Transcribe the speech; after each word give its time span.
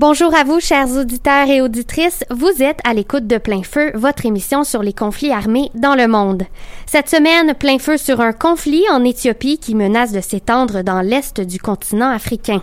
Bonjour 0.00 0.32
à 0.32 0.44
vous, 0.44 0.60
chers 0.60 0.96
auditeurs 0.96 1.48
et 1.48 1.60
auditrices. 1.60 2.22
Vous 2.30 2.62
êtes 2.62 2.78
à 2.84 2.94
l'écoute 2.94 3.26
de 3.26 3.36
Plein 3.36 3.64
Feu, 3.64 3.90
votre 3.94 4.26
émission 4.26 4.62
sur 4.62 4.80
les 4.80 4.92
conflits 4.92 5.32
armés 5.32 5.72
dans 5.74 5.96
le 5.96 6.06
monde. 6.06 6.44
Cette 6.86 7.08
semaine, 7.08 7.52
plein 7.54 7.80
feu 7.80 7.96
sur 7.96 8.20
un 8.20 8.32
conflit 8.32 8.84
en 8.92 9.02
Éthiopie 9.02 9.58
qui 9.58 9.74
menace 9.74 10.12
de 10.12 10.20
s'étendre 10.20 10.82
dans 10.82 11.00
l'est 11.00 11.40
du 11.40 11.58
continent 11.58 12.10
africain. 12.10 12.62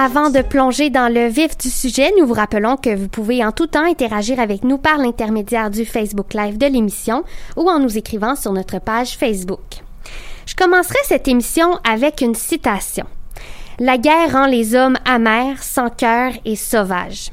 Avant 0.00 0.30
de 0.30 0.42
plonger 0.42 0.90
dans 0.90 1.12
le 1.12 1.26
vif 1.26 1.58
du 1.58 1.70
sujet, 1.70 2.12
nous 2.16 2.24
vous 2.24 2.32
rappelons 2.32 2.76
que 2.76 2.94
vous 2.94 3.08
pouvez 3.08 3.44
en 3.44 3.50
tout 3.50 3.66
temps 3.66 3.84
interagir 3.84 4.38
avec 4.38 4.62
nous 4.62 4.78
par 4.78 4.96
l'intermédiaire 4.96 5.70
du 5.70 5.84
Facebook 5.84 6.34
Live 6.34 6.56
de 6.56 6.66
l'émission 6.66 7.24
ou 7.56 7.68
en 7.68 7.80
nous 7.80 7.98
écrivant 7.98 8.36
sur 8.36 8.52
notre 8.52 8.78
page 8.78 9.16
Facebook. 9.16 9.82
Je 10.46 10.54
commencerai 10.54 10.98
cette 11.02 11.26
émission 11.26 11.80
avec 11.82 12.20
une 12.20 12.36
citation. 12.36 13.06
La 13.80 13.98
guerre 13.98 14.30
rend 14.30 14.46
les 14.46 14.76
hommes 14.76 14.98
amers, 15.04 15.64
sans 15.64 15.90
cœur 15.90 16.30
et 16.44 16.54
sauvages. 16.54 17.32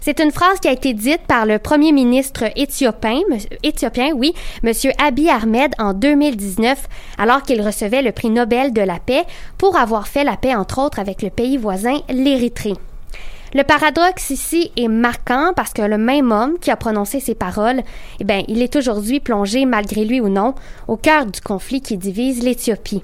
C'est 0.00 0.20
une 0.20 0.30
phrase 0.30 0.60
qui 0.60 0.68
a 0.68 0.72
été 0.72 0.94
dite 0.94 1.20
par 1.28 1.44
le 1.44 1.58
premier 1.58 1.92
ministre 1.92 2.44
éthiopien, 2.56 3.20
éthiopien 3.62 4.12
oui, 4.14 4.32
M. 4.64 4.72
Abiy 4.98 5.28
Ahmed 5.28 5.72
en 5.78 5.92
2019, 5.92 6.88
alors 7.18 7.42
qu'il 7.42 7.60
recevait 7.60 8.00
le 8.00 8.12
prix 8.12 8.30
Nobel 8.30 8.72
de 8.72 8.80
la 8.80 8.98
paix 8.98 9.24
pour 9.58 9.76
avoir 9.76 10.08
fait 10.08 10.24
la 10.24 10.38
paix 10.38 10.54
entre 10.54 10.80
autres 10.80 11.00
avec 11.00 11.20
le 11.20 11.28
pays 11.28 11.58
voisin, 11.58 11.98
l'Érythrée. 12.08 12.74
Le 13.52 13.62
paradoxe 13.62 14.30
ici 14.30 14.72
est 14.76 14.88
marquant 14.88 15.52
parce 15.54 15.74
que 15.74 15.82
le 15.82 15.98
même 15.98 16.32
homme 16.32 16.54
qui 16.58 16.70
a 16.70 16.76
prononcé 16.76 17.20
ces 17.20 17.34
paroles, 17.34 17.82
eh 18.20 18.24
bien, 18.24 18.42
il 18.48 18.62
est 18.62 18.76
aujourd'hui 18.76 19.20
plongé, 19.20 19.66
malgré 19.66 20.04
lui 20.06 20.20
ou 20.20 20.28
non, 20.28 20.54
au 20.88 20.96
cœur 20.96 21.26
du 21.26 21.40
conflit 21.42 21.82
qui 21.82 21.98
divise 21.98 22.42
l'Éthiopie. 22.42 23.02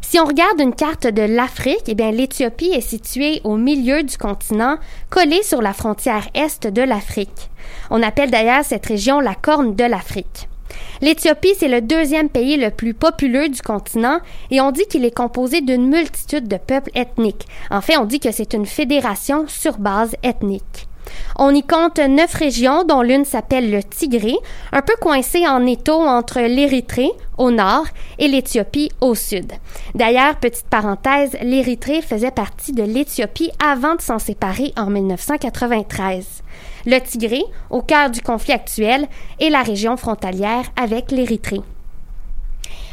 Si 0.00 0.18
on 0.18 0.24
regarde 0.24 0.60
une 0.60 0.74
carte 0.74 1.06
de 1.06 1.22
l'Afrique, 1.22 1.84
eh 1.86 1.94
bien, 1.94 2.10
l'Éthiopie 2.10 2.70
est 2.70 2.80
située 2.80 3.40
au 3.44 3.56
milieu 3.56 4.02
du 4.02 4.16
continent, 4.16 4.76
collée 5.10 5.42
sur 5.42 5.60
la 5.60 5.72
frontière 5.72 6.28
est 6.34 6.66
de 6.66 6.82
l'Afrique. 6.82 7.50
On 7.90 8.02
appelle 8.02 8.30
d'ailleurs 8.30 8.64
cette 8.64 8.86
région 8.86 9.20
la 9.20 9.34
Corne 9.34 9.74
de 9.74 9.84
l'Afrique. 9.84 10.48
L'Éthiopie, 11.00 11.54
c'est 11.56 11.68
le 11.68 11.80
deuxième 11.80 12.28
pays 12.28 12.56
le 12.56 12.70
plus 12.70 12.94
populeux 12.94 13.48
du 13.48 13.62
continent 13.62 14.20
et 14.50 14.60
on 14.60 14.70
dit 14.70 14.86
qu'il 14.86 15.04
est 15.04 15.16
composé 15.16 15.60
d'une 15.60 15.88
multitude 15.88 16.48
de 16.48 16.56
peuples 16.56 16.90
ethniques. 16.94 17.46
En 17.70 17.80
fait, 17.80 17.96
on 17.96 18.04
dit 18.04 18.20
que 18.20 18.32
c'est 18.32 18.54
une 18.54 18.66
fédération 18.66 19.46
sur 19.46 19.78
base 19.78 20.14
ethnique. 20.22 20.87
On 21.36 21.54
y 21.54 21.62
compte 21.62 21.98
neuf 21.98 22.34
régions, 22.34 22.84
dont 22.84 23.02
l'une 23.02 23.24
s'appelle 23.24 23.70
le 23.70 23.82
Tigré, 23.82 24.34
un 24.72 24.82
peu 24.82 24.94
coincée 25.00 25.46
en 25.46 25.64
étau 25.66 26.00
entre 26.00 26.40
l'Érythrée, 26.40 27.10
au 27.36 27.50
nord, 27.50 27.86
et 28.18 28.28
l'Éthiopie, 28.28 28.90
au 29.00 29.14
sud. 29.14 29.52
D'ailleurs, 29.94 30.36
petite 30.36 30.68
parenthèse, 30.68 31.36
l'Érythrée 31.42 32.02
faisait 32.02 32.30
partie 32.30 32.72
de 32.72 32.82
l'Éthiopie 32.82 33.50
avant 33.64 33.94
de 33.94 34.02
s'en 34.02 34.18
séparer 34.18 34.72
en 34.76 34.86
1993. 34.86 36.42
Le 36.86 36.98
Tigré, 36.98 37.42
au 37.70 37.82
cœur 37.82 38.10
du 38.10 38.20
conflit 38.20 38.52
actuel, 38.52 39.06
est 39.40 39.50
la 39.50 39.62
région 39.62 39.96
frontalière 39.96 40.64
avec 40.76 41.10
l'Érythrée. 41.10 41.62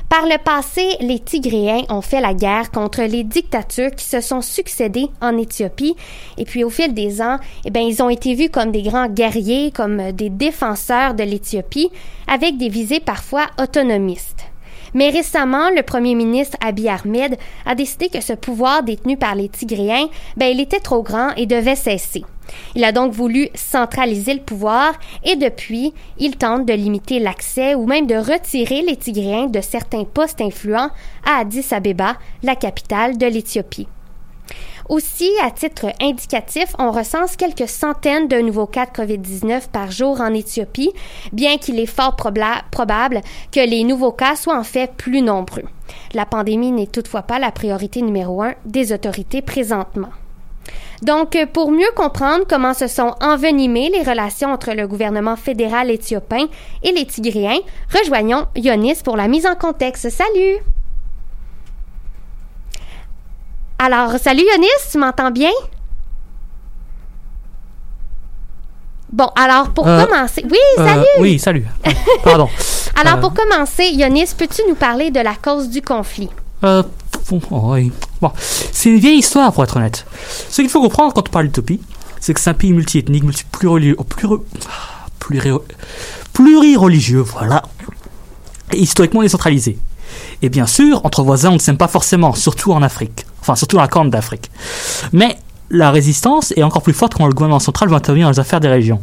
Par 0.09 0.27
le 0.27 0.37
passé, 0.37 0.97
les 1.01 1.19
Tigréens 1.19 1.81
ont 1.89 2.01
fait 2.01 2.21
la 2.21 2.33
guerre 2.33 2.69
contre 2.71 3.01
les 3.01 3.23
dictatures 3.23 3.91
qui 3.91 4.05
se 4.05 4.21
sont 4.21 4.41
succédées 4.41 5.09
en 5.19 5.37
Éthiopie. 5.37 5.95
Et 6.37 6.45
puis, 6.45 6.63
au 6.63 6.69
fil 6.69 6.93
des 6.93 7.21
ans, 7.21 7.37
eh 7.65 7.71
bien, 7.71 7.81
ils 7.81 8.03
ont 8.03 8.09
été 8.09 8.35
vus 8.35 8.49
comme 8.49 8.71
des 8.71 8.83
grands 8.83 9.09
guerriers, 9.09 9.71
comme 9.71 10.11
des 10.11 10.29
défenseurs 10.29 11.15
de 11.15 11.23
l'Éthiopie, 11.23 11.89
avec 12.27 12.57
des 12.57 12.69
visées 12.69 12.99
parfois 12.99 13.47
autonomistes. 13.59 14.45
Mais 14.95 15.09
récemment, 15.09 15.69
le 15.69 15.83
premier 15.83 16.15
ministre 16.15 16.57
Abiy 16.61 16.89
Ahmed 16.89 17.37
a 17.65 17.75
décidé 17.75 18.07
que 18.09 18.21
ce 18.21 18.31
pouvoir 18.33 18.81
détenu 18.81 19.17
par 19.17 19.35
les 19.35 19.49
Tigréens, 19.49 20.07
ben, 20.37 20.47
il 20.47 20.61
était 20.61 20.79
trop 20.79 21.03
grand 21.03 21.31
et 21.35 21.45
devait 21.45 21.75
cesser. 21.75 22.23
Il 22.75 22.83
a 22.83 22.93
donc 22.93 23.11
voulu 23.11 23.49
centraliser 23.55 24.33
le 24.33 24.39
pouvoir 24.39 24.93
et 25.23 25.35
depuis, 25.35 25.93
il 26.17 26.37
tente 26.37 26.65
de 26.65 26.73
limiter 26.73 27.19
l'accès 27.19 27.75
ou 27.75 27.85
même 27.85 28.07
de 28.07 28.15
retirer 28.15 28.83
les 28.83 28.95
Tigréens 28.95 29.47
de 29.47 29.61
certains 29.61 30.05
postes 30.05 30.41
influents 30.41 30.89
à 31.25 31.39
Addis 31.41 31.65
Abeba, 31.71 32.15
la 32.41 32.55
capitale 32.55 33.17
de 33.17 33.25
l'Éthiopie. 33.25 33.87
Aussi, 34.87 35.31
à 35.41 35.49
titre 35.49 35.87
indicatif, 35.99 36.75
on 36.77 36.91
recense 36.91 37.35
quelques 37.35 37.67
centaines 37.67 38.27
de 38.27 38.39
nouveaux 38.39 38.67
cas 38.67 38.85
de 38.85 38.91
COVID-19 38.91 39.69
par 39.71 39.91
jour 39.91 40.21
en 40.21 40.33
Éthiopie, 40.33 40.91
bien 41.33 41.57
qu'il 41.57 41.79
est 41.79 41.87
fort 41.87 42.15
probable 42.15 43.21
que 43.51 43.67
les 43.67 43.83
nouveaux 43.83 44.11
cas 44.11 44.35
soient 44.35 44.57
en 44.57 44.63
fait 44.63 44.93
plus 44.93 45.23
nombreux. 45.23 45.63
La 46.13 46.25
pandémie 46.27 46.71
n'est 46.71 46.87
toutefois 46.87 47.23
pas 47.23 47.39
la 47.39 47.51
priorité 47.51 48.01
numéro 48.01 48.43
un 48.43 48.53
des 48.65 48.93
autorités 48.93 49.41
présentement. 49.41 50.09
Donc, 51.01 51.37
pour 51.51 51.71
mieux 51.71 51.91
comprendre 51.95 52.45
comment 52.47 52.73
se 52.73 52.87
sont 52.87 53.15
envenimées 53.21 53.89
les 53.89 54.03
relations 54.03 54.51
entre 54.53 54.71
le 54.71 54.87
gouvernement 54.87 55.35
fédéral 55.35 55.89
éthiopien 55.89 56.47
et 56.83 56.91
les 56.91 57.05
Tigréens, 57.05 57.59
rejoignons 57.91 58.45
Yonis 58.55 59.01
pour 59.03 59.17
la 59.17 59.27
mise 59.27 59.45
en 59.45 59.55
contexte. 59.55 60.09
Salut! 60.09 60.74
Alors, 63.79 64.11
salut 64.21 64.43
Yonis, 64.53 64.67
tu 64.91 64.97
m'entends 64.97 65.31
bien? 65.31 65.51
Bon, 69.11 69.29
alors 69.35 69.69
pour 69.69 69.87
Euh, 69.87 70.05
commencer. 70.05 70.43
Oui, 70.49 70.57
Euh, 70.79 70.85
salut! 70.85 71.05
oui, 71.19 71.39
salut. 71.39 71.65
Ah, 71.85 71.89
Pardon. 72.23 72.49
Alors 72.95 73.15
euh, 73.15 73.21
pour 73.21 73.33
commencer, 73.33 73.85
Yonis, 73.91 74.33
peux-tu 74.37 74.61
nous 74.67 74.75
parler 74.75 75.11
de 75.11 75.19
la 75.19 75.35
cause 75.35 75.69
du 75.69 75.81
conflit? 75.81 76.29
Euh, 76.63 76.83
bon, 77.29 77.41
oh, 77.51 77.73
oui. 77.73 77.91
Bon, 78.21 78.31
c'est 78.39 78.89
une 78.89 78.99
vieille 78.99 79.19
histoire 79.19 79.51
pour 79.53 79.63
être 79.63 79.75
honnête. 79.77 80.05
Ce 80.49 80.61
qu'il 80.61 80.69
faut 80.69 80.81
comprendre 80.81 81.13
quand 81.13 81.27
on 81.27 81.31
parle 81.31 81.45
d'utopie, 81.47 81.81
c'est 82.19 82.33
que 82.33 82.39
c'est 82.39 82.49
un 82.49 82.53
pays 82.55 82.73
multiethnique, 82.73 83.23
multi 83.23 83.43
pluri- 83.51 83.95
pluri- 83.95 84.41
pluri- 85.19 85.61
plurireligieux, 86.33 87.21
voilà. 87.21 87.63
et 88.73 88.77
historiquement 88.79 89.21
décentralisé. 89.21 89.77
Et 90.41 90.49
bien 90.49 90.65
sûr, 90.65 91.01
entre 91.05 91.23
voisins, 91.23 91.49
on 91.49 91.55
ne 91.55 91.59
s'aime 91.59 91.77
pas 91.77 91.87
forcément, 91.87 92.33
surtout 92.33 92.71
en 92.73 92.81
Afrique. 92.81 93.25
Enfin, 93.41 93.55
surtout 93.55 93.75
dans 93.77 93.81
la 93.81 93.87
corne 93.87 94.09
d'Afrique. 94.09 94.49
Mais 95.13 95.37
la 95.69 95.91
résistance 95.91 96.53
est 96.55 96.63
encore 96.63 96.81
plus 96.81 96.93
forte 96.93 97.15
quand 97.15 97.27
le 97.27 97.33
gouvernement 97.33 97.59
central 97.59 97.89
veut 97.89 97.95
intervenir 97.95 98.27
dans 98.27 98.31
les 98.31 98.39
affaires 98.39 98.59
des 98.59 98.67
régions. 98.67 99.01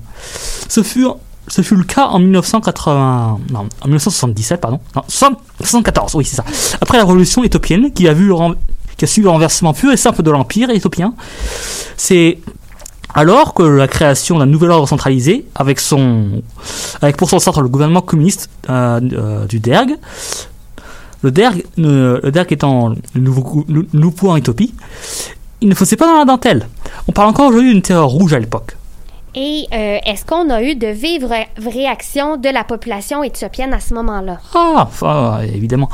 Ce 0.69 0.83
fut, 0.83 1.07
ce 1.49 1.63
fut 1.63 1.77
le 1.77 1.85
cas 1.85 2.07
en 2.07 2.19
1980, 2.19 3.41
non, 3.51 3.59
en 3.59 3.85
1977, 3.85 4.61
pardon, 4.61 4.81
non, 4.95 5.03
1974, 5.03 6.15
oui, 6.15 6.25
c'est 6.25 6.37
ça. 6.37 6.45
Après 6.81 6.99
la 6.99 7.05
révolution 7.05 7.43
éthiopienne, 7.45 7.93
qui 7.93 8.09
a 8.09 8.13
vu 8.13 8.29
le, 8.29 8.35
qui 8.97 9.05
a 9.05 9.09
suivi 9.09 9.25
le 9.25 9.31
renversement 9.31 9.73
pur 9.73 9.93
et 9.93 9.97
simple 9.97 10.23
de 10.23 10.31
l'empire 10.31 10.71
éthiopien, 10.71 11.15
c'est 11.97 12.39
alors 13.15 13.53
que 13.55 13.63
la 13.63 13.89
création 13.89 14.39
d'un 14.39 14.47
nouvel 14.47 14.71
ordre 14.71 14.89
centralisé, 14.89 15.47
avec 15.55 15.81
son, 15.81 16.43
avec 17.03 17.17
pour 17.17 17.29
son 17.29 17.39
centre 17.39 17.61
le 17.61 17.69
gouvernement 17.69 18.01
communiste 18.01 18.49
euh, 18.71 19.01
euh, 19.13 19.47
du 19.47 19.61
Derg, 19.61 19.97
le 21.23 21.31
Derg, 21.31 21.65
le 21.77 22.21
Derg 22.31 22.53
étant 22.53 22.91
le 23.15 23.21
nouveau, 23.21 23.65
pouvoir 24.11 24.35
en 24.35 24.37
Éthiopie, 24.37 24.75
il 25.61 25.69
ne 25.69 25.75
faisait 25.75 25.97
pas 25.97 26.07
dans 26.07 26.19
la 26.19 26.25
dentelle. 26.25 26.67
On 27.09 27.13
parle 27.13 27.29
encore 27.29 27.47
aujourd'hui 27.49 27.73
d'une 27.73 27.83
terreur 27.83 28.09
rouge 28.09 28.33
à 28.33 28.39
l'époque. 28.39 28.77
Et 29.35 29.65
euh, 29.73 29.99
est-ce 30.05 30.27
qu'on 30.27 30.51
a 30.51 30.63
eu 30.63 30.75
de 30.75 30.89
vives 30.89 31.25
ré- 31.25 31.49
réactions 31.57 32.37
de 32.37 32.51
la 32.51 32.65
population 32.65 33.23
éthiopienne 33.23 33.73
à 33.73 33.81
ce 33.81 33.95
moment-là? 33.95 34.39
Ah, 34.55 35.41
évidemment. 35.55 35.89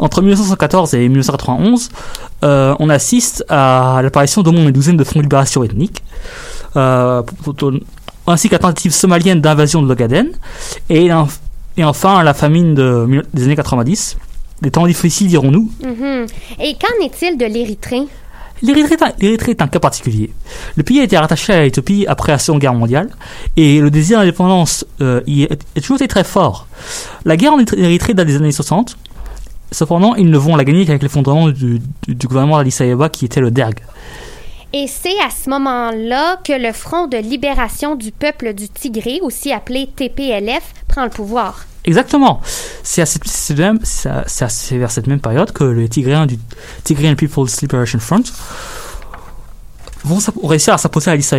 Entre 0.00 0.20
1914 0.20 0.92
et 0.94 1.08
1991, 1.08 1.88
euh, 2.44 2.74
on 2.78 2.90
assiste 2.90 3.42
à 3.48 4.00
l'apparition 4.02 4.42
d'au 4.42 4.52
moins 4.52 4.64
une 4.64 4.70
douzaine 4.72 4.98
de 4.98 5.04
fronts 5.04 5.20
de 5.20 5.24
libération 5.24 5.64
ethnique, 5.64 6.02
euh, 6.76 7.22
ainsi 8.26 8.48
qu'à 8.50 8.56
la 8.56 8.60
tentative 8.60 8.92
somalienne 8.92 9.40
d'invasion 9.40 9.80
de 9.80 9.88
l'Ogaden, 9.88 10.26
et, 10.90 11.10
en- 11.10 11.28
et 11.78 11.84
enfin 11.84 12.18
à 12.18 12.22
la 12.22 12.34
famine 12.34 12.74
de, 12.74 13.22
des 13.32 13.44
années 13.44 13.56
90. 13.56 14.18
Des 14.64 14.70
temps 14.70 14.86
difficiles, 14.86 15.28
dirons-nous. 15.28 15.70
Mhm. 15.82 16.26
Et 16.60 16.74
qu'en 16.74 17.04
est-il 17.04 17.36
de 17.36 17.44
l'Érythrée? 17.44 18.02
L'Érythrée 18.62 18.94
est 18.94 19.02
un- 19.02 19.12
l'Érythrée 19.20 19.50
est 19.50 19.60
un 19.60 19.68
cas 19.68 19.78
particulier. 19.78 20.30
Le 20.76 20.82
pays 20.82 21.00
a 21.00 21.02
été 21.02 21.18
rattaché 21.18 21.52
à 21.52 21.62
l'Éthiopie 21.62 22.06
après 22.08 22.32
la 22.32 22.38
Seconde 22.38 22.62
Guerre 22.62 22.72
mondiale 22.72 23.10
et 23.58 23.78
le 23.80 23.90
désir 23.90 24.18
d'indépendance 24.20 24.86
euh, 25.02 25.20
y 25.26 25.42
est, 25.42 25.52
est 25.76 25.80
toujours 25.82 25.96
été 25.96 26.08
très 26.08 26.24
fort. 26.24 26.66
La 27.26 27.36
guerre 27.36 27.52
en 27.52 27.58
Érythrée- 27.58 27.78
Érythrée 27.78 28.14
date 28.14 28.26
des 28.26 28.36
années 28.36 28.52
60. 28.52 28.96
Cependant, 29.70 30.14
ils 30.14 30.30
ne 30.30 30.38
vont 30.38 30.56
la 30.56 30.64
gagner 30.64 30.86
qu'avec 30.86 31.02
l'effondrement 31.02 31.48
du, 31.50 31.80
du, 32.06 32.14
du 32.14 32.26
gouvernement 32.26 32.56
d'Addis 32.56 32.76
Abeba 32.80 33.10
qui 33.10 33.26
était 33.26 33.40
le 33.40 33.50
DERG. 33.50 33.80
Et 34.72 34.86
c'est 34.86 35.18
à 35.20 35.28
ce 35.30 35.50
moment-là 35.50 36.38
que 36.42 36.52
le 36.52 36.72
Front 36.72 37.06
de 37.06 37.18
libération 37.18 37.96
du 37.96 38.12
peuple 38.12 38.54
du 38.54 38.68
Tigré, 38.70 39.18
aussi 39.20 39.52
appelé 39.52 39.88
TPLF, 39.94 40.62
prend 40.88 41.04
le 41.04 41.10
pouvoir. 41.10 41.66
Exactement. 41.84 42.40
C'est 42.82 43.02
à 43.02 43.04
à- 44.06 44.20
à- 44.20 44.76
vers 44.78 44.90
cette 44.90 45.06
même 45.06 45.20
période 45.20 45.52
que 45.52 45.64
les 45.64 45.88
Tigréens 45.88 46.26
du 46.26 46.38
Tigrayan 46.82 47.14
People's 47.14 47.60
Liberation 47.60 47.98
Front 47.98 48.22
vont 50.04 50.18
réussir 50.44 50.74
à 50.74 50.78
s'approcher 50.78 51.10
à 51.10 51.14
Addis. 51.14 51.30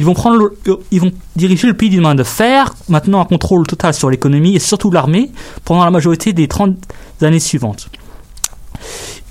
Ils 0.00 0.04
vont, 0.04 0.14
prendre 0.14 0.52
ils 0.92 1.00
vont 1.00 1.12
diriger 1.34 1.66
le 1.66 1.74
pays 1.74 1.90
d'une 1.90 2.02
main 2.02 2.14
de 2.14 2.22
fer, 2.22 2.72
maintenant 2.88 3.20
un 3.20 3.24
contrôle 3.24 3.66
total 3.66 3.92
sur 3.94 4.08
l'économie 4.10 4.54
et 4.54 4.60
surtout 4.60 4.92
l'armée 4.92 5.32
pendant 5.64 5.84
la 5.84 5.90
majorité 5.90 6.32
des 6.32 6.46
30 6.46 6.76
années 7.20 7.40
suivantes. 7.40 7.88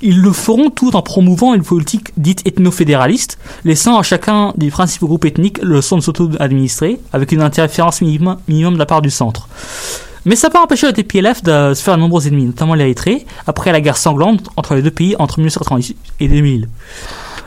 Ils 0.01 0.21
le 0.21 0.31
feront 0.31 0.69
tout 0.69 0.95
en 0.95 1.01
promouvant 1.01 1.53
une 1.55 1.63
politique 1.63 2.11
dite 2.17 2.45
ethno-fédéraliste, 2.45 3.39
laissant 3.65 3.97
à 3.97 4.03
chacun 4.03 4.53
des 4.55 4.69
principaux 4.69 5.07
groupes 5.07 5.25
ethniques 5.25 5.59
le 5.63 5.81
soin 5.81 5.97
de 5.97 6.03
s'auto-administrer, 6.03 6.99
avec 7.13 7.31
une 7.31 7.41
interférence 7.41 8.01
minimum, 8.01 8.37
minimum 8.47 8.75
de 8.75 8.79
la 8.79 8.85
part 8.85 9.01
du 9.01 9.09
centre. 9.09 9.47
Mais 10.25 10.35
ça 10.35 10.47
n'a 10.49 10.51
pas 10.53 10.61
empêché 10.63 10.85
le 10.87 10.93
TPLF 10.93 11.41
de 11.41 11.73
se 11.73 11.81
faire 11.81 11.95
de 11.95 12.01
nombreux 12.01 12.27
ennemis, 12.27 12.45
notamment 12.45 12.75
l'Érythrée, 12.75 13.25
après 13.47 13.71
la 13.71 13.81
guerre 13.81 13.97
sanglante 13.97 14.41
entre 14.55 14.75
les 14.75 14.81
deux 14.81 14.91
pays 14.91 15.15
entre 15.17 15.39
1998 15.39 15.97
et 16.19 16.27
2000. 16.27 16.67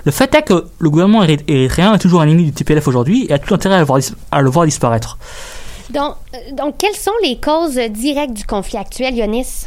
Le 0.05 0.11
fait 0.13 0.35
est 0.35 0.43
que 0.43 0.65
le 0.79 0.91
gouvernement 0.91 1.23
éry- 1.23 1.45
érythréen 1.47 1.95
est 1.95 1.99
toujours 1.99 2.23
un 2.23 2.27
ennemi 2.29 2.45
du 2.45 2.53
TPLF 2.53 2.89
aujourd'hui 2.89 3.27
et 3.29 3.35
a 3.35 3.39
tout 3.39 3.55
intérêt 3.55 3.75
à 3.77 3.79
le 3.81 3.85
voir, 3.85 3.99
dis- 3.99 4.15
à 4.31 4.41
le 4.41 4.49
voir 4.51 4.65
disparaître. 4.65 5.19
Donc, 5.91 6.15
euh, 6.35 6.39
donc, 6.57 6.77
quelles 6.79 6.95
sont 6.97 7.11
les 7.23 7.39
causes 7.39 7.79
directes 7.91 8.33
du 8.33 8.45
conflit 8.45 8.79
actuel, 8.79 9.15
Yonis? 9.15 9.67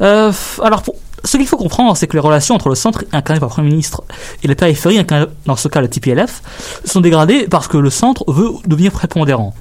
Euh, 0.00 0.30
alors, 0.62 0.82
pour- 0.82 0.94
ce 1.24 1.36
qu'il 1.36 1.46
faut 1.46 1.56
comprendre, 1.56 1.96
c'est 1.96 2.06
que 2.06 2.14
les 2.14 2.20
relations 2.20 2.54
entre 2.54 2.68
le 2.68 2.74
centre, 2.74 3.04
incarné 3.12 3.40
par 3.40 3.48
le 3.48 3.54
Premier 3.54 3.70
ministre, 3.70 4.02
et 4.42 4.48
la 4.48 4.54
périphérie, 4.54 5.04
dans 5.46 5.56
ce 5.56 5.68
cas 5.68 5.80
le 5.80 5.88
TPLF, 5.88 6.42
sont 6.84 7.00
dégradées 7.00 7.46
parce 7.48 7.68
que 7.68 7.76
le 7.76 7.90
centre 7.90 8.24
veut 8.30 8.50
devenir 8.66 8.92
prépondérant. 8.92 9.54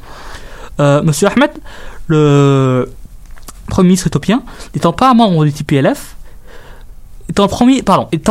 Euh, 0.79 1.01
Monsieur 1.01 1.27
Ahmed, 1.27 1.51
le 2.07 2.91
Premier 3.67 3.87
ministre 3.87 4.07
éthiopien, 4.07 4.43
n'étant 4.75 4.93
pas 4.93 5.13
membre 5.13 5.45
du 5.45 5.51
TPLF, 5.51 6.15
étant 7.29 7.47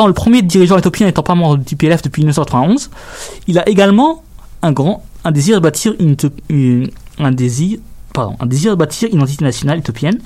le 0.07 0.13
premier, 0.13 0.43
dirigeant 0.43 0.79
éthiopien 0.79 1.07
n'étant 1.07 1.23
pas 1.23 1.35
membre 1.35 1.59
du 1.59 1.65
TPLF 1.65 2.03
depuis 2.03 2.23
1991, 2.23 2.91
il 3.47 3.59
a 3.59 3.69
également 3.69 4.23
un 4.63 4.73
grand, 4.73 5.05
désir 5.31 5.57
de 5.57 5.61
bâtir 5.61 5.95
un 7.19 7.33
désir, 7.33 7.79
pardon, 8.17 8.37
un 8.41 8.47
désir 8.47 8.71
de 8.73 8.77
bâtir 8.77 9.09
une 9.13 9.23
entité 9.23 9.45
nationale 9.45 9.79
éthiopienne 9.79 10.19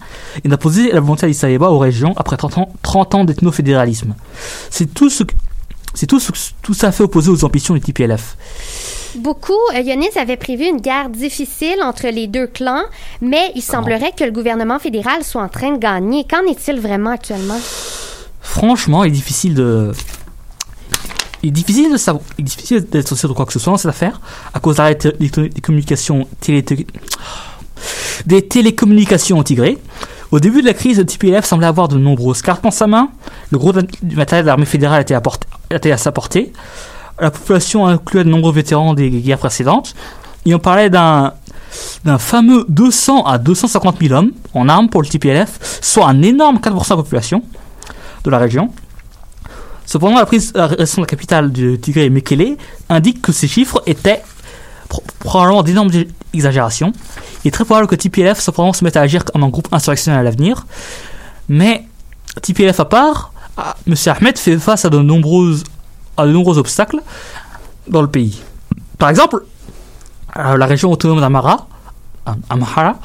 et 0.45 0.49
d'imposer 0.49 0.93
la 0.93 1.01
volonté 1.01 1.27
d'Addis 1.27 1.45
Abeba 1.45 1.71
aux 1.71 1.79
régions 1.79 2.15
après 2.17 2.37
30 2.37 2.59
ans, 2.59 2.73
30 2.83 3.15
ans 3.17 3.25
d'ethno-fédéralisme. 3.25 4.15
C'est 4.71 4.95
tout 4.95 5.11
ce 5.11 5.25
que- 5.25 5.35
c'est 5.95 6.07
tout, 6.07 6.21
ce, 6.21 6.31
que- 6.33 6.39
tout 6.63 6.73
ça 6.75 6.93
fait 6.93 7.03
opposé 7.03 7.31
aux 7.31 7.45
ambitions 7.45 7.75
du 7.75 7.81
TPLF. 7.81 8.37
Beaucoup, 9.17 9.53
euh, 9.75 9.81
Yonis 9.81 10.17
avait 10.17 10.37
prévu 10.37 10.67
une 10.67 10.81
guerre 10.81 11.11
difficile 11.11 11.83
entre 11.83 12.07
les 12.07 12.29
deux 12.29 12.47
clans, 12.47 12.85
mais 13.21 13.51
il 13.57 13.63
semblerait 13.63 14.13
que 14.17 14.23
le 14.23 14.31
gouvernement 14.31 14.79
fédéral 14.79 15.25
soit 15.25 15.43
en 15.43 15.49
train 15.49 15.73
de 15.73 15.79
gagner. 15.79 16.25
Qu'en 16.31 16.49
est-il 16.49 16.79
vraiment 16.79 17.11
actuellement? 17.11 17.59
Franchement, 18.41 19.03
il 19.03 19.09
est 19.09 19.17
difficile 19.17 19.55
de. 19.55 19.91
Il 21.43 21.49
est 21.49 21.53
difficile 21.53 21.91
de 21.91 21.97
savoir, 21.97 22.23
il 22.39 22.43
est 22.43 22.45
difficile 22.45 22.87
d'être 22.89 23.17
sûr 23.17 23.29
de 23.29 23.35
quoi 23.35 23.47
que 23.47 23.53
ce 23.53 23.59
soit 23.59 23.73
dans 23.73 23.79
cette 23.79 23.89
affaire, 23.91 24.21
à 24.53 24.61
cause 24.61 24.77
de 24.77 24.83
l'arrêt 24.83 24.99
des, 25.19 25.61
communications 25.63 26.29
télé, 26.41 26.63
des 28.27 28.47
télécommunications 28.47 29.39
au 29.39 29.43
Tigré. 29.43 29.79
Au 30.31 30.39
début 30.39 30.61
de 30.63 30.67
la 30.67 30.75
crise, 30.75 30.99
le 30.99 31.07
TPLF 31.07 31.45
semblait 31.45 31.67
avoir 31.67 31.89
de 31.89 31.99
nombreuses 31.99 32.43
cartes 32.43 32.63
dans 32.63 32.71
sa 32.71 32.87
main. 32.87 33.09
Le 33.51 33.59
gros 33.59 33.73
du 33.73 34.17
matériel 34.17 34.45
de 34.45 34.49
l'armée 34.49 34.67
fédérale 34.67 35.03
était 35.03 35.91
à, 35.93 35.97
sa 35.97 36.13
portée. 36.13 36.53
La 37.19 37.31
population 37.31 37.87
incluait 37.87 38.25
de 38.25 38.29
nombreux 38.31 38.53
vétérans 38.53 38.95
des 38.95 39.11
guerres 39.11 39.39
précédentes. 39.39 39.95
Et 40.47 40.55
on 40.55 40.59
parlait 40.59 40.89
d'un 40.89 41.33
fameux 42.19 42.65
200 42.69 43.25
à 43.25 43.39
250 43.39 43.97
000 44.01 44.15
hommes 44.15 44.33
en 44.55 44.69
armes 44.69 44.89
pour 44.89 45.03
le 45.03 45.09
TPLF, 45.09 45.59
soit 45.83 46.07
un 46.07 46.23
énorme 46.23 46.59
4% 46.59 46.85
de 46.85 46.91
la 46.91 46.97
population 46.97 47.43
de 48.25 48.31
la 48.31 48.39
région. 48.39 48.71
Cependant, 49.85 50.17
la 50.19 50.27
prise 50.27 50.53
la 50.55 50.69
de 50.69 50.77
la 50.99 51.07
capitale 51.07 51.51
du 51.51 51.79
Tigré, 51.81 52.09
Mekele, 52.11 52.57
indique 52.89 53.21
que 53.21 53.33
ces 53.33 53.49
chiffres 53.49 53.83
étaient 53.87 54.23
pro- 54.89 55.03
probablement 55.19 55.63
d'énormes 55.65 55.91
exagérations. 56.35 56.93
Il 57.45 57.49
est 57.49 57.51
très 57.51 57.65
probable 57.65 57.87
que 57.87 57.95
TPLF 57.95 58.41
se 58.41 58.85
mette 58.85 58.97
à 58.97 59.01
agir 59.01 59.25
comme 59.25 59.43
un 59.43 59.49
groupe 59.49 59.69
insurrectionnel 59.73 60.21
à 60.21 60.23
l'avenir. 60.23 60.67
Mais 61.49 61.85
TPLF 62.43 62.81
à 62.81 62.85
part, 62.85 63.33
ah, 63.57 63.77
M. 63.87 63.95
Ahmed 64.07 64.39
fait 64.39 64.57
face 64.59 64.85
à 64.85 64.91
de, 64.91 64.99
nombreuses, 64.99 65.65
à 66.17 66.27
de 66.27 66.33
nombreux 66.33 66.59
obstacles 66.59 67.01
dans 67.89 68.03
le 68.03 68.09
pays. 68.09 68.41
Par 68.99 69.09
exemple, 69.09 69.45
euh, 70.37 70.57
la 70.57 70.67
région 70.67 70.93
autonome 70.93 71.21
d'Amara, 71.21 71.67
Am- 72.27 72.41
Amhara, 72.51 72.97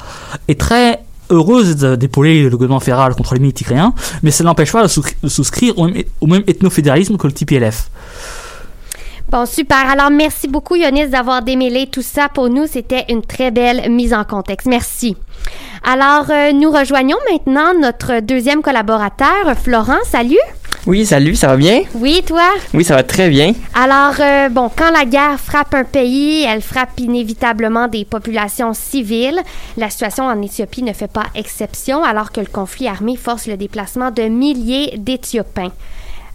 est 0.48 0.60
très 0.60 1.03
heureuse 1.32 1.75
d'épauler 1.77 2.44
le 2.44 2.51
gouvernement 2.51 2.79
fédéral 2.79 3.15
contre 3.15 3.34
l'ennemi 3.34 3.51
tigréen, 3.51 3.94
mais 4.22 4.29
ça 4.29 4.44
n'empêche 4.44 4.72
pas 4.72 4.86
de 4.86 5.27
souscrire 5.27 5.75
au 5.79 5.88
même, 5.88 6.03
au 6.22 6.27
même 6.27 6.44
ethnofédéralisme 6.46 7.17
que 7.17 7.25
le 7.25 7.34
TPLF. 7.34 7.89
Bon, 9.29 9.46
super. 9.46 9.89
Alors, 9.89 10.12
merci 10.12 10.48
beaucoup, 10.48 10.75
Yonis, 10.75 11.08
d'avoir 11.08 11.41
démêlé 11.41 11.88
tout 11.88 12.03
ça 12.03 12.29
pour 12.29 12.50
nous. 12.50 12.67
C'était 12.67 13.05
une 13.10 13.24
très 13.24 13.50
belle 13.51 13.89
mise 13.89 14.13
en 14.13 14.24
contexte. 14.24 14.67
Merci. 14.67 15.17
Alors, 15.84 16.27
euh, 16.29 16.51
nous 16.51 16.72
rejoignons 16.72 17.17
maintenant 17.32 17.74
notre 17.79 18.20
deuxième 18.22 18.62
collaborateur, 18.62 19.55
Florent. 19.62 19.98
Salut. 20.05 20.38
Oui, 20.88 21.03
salut, 21.03 21.36
ça 21.36 21.48
va 21.48 21.58
bien? 21.58 21.82
Oui, 21.96 22.22
toi? 22.25 22.44
Oui, 22.75 22.84
ça 22.84 22.94
va 22.94 23.01
très 23.01 23.29
bien. 23.29 23.53
Alors, 23.74 24.13
euh, 24.20 24.50
bon, 24.50 24.70
quand 24.75 24.91
la 24.91 25.05
guerre 25.05 25.39
frappe 25.39 25.74
un 25.74 25.84
pays, 25.84 26.44
elle 26.44 26.62
frappe 26.62 27.00
inévitablement 27.00 27.88
des 27.88 28.05
populations 28.05 28.74
civiles. 28.75 29.39
La 29.77 29.89
situation 29.89 30.25
en 30.25 30.39
Éthiopie 30.44 30.84
ne 30.84 30.94
fait 30.94 31.12
pas 31.12 31.25
exception, 31.34 32.03
alors 32.03 32.32
que 32.32 32.39
le 32.39 32.46
conflit 32.46 32.88
armé 32.88 33.15
force 33.15 33.48
le 33.48 33.58
déplacement 33.58 34.12
de 34.12 34.24
milliers 34.24 34.94
d'Éthiopiens. 34.98 35.72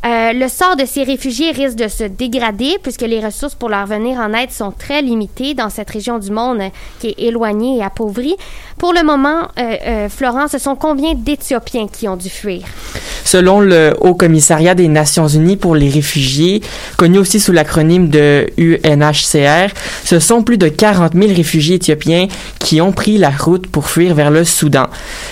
Euh, 0.06 0.32
le 0.32 0.48
sort 0.48 0.76
de 0.76 0.86
ces 0.86 1.02
réfugiés 1.02 1.50
risque 1.50 1.76
de 1.76 1.88
se 1.88 2.04
dégrader 2.04 2.78
puisque 2.82 3.02
les 3.02 3.20
ressources 3.20 3.54
pour 3.54 3.68
leur 3.68 3.86
venir 3.86 4.18
en 4.18 4.32
aide 4.32 4.50
sont 4.50 4.72
très 4.72 5.02
limitées 5.02 5.52
dans 5.52 5.68
cette 5.68 5.90
région 5.90 6.18
du 6.18 6.30
monde 6.30 6.62
qui 7.00 7.08
est 7.08 7.18
éloignée 7.18 7.78
et 7.78 7.82
appauvrie. 7.82 8.36
Pour 8.78 8.94
le 8.94 9.02
moment, 9.02 9.42
euh, 9.58 9.76
euh, 9.86 10.08
Florent, 10.08 10.48
ce 10.48 10.56
sont 10.56 10.74
combien 10.74 11.12
d'Éthiopiens 11.14 11.86
qui 11.86 12.08
ont 12.08 12.16
dû 12.16 12.30
fuir? 12.30 12.62
Selon 13.24 13.60
le 13.60 13.94
Haut 14.00 14.14
Commissariat 14.14 14.74
des 14.74 14.88
Nations 14.88 15.28
Unies 15.28 15.58
pour 15.58 15.74
les 15.74 15.90
réfugiés, 15.90 16.62
connu 16.96 17.18
aussi 17.18 17.38
sous 17.38 17.52
l'acronyme 17.52 18.08
de 18.08 18.46
UNHCR, 18.56 19.74
ce 20.04 20.18
sont 20.18 20.42
plus 20.42 20.56
de 20.56 20.68
40 20.68 21.12
000 21.14 21.34
réfugiés 21.34 21.76
éthiopiens 21.76 22.26
qui 22.58 22.80
ont 22.80 22.92
pris 22.92 23.18
la 23.18 23.30
route 23.30 23.66
pour 23.66 23.86
fuir 23.86 24.14
vers 24.14 24.30
le 24.30 24.44
Soudan. 24.44 24.86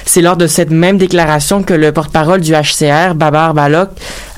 C'est 0.05 0.21
lors 0.21 0.37
de 0.37 0.47
cette 0.47 0.71
même 0.71 0.99
déclaration 0.99 1.63
que 1.63 1.73
le 1.73 1.91
porte-parole 1.91 2.43
du 2.43 2.53
HCR, 2.53 3.15
Babar 3.15 3.55
Balok, 3.55 3.89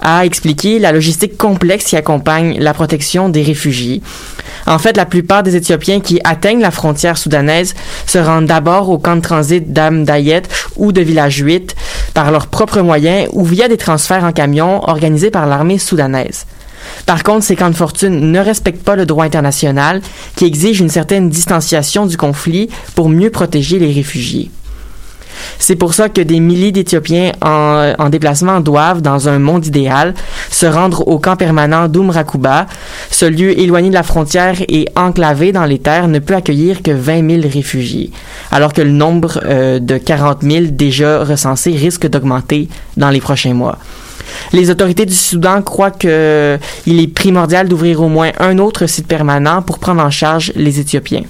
a 0.02 0.19
expliqué 0.24 0.78
la 0.78 0.92
logistique 0.92 1.36
complexe 1.36 1.84
qui 1.84 1.96
accompagne 1.96 2.58
la 2.58 2.74
protection 2.74 3.28
des 3.28 3.42
réfugiés. 3.42 4.02
En 4.66 4.78
fait, 4.78 4.96
la 4.96 5.06
plupart 5.06 5.42
des 5.42 5.56
Éthiopiens 5.56 6.00
qui 6.00 6.20
atteignent 6.24 6.60
la 6.60 6.70
frontière 6.70 7.18
soudanaise 7.18 7.74
se 8.06 8.18
rendent 8.18 8.46
d'abord 8.46 8.90
au 8.90 8.98
camp 8.98 9.16
de 9.16 9.20
transit 9.20 9.72
d'Amdayet 9.72 10.42
ou 10.76 10.92
de 10.92 11.00
Village 11.00 11.38
8 11.38 11.74
par 12.14 12.30
leurs 12.30 12.46
propres 12.46 12.80
moyens 12.80 13.28
ou 13.32 13.44
via 13.44 13.68
des 13.68 13.76
transferts 13.76 14.24
en 14.24 14.32
camion 14.32 14.82
organisés 14.88 15.30
par 15.30 15.46
l'armée 15.46 15.78
soudanaise. 15.78 16.46
Par 17.06 17.22
contre, 17.22 17.44
ces 17.44 17.56
camps 17.56 17.70
de 17.70 17.76
fortune 17.76 18.32
ne 18.32 18.38
respectent 18.40 18.84
pas 18.84 18.96
le 18.96 19.06
droit 19.06 19.24
international 19.24 20.00
qui 20.36 20.44
exige 20.44 20.80
une 20.80 20.88
certaine 20.88 21.28
distanciation 21.28 22.06
du 22.06 22.16
conflit 22.16 22.68
pour 22.94 23.08
mieux 23.08 23.30
protéger 23.30 23.78
les 23.78 23.92
réfugiés. 23.92 24.50
C'est 25.58 25.76
pour 25.76 25.94
ça 25.94 26.08
que 26.08 26.20
des 26.20 26.40
milliers 26.40 26.72
d'Éthiopiens 26.72 27.32
en, 27.42 27.92
en, 27.98 28.08
déplacement 28.08 28.60
doivent, 28.60 29.02
dans 29.02 29.28
un 29.28 29.38
monde 29.38 29.66
idéal, 29.66 30.14
se 30.50 30.66
rendre 30.66 31.06
au 31.06 31.18
camp 31.18 31.36
permanent 31.36 31.88
d'Umrakuba. 31.88 32.66
Ce 33.10 33.24
lieu 33.24 33.58
éloigné 33.58 33.88
de 33.88 33.94
la 33.94 34.02
frontière 34.02 34.56
et 34.68 34.88
enclavé 34.96 35.52
dans 35.52 35.64
les 35.64 35.78
terres 35.78 36.08
ne 36.08 36.18
peut 36.18 36.34
accueillir 36.34 36.82
que 36.82 36.90
20 36.90 37.42
000 37.42 37.48
réfugiés, 37.52 38.10
alors 38.50 38.72
que 38.72 38.82
le 38.82 38.90
nombre 38.90 39.40
euh, 39.44 39.78
de 39.78 39.96
40 39.96 40.42
000 40.42 40.66
déjà 40.70 41.24
recensés 41.24 41.72
risque 41.72 42.06
d'augmenter 42.06 42.68
dans 42.96 43.10
les 43.10 43.20
prochains 43.20 43.54
mois. 43.54 43.78
Les 44.52 44.70
autorités 44.70 45.06
du 45.06 45.14
Soudan 45.14 45.62
croient 45.62 45.90
qu'il 45.90 46.10
est 46.10 47.14
primordial 47.14 47.68
d'ouvrir 47.68 48.02
au 48.02 48.08
moins 48.08 48.30
un 48.38 48.58
autre 48.58 48.86
site 48.86 49.06
permanent 49.06 49.62
pour 49.62 49.78
prendre 49.78 50.02
en 50.02 50.10
charge 50.10 50.52
les 50.56 50.80
Éthiopiens. 50.80 51.22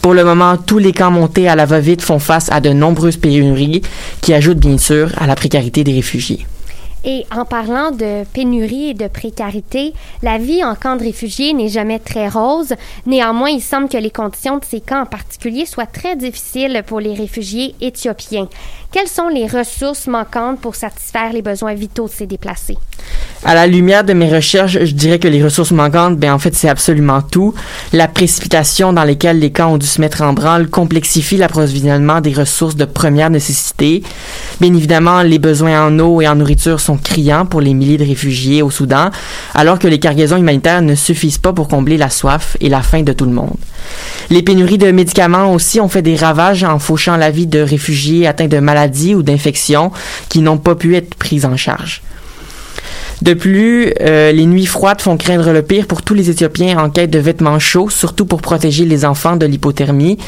Pour 0.00 0.14
le 0.14 0.24
moment, 0.24 0.56
tous 0.56 0.78
les 0.78 0.92
camps 0.92 1.10
montés 1.10 1.48
à 1.48 1.56
la 1.56 1.66
va-vite 1.66 2.02
font 2.02 2.18
face 2.18 2.50
à 2.50 2.60
de 2.60 2.70
nombreuses 2.70 3.16
pénuries 3.16 3.82
qui 4.20 4.34
ajoutent 4.34 4.58
bien 4.58 4.78
sûr 4.78 5.10
à 5.18 5.26
la 5.26 5.34
précarité 5.34 5.84
des 5.84 5.92
réfugiés. 5.92 6.46
Et 7.04 7.26
en 7.34 7.44
parlant 7.44 7.90
de 7.90 8.24
pénurie 8.32 8.90
et 8.90 8.94
de 8.94 9.08
précarité, 9.08 9.92
la 10.22 10.38
vie 10.38 10.62
en 10.62 10.76
camp 10.76 10.94
de 10.94 11.02
réfugiés 11.02 11.52
n'est 11.52 11.68
jamais 11.68 11.98
très 11.98 12.28
rose. 12.28 12.74
Néanmoins, 13.06 13.50
il 13.50 13.60
semble 13.60 13.88
que 13.88 13.96
les 13.96 14.10
conditions 14.10 14.58
de 14.58 14.64
ces 14.64 14.80
camps 14.80 15.02
en 15.02 15.06
particulier 15.06 15.66
soient 15.66 15.86
très 15.86 16.14
difficiles 16.14 16.84
pour 16.86 17.00
les 17.00 17.14
réfugiés 17.14 17.74
éthiopiens. 17.80 18.48
Quelles 18.92 19.08
sont 19.08 19.28
les 19.28 19.46
ressources 19.46 20.06
manquantes 20.06 20.60
pour 20.60 20.74
satisfaire 20.74 21.32
les 21.32 21.40
besoins 21.40 21.72
vitaux 21.72 22.08
de 22.08 22.12
ces 22.12 22.26
déplacés? 22.26 22.76
À 23.42 23.54
la 23.54 23.66
lumière 23.66 24.04
de 24.04 24.12
mes 24.12 24.32
recherches, 24.32 24.78
je 24.84 24.92
dirais 24.92 25.18
que 25.18 25.26
les 25.26 25.42
ressources 25.42 25.72
manquantes, 25.72 26.18
ben 26.18 26.32
en 26.32 26.38
fait, 26.38 26.54
c'est 26.54 26.68
absolument 26.68 27.22
tout. 27.22 27.54
La 27.94 28.06
précipitation 28.06 28.92
dans 28.92 29.02
laquelle 29.04 29.38
les 29.38 29.50
camps 29.50 29.72
ont 29.72 29.78
dû 29.78 29.86
se 29.86 29.98
mettre 29.98 30.20
en 30.20 30.34
branle 30.34 30.68
complexifie 30.68 31.38
l'approvisionnement 31.38 32.20
des 32.20 32.34
ressources 32.34 32.76
de 32.76 32.84
première 32.84 33.30
nécessité. 33.30 34.02
Bien 34.60 34.72
évidemment, 34.74 35.22
les 35.22 35.38
besoins 35.38 35.86
en 35.86 35.98
eau 35.98 36.20
et 36.20 36.28
en 36.28 36.36
nourriture 36.36 36.78
sont 36.78 36.98
criants 36.98 37.46
pour 37.46 37.62
les 37.62 37.72
milliers 37.72 37.96
de 37.96 38.04
réfugiés 38.04 38.60
au 38.60 38.70
Soudan, 38.70 39.10
alors 39.54 39.78
que 39.78 39.88
les 39.88 39.98
cargaisons 39.98 40.36
humanitaires 40.36 40.82
ne 40.82 40.94
suffisent 40.94 41.38
pas 41.38 41.54
pour 41.54 41.66
combler 41.66 41.96
la 41.96 42.10
soif 42.10 42.58
et 42.60 42.68
la 42.68 42.82
faim 42.82 43.02
de 43.02 43.14
tout 43.14 43.24
le 43.24 43.32
monde. 43.32 43.56
Les 44.30 44.42
pénuries 44.42 44.78
de 44.78 44.92
médicaments 44.92 45.52
aussi 45.52 45.80
ont 45.80 45.88
fait 45.88 46.02
des 46.02 46.14
ravages 46.14 46.62
en 46.62 46.78
fauchant 46.78 47.16
la 47.16 47.30
vie 47.30 47.48
de 47.48 47.58
réfugiés 47.58 48.28
atteints 48.28 48.46
de 48.46 48.58
maladies 48.58 48.81
ou 49.14 49.22
d'infections 49.22 49.92
qui 50.28 50.40
n'ont 50.40 50.58
pas 50.58 50.74
pu 50.74 50.96
être 50.96 51.14
prises 51.14 51.44
en 51.44 51.56
charge. 51.56 52.02
De 53.22 53.34
plus, 53.34 53.92
euh, 54.00 54.32
les 54.32 54.46
nuits 54.46 54.66
froides 54.66 55.00
font 55.00 55.16
craindre 55.16 55.52
le 55.52 55.62
pire 55.62 55.86
pour 55.86 56.02
tous 56.02 56.12
les 56.12 56.28
Éthiopiens 56.28 56.76
en 56.76 56.90
quête 56.90 57.10
de 57.10 57.20
vêtements 57.20 57.60
chauds, 57.60 57.88
surtout 57.88 58.26
pour 58.26 58.42
protéger 58.42 58.84
les 58.84 59.04
enfants 59.04 59.36
de 59.36 59.46
l'hypothermie. 59.46 60.18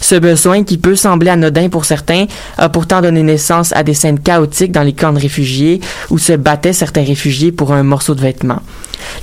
Ce 0.00 0.14
besoin, 0.14 0.62
qui 0.62 0.78
peut 0.78 0.94
sembler 0.94 1.30
anodin 1.30 1.68
pour 1.68 1.84
certains, 1.84 2.26
a 2.56 2.68
pourtant 2.68 3.00
donné 3.00 3.24
naissance 3.24 3.72
à 3.72 3.82
des 3.82 3.94
scènes 3.94 4.20
chaotiques 4.20 4.70
dans 4.70 4.84
les 4.84 4.92
camps 4.92 5.12
de 5.12 5.18
réfugiés 5.18 5.80
où 6.10 6.18
se 6.18 6.32
battaient 6.34 6.72
certains 6.72 7.02
réfugiés 7.02 7.50
pour 7.50 7.72
un 7.72 7.82
morceau 7.82 8.14
de 8.14 8.20
vêtement. 8.20 8.62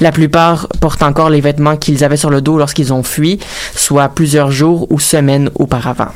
La 0.02 0.12
plupart 0.12 0.68
portent 0.82 1.04
encore 1.04 1.30
les 1.30 1.40
vêtements 1.40 1.78
qu'ils 1.78 2.04
avaient 2.04 2.18
sur 2.18 2.32
le 2.32 2.42
dos 2.42 2.58
lorsqu'ils 2.58 2.92
ont 2.92 3.04
fui, 3.04 3.40
soit 3.74 4.10
plusieurs 4.10 4.52
jours 4.52 4.88
ou 4.92 5.00
semaines 5.00 5.50
auparavant. 5.56 6.12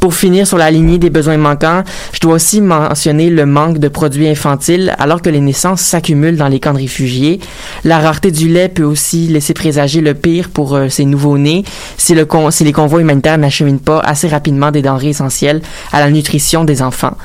Pour 0.00 0.14
finir 0.14 0.46
sur 0.46 0.58
la 0.58 0.70
lignée 0.70 0.98
des 0.98 1.10
besoins 1.10 1.36
manquants, 1.36 1.82
je 2.12 2.20
dois 2.20 2.34
aussi 2.34 2.60
mentionner 2.60 3.30
le 3.30 3.46
manque 3.46 3.78
de 3.78 3.88
produits 3.88 4.28
infantiles 4.28 4.94
alors 4.98 5.22
que 5.22 5.30
les 5.30 5.40
naissances 5.40 5.80
s'accumulent 5.80 6.36
dans 6.36 6.48
les 6.48 6.60
camps 6.60 6.72
de 6.72 6.78
réfugiés. 6.78 7.40
La 7.84 7.98
rareté 7.98 8.30
du 8.30 8.48
lait 8.48 8.68
peut 8.68 8.82
aussi 8.82 9.28
laisser 9.28 9.54
présager 9.54 10.00
le 10.00 10.14
pire 10.14 10.50
pour 10.50 10.74
euh, 10.74 10.88
ces 10.88 11.04
nouveaux-nés 11.04 11.64
si, 11.96 12.14
si 12.50 12.64
les 12.64 12.72
convois 12.72 13.00
humanitaires 13.00 13.38
n'acheminent 13.38 13.78
pas 13.78 14.00
assez 14.00 14.28
rapidement 14.28 14.70
des 14.70 14.82
denrées 14.82 15.10
essentielles 15.10 15.62
à 15.92 16.00
la 16.00 16.10
nutrition 16.10 16.64
des 16.64 16.82
enfants. 16.82 17.16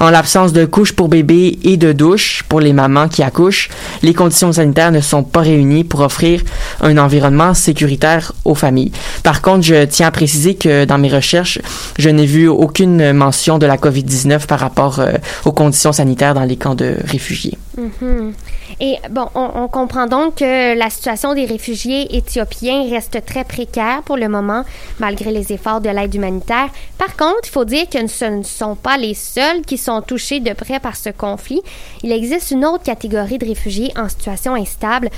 En 0.00 0.10
l'absence 0.10 0.52
de 0.52 0.64
couches 0.64 0.92
pour 0.92 1.08
bébés 1.08 1.58
et 1.62 1.76
de 1.76 1.92
douches 1.92 2.42
pour 2.48 2.60
les 2.60 2.72
mamans 2.72 3.08
qui 3.08 3.22
accouchent, 3.22 3.68
les 4.02 4.14
conditions 4.14 4.52
sanitaires 4.52 4.92
ne 4.92 5.00
sont 5.00 5.22
pas 5.22 5.40
réunies 5.40 5.84
pour 5.84 6.00
offrir 6.00 6.42
un 6.80 6.98
environnement 6.98 7.54
sécuritaire 7.54 8.32
aux 8.44 8.54
familles. 8.54 8.92
Par 9.22 9.42
contre, 9.42 9.62
je 9.62 9.84
tiens 9.84 10.08
à 10.08 10.10
préciser 10.10 10.54
que 10.54 10.84
dans 10.84 10.98
mes 10.98 11.08
recherches, 11.08 11.58
je 11.98 12.08
n'ai 12.10 12.26
vu 12.26 12.48
aucune 12.48 13.12
mention 13.12 13.58
de 13.58 13.66
la 13.66 13.76
COVID-19 13.76 14.46
par 14.46 14.60
rapport 14.60 14.98
euh, 14.98 15.12
aux 15.44 15.52
conditions 15.52 15.92
sanitaires 15.92 16.34
dans 16.34 16.44
les 16.44 16.56
camps 16.56 16.74
de 16.74 16.96
réfugiés. 17.04 17.56
Mm-hmm. 17.78 18.32
Et 18.80 18.96
bon, 19.10 19.26
on, 19.34 19.68
comprend 19.68 20.06
donc 20.06 20.36
que 20.36 20.76
la 20.76 20.90
situation 20.90 21.34
des 21.34 21.44
réfugiés 21.46 22.16
éthiopiens 22.16 22.88
reste 22.90 23.24
très 23.24 23.44
précaire 23.44 24.02
pour 24.02 24.16
le 24.16 24.28
moment, 24.28 24.64
malgré 24.98 25.30
les 25.32 25.52
efforts 25.52 25.80
de 25.80 25.88
l'aide 25.88 26.14
humanitaire. 26.14 26.68
Par 26.98 27.16
contre, 27.16 27.40
il 27.44 27.50
faut 27.50 27.64
dire 27.64 27.88
que 27.88 28.06
ce 28.06 28.24
ne 28.24 28.42
sont 28.42 28.74
pas 28.74 28.96
les 28.96 29.14
seuls 29.14 29.62
qui 29.62 29.78
sont 29.78 30.02
touchés 30.02 30.40
de 30.40 30.52
près 30.52 30.80
par 30.80 30.96
ce 30.96 31.10
conflit. 31.10 31.62
Il 32.02 32.12
existe 32.12 32.50
une 32.50 32.64
autre 32.64 32.84
catégorie 32.84 33.38
de 33.38 33.46
réfugiés 33.46 33.92
en 33.96 34.08
situation 34.08 34.54
instable. 34.54 35.10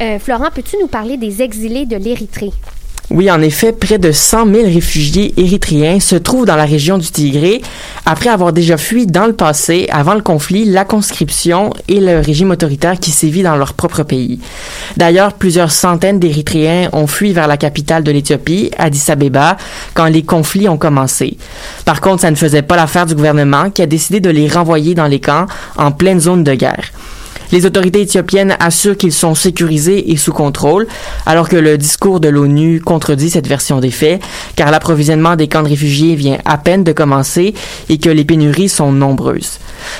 Euh, 0.00 0.18
Florent, 0.18 0.50
peux-tu 0.54 0.76
nous 0.80 0.86
parler 0.86 1.16
des 1.16 1.42
exilés 1.42 1.86
de 1.86 1.96
l'Érythrée? 1.96 2.52
Oui, 3.10 3.30
en 3.30 3.40
effet, 3.40 3.72
près 3.72 3.96
de 3.96 4.12
100 4.12 4.52
000 4.52 4.64
réfugiés 4.66 5.32
érythréens 5.38 5.98
se 5.98 6.14
trouvent 6.14 6.44
dans 6.44 6.56
la 6.56 6.66
région 6.66 6.98
du 6.98 7.10
Tigré 7.10 7.62
après 8.04 8.28
avoir 8.28 8.52
déjà 8.52 8.76
fui 8.76 9.06
dans 9.06 9.26
le 9.26 9.32
passé, 9.32 9.88
avant 9.90 10.12
le 10.12 10.20
conflit, 10.20 10.66
la 10.66 10.84
conscription 10.84 11.72
et 11.88 12.00
le 12.00 12.20
régime 12.20 12.50
autoritaire 12.50 13.00
qui 13.00 13.10
sévit 13.10 13.42
dans 13.42 13.56
leur 13.56 13.72
propre 13.72 14.02
pays. 14.02 14.40
D'ailleurs, 14.98 15.32
plusieurs 15.32 15.72
centaines 15.72 16.18
d'Érythréens 16.18 16.90
ont 16.92 17.06
fui 17.06 17.32
vers 17.32 17.48
la 17.48 17.56
capitale 17.56 18.04
de 18.04 18.10
l'Éthiopie, 18.10 18.70
Addis 18.76 19.10
Abeba, 19.10 19.56
quand 19.94 20.06
les 20.06 20.22
conflits 20.22 20.68
ont 20.68 20.78
commencé. 20.78 21.38
Par 21.86 22.02
contre, 22.02 22.20
ça 22.20 22.30
ne 22.30 22.36
faisait 22.36 22.62
pas 22.62 22.76
l'affaire 22.76 23.06
du 23.06 23.14
gouvernement 23.14 23.70
qui 23.70 23.80
a 23.80 23.86
décidé 23.86 24.20
de 24.20 24.28
les 24.28 24.48
renvoyer 24.48 24.94
dans 24.94 25.06
les 25.06 25.20
camps 25.20 25.46
en 25.78 25.92
pleine 25.92 26.20
zone 26.20 26.44
de 26.44 26.52
guerre. 26.52 26.84
Les 27.50 27.64
autorités 27.64 28.02
éthiopiennes 28.02 28.56
assurent 28.60 28.96
qu'ils 28.96 29.12
sont 29.12 29.34
sécurisés 29.34 30.12
et 30.12 30.16
sous 30.16 30.32
contrôle, 30.32 30.86
alors 31.24 31.48
que 31.48 31.56
le 31.56 31.78
discours 31.78 32.20
de 32.20 32.28
l'ONU 32.28 32.80
contredit 32.80 33.30
cette 33.30 33.46
version 33.46 33.80
des 33.80 33.90
faits, 33.90 34.20
car 34.54 34.70
l'approvisionnement 34.70 35.36
des 35.36 35.48
camps 35.48 35.62
de 35.62 35.68
réfugiés 35.68 36.14
vient 36.14 36.38
à 36.44 36.58
peine 36.58 36.84
de 36.84 36.92
commencer 36.92 37.54
et 37.88 37.98
que 37.98 38.10
les 38.10 38.24
pénuries 38.24 38.68
sont 38.68 38.92
nombreuses. 38.92 39.58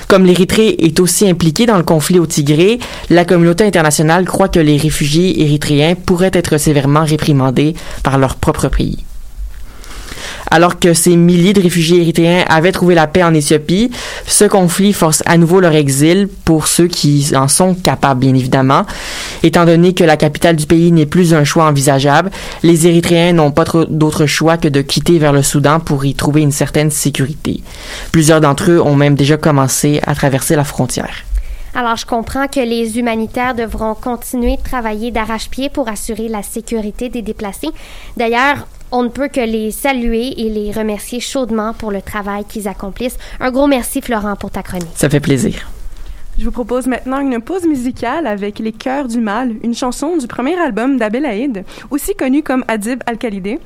Comme 0.08 0.26
l'Érythrée 0.26 0.76
est 0.78 1.00
aussi 1.00 1.28
impliquée 1.28 1.66
dans 1.66 1.78
le 1.78 1.84
conflit 1.84 2.18
au 2.18 2.26
Tigré, 2.26 2.78
la 3.08 3.24
communauté 3.24 3.64
internationale 3.64 4.26
croit 4.26 4.48
que 4.48 4.60
les 4.60 4.76
réfugiés 4.76 5.42
érythréens 5.42 5.94
pourraient 5.94 6.30
être 6.34 6.58
sévèrement 6.58 7.04
réprimandés 7.04 7.74
par 8.02 8.18
leur 8.18 8.36
propre 8.36 8.68
pays 8.68 8.98
alors 10.50 10.78
que 10.78 10.94
ces 10.94 11.16
milliers 11.16 11.52
de 11.52 11.60
réfugiés 11.60 12.00
érythréens 12.00 12.44
avaient 12.48 12.72
trouvé 12.72 12.94
la 12.94 13.06
paix 13.06 13.22
en 13.22 13.34
Éthiopie. 13.34 13.90
Ce 14.26 14.44
conflit 14.44 14.92
force 14.92 15.22
à 15.26 15.36
nouveau 15.36 15.60
leur 15.60 15.74
exil 15.74 16.28
pour 16.44 16.66
ceux 16.66 16.86
qui 16.86 17.32
en 17.34 17.48
sont 17.48 17.74
capables, 17.74 18.20
bien 18.20 18.34
évidemment. 18.34 18.84
Étant 19.42 19.64
donné 19.64 19.94
que 19.94 20.04
la 20.04 20.16
capitale 20.16 20.56
du 20.56 20.66
pays 20.66 20.92
n'est 20.92 21.06
plus 21.06 21.34
un 21.34 21.44
choix 21.44 21.66
envisageable, 21.66 22.30
les 22.62 22.86
Érythréens 22.86 23.32
n'ont 23.32 23.50
pas 23.50 23.64
d'autre 23.88 24.26
choix 24.26 24.56
que 24.56 24.68
de 24.68 24.82
quitter 24.82 25.18
vers 25.18 25.32
le 25.32 25.42
Soudan 25.42 25.80
pour 25.80 26.04
y 26.04 26.14
trouver 26.14 26.42
une 26.42 26.52
certaine 26.52 26.90
sécurité. 26.90 27.62
Plusieurs 28.12 28.40
d'entre 28.40 28.70
eux 28.70 28.80
ont 28.80 28.96
même 28.96 29.14
déjà 29.14 29.36
commencé 29.36 30.00
à 30.06 30.14
traverser 30.14 30.56
la 30.56 30.64
frontière. 30.64 31.24
Alors, 31.74 31.96
je 31.96 32.06
comprends 32.06 32.48
que 32.48 32.60
les 32.60 32.98
humanitaires 32.98 33.54
devront 33.54 33.94
continuer 33.94 34.56
de 34.56 34.62
travailler 34.62 35.10
d'arrache-pied 35.10 35.68
pour 35.68 35.88
assurer 35.88 36.28
la 36.28 36.42
sécurité 36.42 37.08
des 37.08 37.22
déplacés. 37.22 37.68
D'ailleurs, 38.16 38.66
on 38.90 39.02
ne 39.02 39.08
peut 39.08 39.28
que 39.28 39.40
les 39.40 39.70
saluer 39.70 40.40
et 40.40 40.50
les 40.50 40.72
remercier 40.72 41.20
chaudement 41.20 41.74
pour 41.74 41.90
le 41.90 42.02
travail 42.02 42.44
qu'ils 42.44 42.68
accomplissent. 42.68 43.18
Un 43.40 43.50
gros 43.50 43.66
merci, 43.66 44.00
Florent, 44.00 44.36
pour 44.36 44.50
ta 44.50 44.62
chronique. 44.62 44.88
Ça 44.94 45.08
fait 45.08 45.20
plaisir. 45.20 45.68
Je 46.38 46.44
vous 46.44 46.52
propose 46.52 46.86
maintenant 46.86 47.18
une 47.18 47.40
pause 47.40 47.66
musicale 47.66 48.26
avec 48.26 48.60
Les 48.60 48.70
Cœurs 48.70 49.08
du 49.08 49.20
Mal, 49.20 49.56
une 49.64 49.74
chanson 49.74 50.16
du 50.16 50.28
premier 50.28 50.56
album 50.56 50.96
d'Abel 50.96 51.26
Haïd, 51.26 51.64
aussi 51.90 52.14
connu 52.14 52.44
comme 52.44 52.64
Adib 52.68 53.02
Al-Khalidé. 53.06 53.58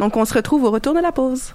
Donc 0.00 0.16
on 0.16 0.24
se 0.24 0.34
retrouve 0.34 0.64
au 0.64 0.72
retour 0.72 0.92
de 0.92 1.00
la 1.00 1.12
pause. 1.12 1.54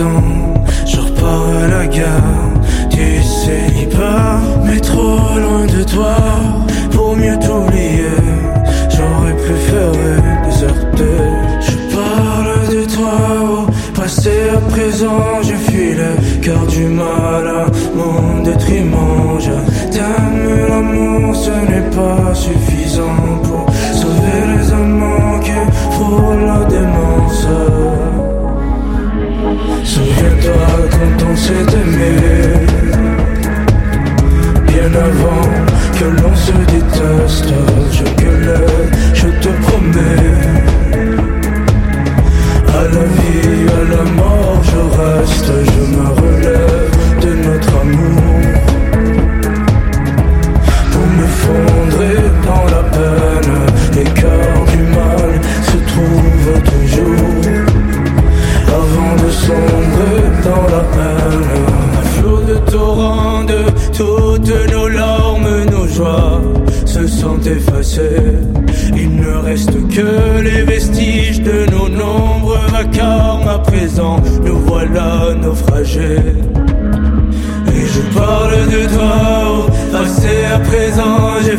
Qui 0.00 0.59
s'est 31.50 31.76
aimé 31.82 32.12
Bien 34.68 34.92
avant 35.08 35.48
que 35.98 36.04
l'on 36.04 36.34
se 36.34 36.52
déteste 36.72 37.52
Je 37.92 38.04
gueulais, 38.22 38.66
je 39.14 39.28
te 39.42 39.48
promets. 39.64 40.32
À 42.68 42.82
la 42.94 43.04
vie, 43.14 43.19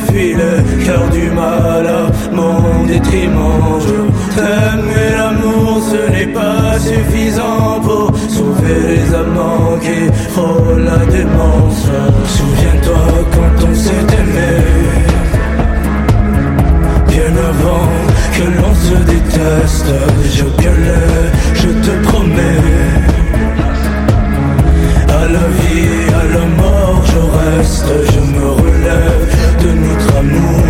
présent 0.01 0.12
J'ai 0.12 0.13
fui 0.13 0.34
le 0.34 0.86
cœur 0.86 1.10
du 1.10 1.29
mal 1.31 1.88
à 1.88 2.12
mon 2.34 2.86
détriment. 2.86 3.79
Je 3.79 4.36
t'aime 4.36 4.91
l'amour 5.17 5.81
ce 5.91 6.12
n'est 6.12 6.34
pas 6.34 6.79
suffisant 6.79 7.79
Pour 7.81 8.12
sauver 8.29 8.79
les 8.88 9.15
amants 9.15 9.77
qui 9.81 10.12
frôlent 10.31 10.84
la 10.84 11.05
démence. 11.05 11.88
Souviens-toi 12.25 13.06
quand 13.34 13.67
on 13.69 13.75
s'est 13.75 14.15
aimé. 14.19 14.52
Bien 17.08 17.34
avant 17.49 17.89
que 18.36 18.43
l'on 18.58 18.73
se 18.75 18.95
déteste 19.12 19.93
Je 20.34 20.63
gueulais, 20.63 21.32
je 21.54 21.67
te 21.67 22.08
promets 22.08 23.20
à 25.21 25.27
la 25.27 25.47
vie, 25.57 25.88
à 26.21 26.23
la 26.36 26.45
mort, 26.62 27.01
je 27.12 27.21
reste, 27.38 27.91
je 28.13 28.19
me 28.34 28.47
relève 28.63 29.23
de 29.63 29.69
notre 29.86 30.17
amour. 30.17 30.65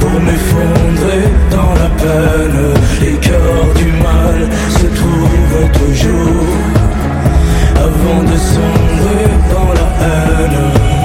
Pour 0.00 0.14
m'effondrer 0.26 1.24
dans 1.50 1.72
la 1.82 1.90
peine, 2.02 2.60
les 3.00 3.16
cœurs 3.26 3.72
du 3.80 3.90
mal 4.06 4.38
se 4.78 4.86
trouvent 4.98 5.70
toujours. 5.80 6.48
Avant 7.86 8.22
de 8.30 8.36
sombrer 8.52 9.26
dans 9.52 9.72
la 9.78 9.88
haine. 10.06 10.97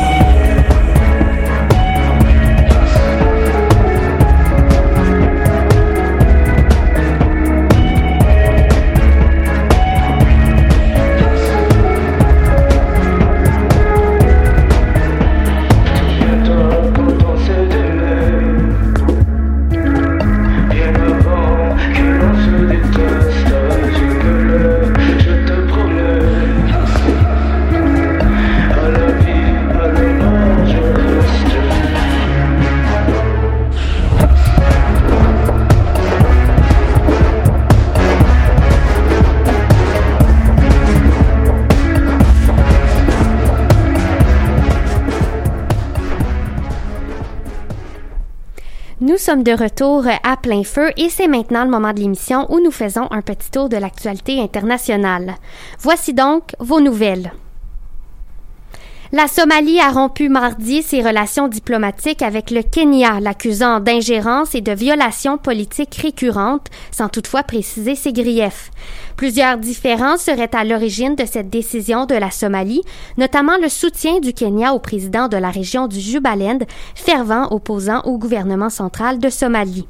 Nous 49.14 49.20
sommes 49.20 49.44
de 49.44 49.52
retour 49.52 50.08
à 50.24 50.38
plein 50.38 50.64
feu 50.64 50.90
et 50.98 51.08
c'est 51.08 51.28
maintenant 51.28 51.64
le 51.64 51.70
moment 51.70 51.94
de 51.94 52.00
l'émission 52.00 52.52
où 52.52 52.60
nous 52.60 52.72
faisons 52.72 53.08
un 53.12 53.22
petit 53.22 53.52
tour 53.52 53.70
de 53.70 53.78
l'actualité 53.78 54.42
internationale. 54.42 55.36
Voici 55.78 56.16
donc 56.16 56.56
vos 56.58 56.80
nouvelles. 56.82 57.32
La 59.16 59.28
Somalie 59.28 59.80
a 59.80 59.92
rompu 59.92 60.28
mardi 60.28 60.82
ses 60.82 61.04
relations 61.04 61.48
diplomatiques 61.48 62.24
avec 62.24 62.50
le 62.50 62.64
Kenya, 62.64 63.20
l'accusant 63.20 63.80
d'ingérence 63.80 64.56
et 64.56 64.62
de 64.62 64.72
violations 64.72 65.38
politiques 65.38 65.94
récurrentes, 66.02 66.66
sans 66.90 67.10
toutefois 67.10 67.44
préciser 67.44 67.94
ses 67.94 68.12
griefs. 68.12 68.72
Plusieurs 69.16 69.60
différends 69.60 70.18
seraient 70.18 70.56
à 70.56 70.64
l'origine 70.64 71.14
de 71.14 71.26
cette 71.28 71.52
décision 71.52 72.08
de 72.08 72.16
la 72.16 72.32
Somalie, 72.32 72.82
notamment 73.20 73.60
le 73.62 73.70
soutien 73.70 74.20
du 74.20 74.34
Kenya 74.34 74.74
au 74.74 74.80
président 74.80 75.28
de 75.28 75.38
la 75.38 75.52
région 75.52 75.86
du 75.86 76.00
Jubaland, 76.00 76.66
fervent 76.96 77.50
opposant 77.52 78.02
au 78.06 78.18
gouvernement 78.18 78.72
central 78.72 79.20
de 79.20 79.30
Somalie. 79.30 79.86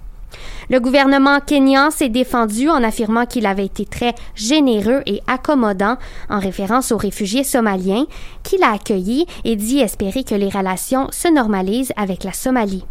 Le 0.69 0.79
gouvernement 0.79 1.39
kenyan 1.39 1.91
s'est 1.91 2.09
défendu 2.09 2.69
en 2.69 2.83
affirmant 2.83 3.25
qu'il 3.25 3.45
avait 3.45 3.65
été 3.65 3.85
très 3.85 4.15
généreux 4.35 5.01
et 5.05 5.21
accommodant 5.27 5.97
en 6.29 6.39
référence 6.39 6.91
aux 6.91 6.97
réfugiés 6.97 7.43
somaliens 7.43 8.05
qu'il 8.43 8.63
a 8.63 8.71
accueillis 8.71 9.27
et 9.43 9.55
dit 9.55 9.79
espérer 9.79 10.23
que 10.23 10.35
les 10.35 10.49
relations 10.49 11.07
se 11.11 11.27
normalisent 11.27 11.93
avec 11.97 12.23
la 12.23 12.33
Somalie. 12.33 12.85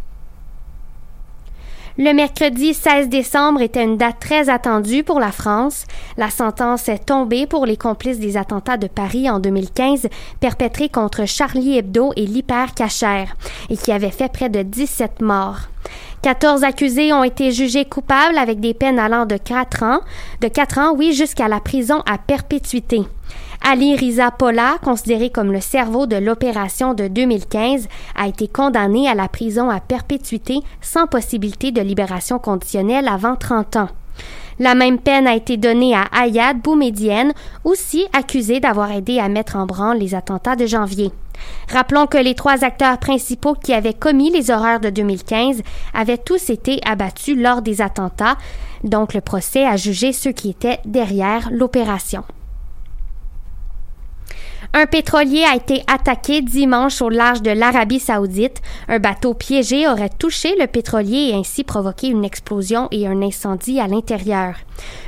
Le 1.99 2.11
mercredi 2.11 2.73
16 2.73 3.07
décembre 3.07 3.61
était 3.61 3.83
une 3.83 3.97
date 3.97 4.19
très 4.19 4.49
attendue 4.49 5.03
pour 5.03 5.19
la 5.19 5.31
France. 5.31 5.85
La 6.17 6.31
sentence 6.31 6.89
est 6.89 7.05
tombée 7.05 7.45
pour 7.45 7.67
les 7.67 7.77
complices 7.77 8.17
des 8.17 8.35
attentats 8.35 8.77
de 8.77 8.87
Paris 8.87 9.29
en 9.29 9.39
2015 9.39 10.07
perpétrés 10.39 10.89
contre 10.89 11.27
Charlie 11.27 11.77
Hebdo 11.77 12.11
et 12.15 12.25
l'Hyper 12.25 12.73
Cacher 12.73 13.25
et 13.69 13.77
qui 13.77 13.91
avaient 13.91 14.09
fait 14.09 14.31
près 14.31 14.49
de 14.49 14.63
17 14.63 15.21
morts. 15.21 15.67
14 16.23 16.63
accusés 16.63 17.11
ont 17.11 17.25
été 17.25 17.51
jugés 17.51 17.83
coupables 17.83 18.37
avec 18.37 18.61
des 18.61 18.73
peines 18.73 18.97
allant 18.97 19.25
de 19.25 19.35
4 19.35 19.83
ans, 19.83 19.99
de 20.39 20.47
4 20.47 20.77
ans, 20.79 20.93
oui, 20.95 21.11
jusqu'à 21.11 21.49
la 21.49 21.59
prison 21.59 22.01
à 22.09 22.17
perpétuité. 22.17 23.01
Ali 23.61 23.93
Riza 23.97 24.31
Pola, 24.31 24.77
considéré 24.81 25.31
comme 25.31 25.51
le 25.51 25.59
cerveau 25.59 26.05
de 26.05 26.15
l'opération 26.15 26.93
de 26.93 27.09
2015, 27.09 27.89
a 28.15 28.27
été 28.29 28.47
condamné 28.47 29.09
à 29.09 29.15
la 29.15 29.27
prison 29.27 29.69
à 29.69 29.81
perpétuité 29.81 30.59
sans 30.79 31.07
possibilité 31.07 31.71
de 31.71 31.81
libération 31.81 32.39
conditionnelle 32.39 33.09
avant 33.09 33.35
30 33.35 33.75
ans. 33.75 33.89
La 34.59 34.75
même 34.75 34.99
peine 34.99 35.27
a 35.27 35.35
été 35.35 35.57
donnée 35.57 35.95
à 35.95 36.05
Ayad 36.11 36.61
Boumedienne, 36.61 37.33
aussi 37.63 38.05
accusé 38.13 38.59
d'avoir 38.59 38.91
aidé 38.91 39.19
à 39.19 39.29
mettre 39.29 39.55
en 39.55 39.65
branle 39.65 39.97
les 39.97 40.15
attentats 40.15 40.55
de 40.55 40.65
janvier. 40.65 41.11
Rappelons 41.69 42.07
que 42.07 42.17
les 42.17 42.35
trois 42.35 42.63
acteurs 42.63 42.97
principaux 42.99 43.55
qui 43.55 43.73
avaient 43.73 43.93
commis 43.93 44.31
les 44.31 44.51
horreurs 44.51 44.79
de 44.79 44.89
2015 44.89 45.61
avaient 45.93 46.17
tous 46.17 46.49
été 46.49 46.79
abattus 46.85 47.37
lors 47.37 47.61
des 47.61 47.81
attentats, 47.81 48.37
donc 48.83 49.13
le 49.13 49.21
procès 49.21 49.65
a 49.65 49.77
jugé 49.77 50.13
ceux 50.13 50.31
qui 50.31 50.49
étaient 50.49 50.79
derrière 50.85 51.49
l'opération. 51.51 52.23
Un 54.75 54.87
pétrolier 54.87 55.43
a 55.43 55.55
été 55.55 55.83
attaqué 55.85 56.41
dimanche 56.41 56.99
au 57.03 57.09
large 57.09 57.43
de 57.43 57.51
l'Arabie 57.51 57.99
saoudite. 57.99 58.59
Un 58.87 58.97
bateau 58.97 59.35
piégé 59.35 59.87
aurait 59.87 60.09
touché 60.09 60.55
le 60.59 60.65
pétrolier 60.65 61.29
et 61.29 61.35
ainsi 61.35 61.63
provoqué 61.63 62.07
une 62.07 62.25
explosion 62.25 62.87
et 62.89 63.05
un 63.05 63.21
incendie 63.21 63.79
à 63.79 63.85
l'intérieur. 63.85 64.55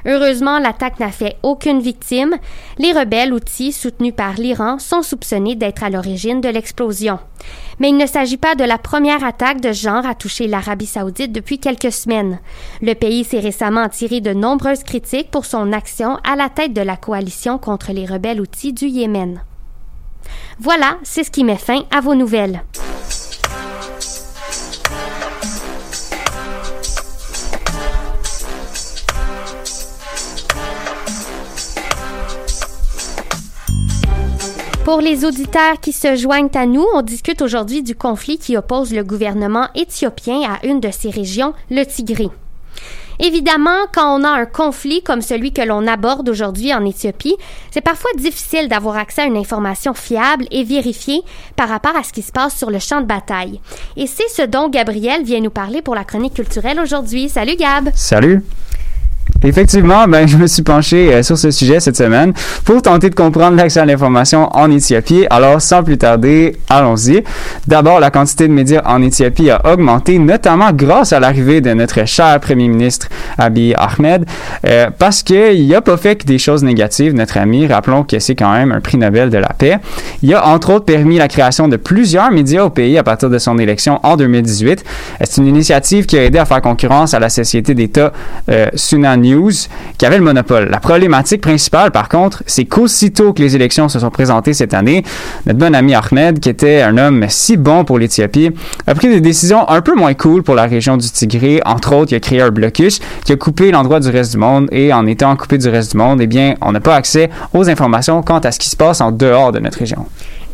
Heureusement, 0.06 0.60
l'attaque 0.60 1.00
n'a 1.00 1.10
fait 1.10 1.38
aucune 1.42 1.80
victime. 1.80 2.36
Les 2.78 2.92
rebelles 2.92 3.34
outils 3.34 3.72
soutenus 3.72 4.14
par 4.16 4.36
l'Iran 4.36 4.78
sont 4.78 5.02
soupçonnés 5.02 5.56
d'être 5.56 5.84
à 5.84 5.90
l'origine 5.90 6.42
de 6.42 6.50
l'explosion. 6.50 7.18
Mais 7.80 7.90
il 7.90 7.98
ne 7.98 8.06
s'agit 8.06 8.38
pas 8.38 8.54
de 8.54 8.64
la 8.64 8.78
première 8.78 9.24
attaque 9.24 9.62
de 9.62 9.72
genre 9.72 10.06
à 10.06 10.14
toucher 10.14 10.46
l'Arabie 10.46 10.86
saoudite 10.86 11.32
depuis 11.32 11.58
quelques 11.58 11.92
semaines. 11.92 12.38
Le 12.84 12.94
pays 12.94 13.24
s'est 13.24 13.40
récemment 13.40 13.90
tiré 13.90 14.22
de 14.22 14.32
nombreuses 14.32 14.84
critiques 14.84 15.32
pour 15.32 15.46
son 15.46 15.74
action 15.74 16.20
à 16.24 16.36
la 16.36 16.50
tête 16.50 16.74
de 16.74 16.82
la 16.82 16.98
coalition 16.98 17.58
contre 17.58 17.94
les 17.94 18.06
rebelles 18.06 18.42
outils 18.42 18.72
du 18.72 18.86
Yémen. 18.86 19.42
Voilà, 20.60 20.98
c'est 21.04 21.24
ce 21.24 21.32
qui 21.32 21.44
met 21.44 21.58
fin 21.58 21.84
à 21.92 22.02
vos 22.02 22.16
nouvelles. 22.16 22.64
Pour 34.86 35.02
les 35.02 35.26
auditeurs 35.26 35.80
qui 35.82 35.92
se 35.92 36.16
joignent 36.16 36.52
à 36.54 36.68
nous, 36.68 36.86
on 36.94 37.02
discute 37.02 37.42
aujourd'hui 37.42 37.82
du 37.82 37.96
conflit 37.96 38.38
qui 38.38 38.56
oppose 38.56 38.94
le 38.94 39.04
gouvernement 39.04 39.68
éthiopien 39.74 40.42
à 40.44 40.64
une 40.64 40.80
de 40.80 40.92
ses 40.92 41.10
régions, 41.10 41.54
le 41.72 41.84
Tigré. 41.86 42.30
Évidemment, 43.20 43.86
quand 43.94 44.20
on 44.20 44.24
a 44.24 44.30
un 44.30 44.46
conflit 44.46 45.02
comme 45.02 45.22
celui 45.22 45.52
que 45.52 45.62
l'on 45.62 45.88
aborde 45.88 46.28
aujourd'hui 46.30 46.74
en 46.74 46.86
Éthiopie, 46.86 47.36
c'est 47.72 47.82
parfois 47.82 48.12
difficile 48.18 48.68
d'avoir 48.68 48.98
accès 48.98 49.22
à 49.22 49.26
une 49.26 49.38
information 49.38 49.94
fiable 49.94 50.46
et 50.52 50.64
vérifiée 50.64 51.22
par 51.56 51.70
rapport 51.70 51.96
à 51.96 52.04
ce 52.04 52.14
qui 52.14 52.22
se 52.22 52.32
passe 52.32 52.58
sur 52.58 52.70
le 52.70 52.80
champ 52.80 53.02
de 53.02 53.06
bataille. 53.06 53.60
Et 53.96 54.08
c'est 54.08 54.30
ce 54.30 54.42
dont 54.42 54.70
Gabriel 54.70 55.24
vient 55.24 55.42
nous 55.42 55.50
parler 55.50 55.82
pour 55.82 55.96
la 55.96 56.04
chronique 56.04 56.34
culturelle 56.34 56.80
aujourd'hui. 56.80 57.30
Salut 57.30 57.56
Gab! 57.56 57.90
Salut! 57.94 58.44
Effectivement, 59.44 60.08
ben, 60.08 60.28
je 60.28 60.38
me 60.38 60.48
suis 60.48 60.64
penché 60.64 61.14
euh, 61.14 61.22
sur 61.22 61.38
ce 61.38 61.52
sujet 61.52 61.80
cette 61.80 61.98
semaine 61.98 62.34
pour 62.64 62.82
tenter 62.82 63.10
de 63.10 63.16
comprendre 63.16 63.58
l'accès 63.58 63.80
à 63.82 63.86
l'information 63.86 64.50
en 64.56 64.72
Éthiopie. 64.72 65.28
Alors, 65.30 65.62
sans 65.62 65.84
plus 65.84 65.98
tarder, 65.98 66.56
allons-y. 66.70 67.24
D'abord, 67.68 68.00
la 68.00 68.12
quantité 68.12 68.48
de 68.48 68.54
médias 68.54 68.82
en 68.86 69.02
Éthiopie 69.02 69.50
a 69.50 69.62
augmenté, 69.72 70.18
notamment 70.20 70.72
grâce 70.72 71.14
à 71.14 71.20
l'arrivée 71.20 71.62
de 71.62 71.74
notre 71.74 72.06
cher 72.06 72.40
premier 72.40 72.68
ministre 72.68 73.08
Abiy 73.38 73.76
Ahmed, 73.76 74.26
euh, 74.66 74.88
parce 74.98 75.22
qu'il 75.22 75.68
n'a 75.68 75.82
pas 75.82 75.98
fait 75.98 76.16
que 76.16 76.26
des 76.26 76.40
choses 76.40 76.64
négatives, 76.64 77.14
notre 77.14 77.38
ami. 77.38 77.68
Rappelons 77.68 78.04
que 78.04 78.20
c'est 78.20 78.36
quand 78.36 78.54
même 78.54 78.72
un 78.72 78.80
prix 78.80 78.98
Nobel 78.98 79.30
de 79.30 79.38
la 79.38 79.50
paix. 79.50 79.78
Il 80.24 80.34
a 80.34 80.48
entre 80.48 80.74
autres 80.74 80.86
permis 80.86 81.18
la 81.18 81.28
création 81.28 81.68
de 81.68 81.76
plusieurs 81.76 82.32
médias 82.32 82.64
au 82.64 82.70
pays 82.70 82.98
à 82.98 83.04
partir 83.04 83.30
de 83.30 83.38
son 83.38 83.58
élection 83.60 84.00
en 84.04 84.16
2018. 84.16 84.84
C'est 85.22 85.42
une 85.42 85.48
initiative 85.48 86.06
qui 86.06 86.18
a 86.18 86.24
aidé 86.24 86.40
à 86.40 86.46
faire 86.46 86.62
concurrence 86.62 87.14
à 87.14 87.20
la 87.20 87.30
société 87.30 87.74
d'État 87.74 88.14
euh, 88.50 88.68
Sunan 88.76 89.25
Qui 89.98 90.06
avait 90.06 90.18
le 90.18 90.24
monopole. 90.24 90.70
La 90.70 90.80
problématique 90.80 91.42
principale, 91.42 91.92
par 91.92 92.10
contre, 92.10 92.44
c'est 92.46 92.66
qu'aussitôt 92.66 93.34
que 93.34 93.42
les 93.42 93.56
élections 93.56 93.90
se 93.90 94.00
sont 94.00 94.10
présentées 94.10 94.54
cette 94.54 94.74
année, 94.74 95.04
notre 95.46 95.60
bon 95.60 95.74
ami 95.74 95.94
Ahmed, 95.94 96.40
qui 96.40 96.50
était 96.50 96.82
un 96.82 96.98
homme 96.98 97.26
si 97.30 97.58
bon 97.58 97.86
pour 97.86 97.98
l'Éthiopie, 97.98 98.52
a 98.88 98.96
pris 98.96 99.08
des 99.10 99.22
décisions 99.22 99.68
un 99.70 99.82
peu 99.82 99.96
moins 99.96 100.14
cool 100.14 100.44
pour 100.44 100.56
la 100.56 100.66
région 100.66 100.98
du 100.98 101.10
Tigré. 101.10 101.62
Entre 101.66 101.94
autres, 101.96 102.12
il 102.12 102.16
a 102.16 102.20
créé 102.20 102.42
un 102.42 102.52
blocus 102.52 103.00
qui 103.24 103.32
a 103.32 103.36
coupé 103.36 103.72
l'endroit 103.72 104.00
du 104.00 104.10
reste 104.10 104.32
du 104.32 104.38
monde 104.38 104.68
et 104.72 104.94
en 104.94 105.08
étant 105.08 105.36
coupé 105.36 105.58
du 105.58 105.70
reste 105.70 105.92
du 105.92 105.98
monde, 105.98 106.22
eh 106.22 106.28
bien, 106.28 106.56
on 106.62 106.72
n'a 106.72 106.80
pas 106.80 106.96
accès 106.96 107.30
aux 107.54 107.70
informations 107.70 108.22
quant 108.22 108.40
à 108.40 108.52
ce 108.52 108.60
qui 108.60 108.70
se 108.70 108.76
passe 108.76 109.02
en 109.02 109.12
dehors 109.12 109.52
de 109.52 109.60
notre 109.60 109.80
région. 109.80 110.06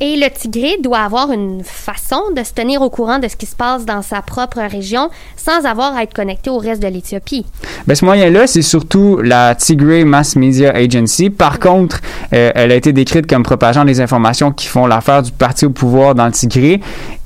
Et 0.03 0.15
le 0.15 0.27
Tigré 0.31 0.77
doit 0.81 0.97
avoir 0.97 1.31
une 1.31 1.63
façon 1.63 2.31
de 2.35 2.43
se 2.43 2.53
tenir 2.53 2.81
au 2.81 2.89
courant 2.89 3.19
de 3.19 3.27
ce 3.27 3.35
qui 3.35 3.45
se 3.45 3.55
passe 3.55 3.85
dans 3.85 4.01
sa 4.01 4.23
propre 4.23 4.59
région 4.59 5.11
sans 5.37 5.63
avoir 5.67 5.95
à 5.95 6.01
être 6.01 6.15
connecté 6.15 6.49
au 6.49 6.57
reste 6.57 6.81
de 6.81 6.87
l'Éthiopie. 6.87 7.45
Ben, 7.85 7.93
ce 7.93 8.03
moyen-là, 8.05 8.47
c'est 8.47 8.63
surtout 8.63 9.19
la 9.21 9.53
Tigray 9.53 10.03
Mass 10.03 10.35
Media 10.35 10.75
Agency. 10.75 11.29
Par 11.29 11.59
contre, 11.59 12.01
euh, 12.33 12.51
elle 12.55 12.71
a 12.71 12.75
été 12.75 12.93
décrite 12.93 13.27
comme 13.27 13.43
propageant 13.43 13.83
les 13.83 14.01
informations 14.01 14.51
qui 14.51 14.65
font 14.65 14.87
l'affaire 14.87 15.21
du 15.21 15.31
parti 15.31 15.67
au 15.67 15.69
pouvoir 15.69 16.15
dans 16.15 16.25
le 16.25 16.31
Tigré 16.31 16.81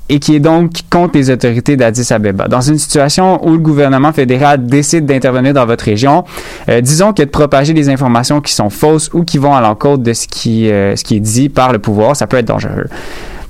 et 0.08 0.18
qui 0.18 0.34
est 0.34 0.40
donc 0.40 0.70
contre 0.90 1.16
les 1.16 1.30
autorités 1.30 1.76
d'Addis 1.76 2.12
Abeba. 2.12 2.48
Dans 2.48 2.60
une 2.60 2.78
situation 2.78 3.44
où 3.46 3.52
le 3.52 3.58
gouvernement 3.58 4.12
fédéral 4.12 4.66
décide 4.66 5.06
d'intervenir 5.06 5.54
dans 5.54 5.66
votre 5.66 5.84
région, 5.84 6.24
euh, 6.68 6.80
disons 6.80 7.12
que 7.12 7.22
de 7.22 7.28
propager 7.28 7.72
des 7.72 7.88
informations 7.88 8.40
qui 8.40 8.52
sont 8.52 8.70
fausses 8.70 9.10
ou 9.12 9.24
qui 9.24 9.38
vont 9.38 9.54
à 9.54 9.60
l'encontre 9.60 10.02
de 10.02 10.12
ce 10.12 10.28
qui, 10.28 10.70
euh, 10.70 10.94
ce 10.96 11.04
qui 11.04 11.16
est 11.16 11.20
dit 11.20 11.48
par 11.48 11.72
le 11.72 11.78
pouvoir, 11.78 12.16
ça 12.16 12.26
peut 12.26 12.36
être 12.36 12.46
dangereux. 12.46 12.86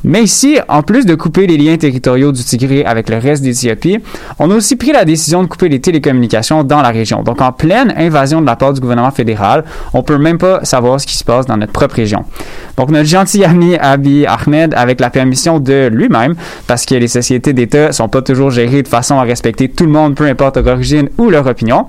Mais 0.08 0.22
ici, 0.22 0.60
en 0.68 0.82
plus 0.82 1.04
de 1.04 1.16
couper 1.16 1.48
les 1.48 1.56
liens 1.56 1.76
territoriaux 1.76 2.30
du 2.30 2.44
Tigré 2.44 2.84
avec 2.84 3.08
le 3.10 3.18
reste 3.18 3.42
d'Éthiopie, 3.42 3.98
on 4.38 4.52
a 4.52 4.54
aussi 4.54 4.76
pris 4.76 4.92
la 4.92 5.04
décision 5.04 5.42
de 5.42 5.48
couper 5.48 5.68
les 5.68 5.80
télécommunications 5.80 6.62
dans 6.62 6.80
la 6.80 6.90
région. 6.90 7.24
Donc, 7.24 7.40
en 7.40 7.50
pleine 7.50 7.92
invasion 7.96 8.40
de 8.40 8.46
la 8.46 8.54
part 8.54 8.72
du 8.72 8.80
gouvernement 8.80 9.10
fédéral, 9.10 9.64
on 9.92 10.04
peut 10.04 10.16
même 10.16 10.38
pas 10.38 10.64
savoir 10.64 11.00
ce 11.00 11.08
qui 11.08 11.16
se 11.16 11.24
passe 11.24 11.46
dans 11.46 11.56
notre 11.56 11.72
propre 11.72 11.96
région. 11.96 12.24
Donc, 12.76 12.90
notre 12.90 13.08
gentil 13.08 13.42
ami 13.42 13.74
Abiy 13.74 14.26
Ahmed, 14.26 14.74
avec 14.76 15.00
la 15.00 15.10
permission 15.10 15.58
de 15.58 15.88
lui-même, 15.92 16.36
parce 16.68 16.86
que 16.86 16.94
les 16.94 17.08
sociétés 17.08 17.52
d'État 17.52 17.90
sont 17.90 18.08
pas 18.08 18.22
toujours 18.22 18.50
gérées 18.50 18.84
de 18.84 18.88
façon 18.88 19.18
à 19.18 19.22
respecter 19.22 19.68
tout 19.68 19.86
le 19.86 19.90
monde, 19.90 20.14
peu 20.14 20.26
importe 20.26 20.56
leur 20.58 20.74
origine 20.76 21.08
ou 21.18 21.30
leur 21.30 21.48
opinion, 21.48 21.86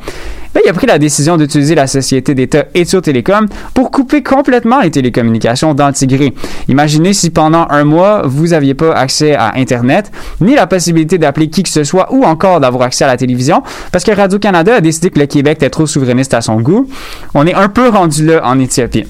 ben, 0.57 0.63
il 0.65 0.69
a 0.69 0.73
pris 0.73 0.87
la 0.87 0.97
décision 0.97 1.37
d'utiliser 1.37 1.75
la 1.75 1.85
société 1.85 2.33
d'État 2.33 2.65
Ethio 2.73 2.99
Télécom 2.99 3.45
pour 3.75 3.91
couper 3.91 4.23
complètement 4.23 4.81
les 4.81 4.89
télécommunications 4.89 5.75
dans 5.75 5.85
le 5.85 5.93
Tigré. 5.93 6.33
Imaginez 6.67 7.13
si 7.13 7.29
pendant 7.29 7.67
un 7.69 7.83
mois, 7.83 8.23
vous 8.25 8.47
n'aviez 8.47 8.73
pas 8.73 8.91
accès 8.95 9.35
à 9.35 9.53
Internet, 9.55 10.11
ni 10.41 10.55
la 10.55 10.65
possibilité 10.65 11.19
d'appeler 11.19 11.49
qui 11.49 11.61
que 11.61 11.69
ce 11.69 11.83
soit 11.83 12.11
ou 12.11 12.23
encore 12.23 12.59
d'avoir 12.59 12.83
accès 12.83 13.03
à 13.03 13.07
la 13.07 13.17
télévision, 13.17 13.61
parce 13.91 14.03
que 14.03 14.11
Radio-Canada 14.11 14.77
a 14.77 14.81
décidé 14.81 15.11
que 15.11 15.19
le 15.19 15.27
Québec 15.27 15.57
était 15.57 15.69
trop 15.69 15.85
souverainiste 15.85 16.33
à 16.33 16.41
son 16.41 16.59
goût. 16.59 16.89
On 17.35 17.45
est 17.45 17.53
un 17.53 17.69
peu 17.69 17.89
rendu 17.89 18.25
là 18.25 18.41
en 18.43 18.57
Éthiopie. 18.57 19.05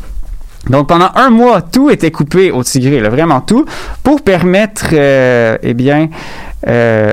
Donc 0.70 0.90
pendant 0.90 1.12
un 1.16 1.30
mois, 1.30 1.62
tout 1.62 1.90
était 1.90 2.12
coupé 2.12 2.52
au 2.52 2.62
Tigré, 2.62 3.00
vraiment 3.08 3.40
tout, 3.40 3.64
pour 4.04 4.22
permettre, 4.22 4.88
euh, 4.92 5.58
eh 5.64 5.74
bien, 5.74 6.10
euh, 6.66 7.12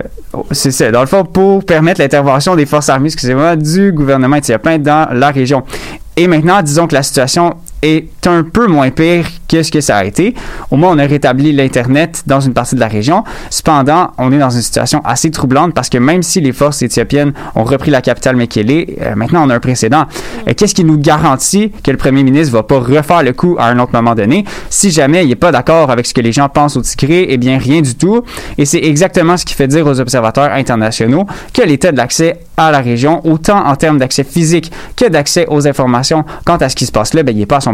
c'est 0.51 0.71
ça, 0.71 0.91
dans 0.91 1.01
le 1.01 1.07
fond, 1.07 1.25
pour 1.25 1.65
permettre 1.65 2.01
l'intervention 2.01 2.57
des 2.57 2.67
forces 2.67 2.89
armées, 2.89 3.07
excusez-moi, 3.09 3.57
du 3.57 3.93
gouvernement 3.93 4.37
éthiopien 4.37 4.79
dans 4.79 5.09
la 5.13 5.31
région. 5.31 5.63
Et 6.17 6.27
maintenant, 6.27 6.63
disons 6.63 6.87
que 6.87 6.95
la 6.95 7.03
situation 7.03 7.55
est 7.85 8.27
un 8.27 8.43
peu 8.43 8.67
moins 8.67 8.91
pire 8.91 9.27
que 9.49 9.63
ce 9.63 9.71
que 9.71 9.81
ça 9.81 9.99
a 9.99 10.05
été. 10.05 10.35
Au 10.71 10.77
moins, 10.77 10.91
on 10.93 10.99
a 10.99 11.05
rétabli 11.05 11.53
l'Internet 11.53 12.23
dans 12.27 12.41
une 12.41 12.55
partie 12.55 12.75
de 12.75 12.81
la 12.81 12.89
région. 12.89 13.25
Cependant, 13.51 14.13
on 14.19 14.33
est 14.33 14.39
dans 14.39 14.51
une 14.51 14.63
situation 14.63 15.03
assez 15.05 15.31
troublante 15.31 15.75
parce 15.75 15.89
que 15.89 15.99
même 15.99 16.23
si 16.23 16.41
les 16.41 16.53
forces 16.53 16.83
éthiopiennes 16.83 17.33
ont 17.55 17.65
repris 17.65 17.91
la 17.91 18.01
capitale 18.01 18.37
Mekele, 18.37 18.87
euh, 19.01 19.15
maintenant 19.15 19.47
on 19.47 19.51
a 19.51 19.55
un 19.55 19.61
précédent. 19.61 20.07
Euh, 20.49 20.53
Qu'est-ce 20.57 20.75
qui 20.75 20.85
nous 20.85 20.99
garantit 20.99 21.73
que 21.83 21.91
le 21.91 21.97
premier 21.97 22.23
ministre 22.23 22.53
va 22.53 22.63
pas 22.63 22.79
refaire 22.79 23.23
le 23.23 23.33
coup 23.33 23.57
à 23.59 23.67
un 23.67 23.79
autre 23.79 23.93
moment 23.93 24.15
donné? 24.15 24.45
Si 24.71 24.91
jamais 24.91 25.25
il 25.25 25.29
n'est 25.29 25.35
pas 25.35 25.53
d'accord 25.53 25.91
avec 25.91 26.07
ce 26.07 26.15
que 26.15 26.21
les 26.21 26.33
gens 26.33 26.49
pensent 26.49 26.77
au 26.77 26.83
Tigré, 26.83 27.27
eh 27.29 27.37
bien 27.37 27.59
rien 27.59 27.83
du 27.83 27.95
tout. 27.95 28.23
Et 28.57 28.65
c'est 28.65 28.83
exactement 28.83 29.37
ce 29.37 29.45
qui 29.45 29.55
fait 29.55 29.69
dire 29.69 29.87
aux 29.87 30.01
observateurs 30.01 30.53
internationaux 30.53 31.27
que 31.53 31.63
l'état 31.63 31.93
de 31.93 31.99
l'accès 31.99 32.41
à 32.57 32.71
la 32.71 32.81
région, 32.81 33.21
autant 33.27 33.67
en 33.67 33.77
termes 33.77 33.99
d'accès 33.99 34.25
physique 34.25 34.73
que 34.97 35.07
d'accès 35.09 35.47
aux 35.49 35.67
informations 35.67 36.25
quant 36.47 36.57
à 36.57 36.69
ce 36.69 36.77
qui 36.77 36.87
se 36.87 36.93
passe 36.93 37.13
là, 37.15 37.23
ben, 37.23 37.35
il 37.35 37.39
n'est 37.41 37.47
pas 37.47 37.57
à 37.57 37.61
son 37.61 37.73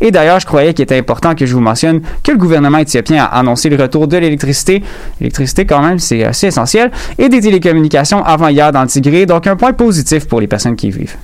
Et 0.00 0.10
d'ailleurs, 0.10 0.40
je 0.40 0.46
croyais 0.46 0.74
qu'il 0.74 0.82
était 0.82 0.98
important 0.98 1.34
que 1.34 1.46
je 1.46 1.54
vous 1.54 1.60
mentionne 1.60 2.00
que 2.22 2.32
le 2.32 2.38
gouvernement 2.38 2.78
éthiopien 2.78 3.24
a 3.24 3.38
annoncé 3.38 3.68
le 3.68 3.76
retour 3.76 4.08
de 4.08 4.16
l'électricité. 4.16 4.82
L'électricité, 5.20 5.66
quand 5.66 5.82
même, 5.82 5.98
c'est 5.98 6.24
assez 6.24 6.48
essentiel. 6.48 6.90
Et 7.18 7.28
des 7.28 7.40
télécommunications 7.40 8.24
avant 8.24 8.48
hier 8.48 8.72
dans 8.72 8.82
le 8.82 8.88
Tigré. 8.88 9.26
Donc, 9.26 9.46
un 9.46 9.56
point 9.56 9.72
positif 9.72 10.26
pour 10.26 10.40
les 10.40 10.46
personnes 10.46 10.76
qui 10.76 10.88
y 10.88 10.90
vivent. 10.90 11.16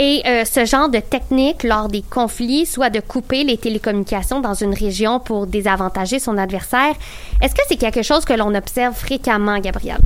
Et 0.00 0.22
euh, 0.26 0.44
ce 0.44 0.64
genre 0.64 0.88
de 0.88 1.00
technique 1.00 1.64
lors 1.64 1.88
des 1.88 2.04
conflits, 2.08 2.66
soit 2.66 2.88
de 2.88 3.00
couper 3.00 3.42
les 3.42 3.56
télécommunications 3.56 4.40
dans 4.40 4.54
une 4.54 4.72
région 4.72 5.18
pour 5.18 5.48
désavantager 5.48 6.20
son 6.20 6.38
adversaire, 6.38 6.94
est-ce 7.42 7.52
que 7.52 7.62
c'est 7.68 7.76
quelque 7.76 8.02
chose 8.02 8.24
que 8.24 8.32
l'on 8.32 8.54
observe 8.54 8.94
fréquemment, 8.94 9.58
Gabriel? 9.58 9.98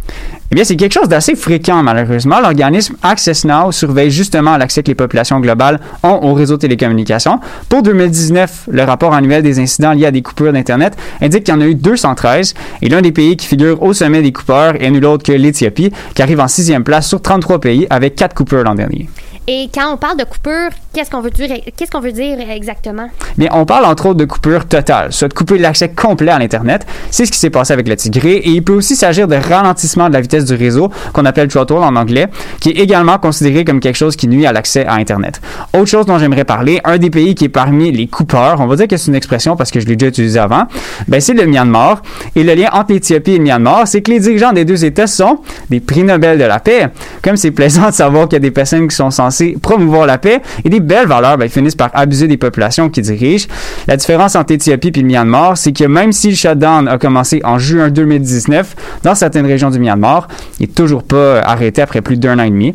Eh 0.50 0.54
bien, 0.54 0.64
c'est 0.64 0.76
quelque 0.76 0.94
chose 0.94 1.08
d'assez 1.08 1.34
fréquent, 1.34 1.82
malheureusement. 1.82 2.40
L'organisme 2.40 2.96
Access 3.02 3.44
Now 3.44 3.70
surveille 3.70 4.10
justement 4.10 4.56
l'accès 4.56 4.82
que 4.82 4.88
les 4.88 4.94
populations 4.94 5.40
globales 5.40 5.78
ont 6.02 6.20
au 6.22 6.32
réseau 6.32 6.54
de 6.54 6.60
télécommunications. 6.60 7.40
Pour 7.68 7.82
2019, 7.82 8.68
le 8.70 8.84
rapport 8.84 9.12
annuel 9.12 9.42
des 9.42 9.58
incidents 9.60 9.92
liés 9.92 10.06
à 10.06 10.10
des 10.10 10.22
coupures 10.22 10.54
d'Internet 10.54 10.96
indique 11.20 11.44
qu'il 11.44 11.54
y 11.54 11.56
en 11.56 11.60
a 11.60 11.66
eu 11.66 11.74
213. 11.74 12.54
Et 12.80 12.88
l'un 12.88 13.02
des 13.02 13.12
pays 13.12 13.36
qui 13.36 13.46
figure 13.46 13.82
au 13.82 13.92
sommet 13.92 14.22
des 14.22 14.32
coupeurs 14.32 14.74
est 14.82 14.90
nul 14.90 15.04
autre 15.04 15.22
que 15.22 15.32
l'Éthiopie, 15.32 15.92
qui 16.14 16.22
arrive 16.22 16.40
en 16.40 16.48
sixième 16.48 16.82
place 16.82 17.08
sur 17.08 17.20
33 17.20 17.60
pays 17.60 17.86
avec 17.90 18.14
quatre 18.14 18.34
coupures 18.34 18.62
l'an 18.62 18.74
dernier. 18.74 19.08
Et 19.48 19.68
quand 19.74 19.92
on 19.92 19.96
parle 19.96 20.16
de 20.16 20.22
coupure, 20.22 20.70
qu'est-ce 20.92 21.10
qu'on 21.10 21.20
veut 21.20 21.30
dire, 21.30 21.48
qu'est-ce 21.76 21.90
qu'on 21.90 22.00
veut 22.00 22.12
dire 22.12 22.38
exactement? 22.48 23.08
Bien, 23.36 23.48
on 23.50 23.64
parle 23.64 23.86
entre 23.86 24.06
autres 24.06 24.18
de 24.18 24.24
coupure 24.24 24.66
totale, 24.66 25.12
soit 25.12 25.26
de 25.26 25.34
couper 25.34 25.58
l'accès 25.58 25.88
complet 25.88 26.30
à 26.30 26.38
l'Internet. 26.38 26.86
C'est 27.10 27.26
ce 27.26 27.32
qui 27.32 27.38
s'est 27.38 27.50
passé 27.50 27.72
avec 27.72 27.88
le 27.88 27.96
Tigré. 27.96 28.34
Et 28.34 28.50
il 28.50 28.62
peut 28.62 28.74
aussi 28.74 28.94
s'agir 28.94 29.26
de 29.26 29.34
ralentissement 29.34 30.08
de 30.08 30.12
la 30.14 30.20
vitesse 30.20 30.44
du 30.44 30.54
réseau, 30.54 30.92
qu'on 31.12 31.24
appelle 31.24 31.48
throttle 31.48 31.78
en 31.78 31.96
anglais, 31.96 32.28
qui 32.60 32.68
est 32.68 32.78
également 32.78 33.18
considéré 33.18 33.64
comme 33.64 33.80
quelque 33.80 33.96
chose 33.96 34.14
qui 34.14 34.28
nuit 34.28 34.46
à 34.46 34.52
l'accès 34.52 34.86
à 34.86 34.94
Internet. 34.94 35.40
Autre 35.72 35.86
chose 35.86 36.06
dont 36.06 36.18
j'aimerais 36.18 36.44
parler, 36.44 36.80
un 36.84 36.98
des 36.98 37.10
pays 37.10 37.34
qui 37.34 37.46
est 37.46 37.48
parmi 37.48 37.90
les 37.90 38.06
coupeurs, 38.06 38.60
on 38.60 38.66
va 38.68 38.76
dire 38.76 38.86
que 38.86 38.96
c'est 38.96 39.08
une 39.08 39.16
expression 39.16 39.56
parce 39.56 39.72
que 39.72 39.80
je 39.80 39.86
l'ai 39.86 39.96
déjà 39.96 40.10
utilisé 40.10 40.38
avant, 40.38 40.68
ben 41.08 41.20
c'est 41.20 41.34
le 41.34 41.46
Myanmar. 41.46 42.02
Et 42.36 42.44
le 42.44 42.54
lien 42.54 42.68
entre 42.72 42.92
l'Éthiopie 42.92 43.32
et 43.32 43.38
le 43.38 43.42
Myanmar, 43.42 43.88
c'est 43.88 44.02
que 44.02 44.12
les 44.12 44.20
dirigeants 44.20 44.52
des 44.52 44.64
deux 44.64 44.84
États 44.84 45.08
sont 45.08 45.40
des 45.68 45.80
prix 45.80 46.04
Nobel 46.04 46.38
de 46.38 46.44
la 46.44 46.60
paix. 46.60 46.90
Comme 47.24 47.36
c'est 47.36 47.50
plaisant 47.50 47.88
de 47.88 47.94
savoir 47.94 48.28
qu'il 48.28 48.36
y 48.36 48.36
a 48.36 48.40
des 48.40 48.52
personnes 48.52 48.86
qui 48.86 48.94
sont 48.94 49.10
censées 49.10 49.31
promouvoir 49.60 50.06
la 50.06 50.18
paix 50.18 50.40
et 50.64 50.68
des 50.68 50.80
belles 50.80 51.06
valeurs, 51.06 51.38
ben, 51.38 51.46
ils 51.46 51.50
finissent 51.50 51.76
par 51.76 51.90
abuser 51.94 52.28
des 52.28 52.36
populations 52.36 52.88
qui 52.88 53.02
dirigent. 53.02 53.46
La 53.86 53.96
différence 53.96 54.36
entre 54.36 54.52
l'Éthiopie 54.52 54.88
et 54.88 55.00
le 55.00 55.06
Myanmar, 55.06 55.56
c'est 55.56 55.72
que 55.72 55.84
même 55.84 56.12
si 56.12 56.30
le 56.30 56.36
shutdown 56.36 56.88
a 56.88 56.98
commencé 56.98 57.40
en 57.44 57.58
juin 57.58 57.90
2019 57.90 58.74
dans 59.02 59.14
certaines 59.14 59.46
régions 59.46 59.70
du 59.70 59.78
Myanmar, 59.78 60.28
il 60.58 60.66
n'est 60.66 60.72
toujours 60.72 61.02
pas 61.02 61.40
arrêté 61.40 61.82
après 61.82 62.00
plus 62.00 62.16
d'un 62.16 62.38
an 62.38 62.44
et 62.44 62.50
demi. 62.50 62.74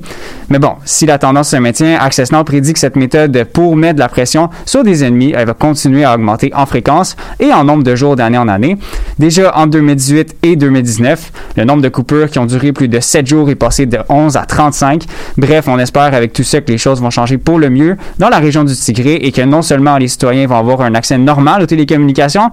Mais 0.49 0.59
bon, 0.59 0.73
si 0.85 1.05
la 1.05 1.17
tendance 1.17 1.49
se 1.49 1.57
maintient, 1.57 1.97
Access 1.99 2.31
Now 2.31 2.43
prédit 2.43 2.73
que 2.73 2.79
cette 2.79 2.95
méthode 2.95 3.45
pour 3.53 3.75
mettre 3.75 3.95
de 3.95 3.99
la 3.99 4.09
pression 4.09 4.49
sur 4.65 4.83
des 4.83 5.03
ennemis, 5.03 5.33
elle 5.35 5.47
va 5.47 5.53
continuer 5.53 6.03
à 6.03 6.15
augmenter 6.15 6.51
en 6.55 6.65
fréquence 6.65 7.15
et 7.39 7.51
en 7.53 7.63
nombre 7.63 7.83
de 7.83 7.95
jours 7.95 8.15
d'année 8.15 8.37
en 8.37 8.47
année. 8.47 8.77
Déjà 9.19 9.55
en 9.57 9.67
2018 9.67 10.37
et 10.43 10.55
2019, 10.55 11.31
le 11.57 11.63
nombre 11.65 11.81
de 11.81 11.89
coupures 11.89 12.29
qui 12.29 12.39
ont 12.39 12.45
duré 12.45 12.71
plus 12.71 12.87
de 12.87 12.99
7 12.99 13.27
jours 13.27 13.49
est 13.49 13.55
passé 13.55 13.85
de 13.85 13.99
11 14.09 14.37
à 14.37 14.45
35. 14.45 15.03
Bref, 15.37 15.65
on 15.67 15.79
espère 15.79 16.13
avec 16.13 16.33
tout 16.33 16.43
ça 16.47 16.61
que 16.61 16.71
les 16.71 16.77
choses 16.77 17.01
vont 17.01 17.09
changer 17.09 17.37
pour 17.37 17.59
le 17.59 17.69
mieux 17.69 17.97
dans 18.19 18.29
la 18.29 18.39
région 18.39 18.63
du 18.63 18.73
Tigré 18.73 19.15
et 19.15 19.31
que 19.31 19.41
non 19.41 19.61
seulement 19.61 19.97
les 19.97 20.07
citoyens 20.07 20.47
vont 20.47 20.57
avoir 20.57 20.81
un 20.81 20.95
accès 20.95 21.17
normal 21.17 21.61
aux 21.61 21.65
télécommunications, 21.65 22.51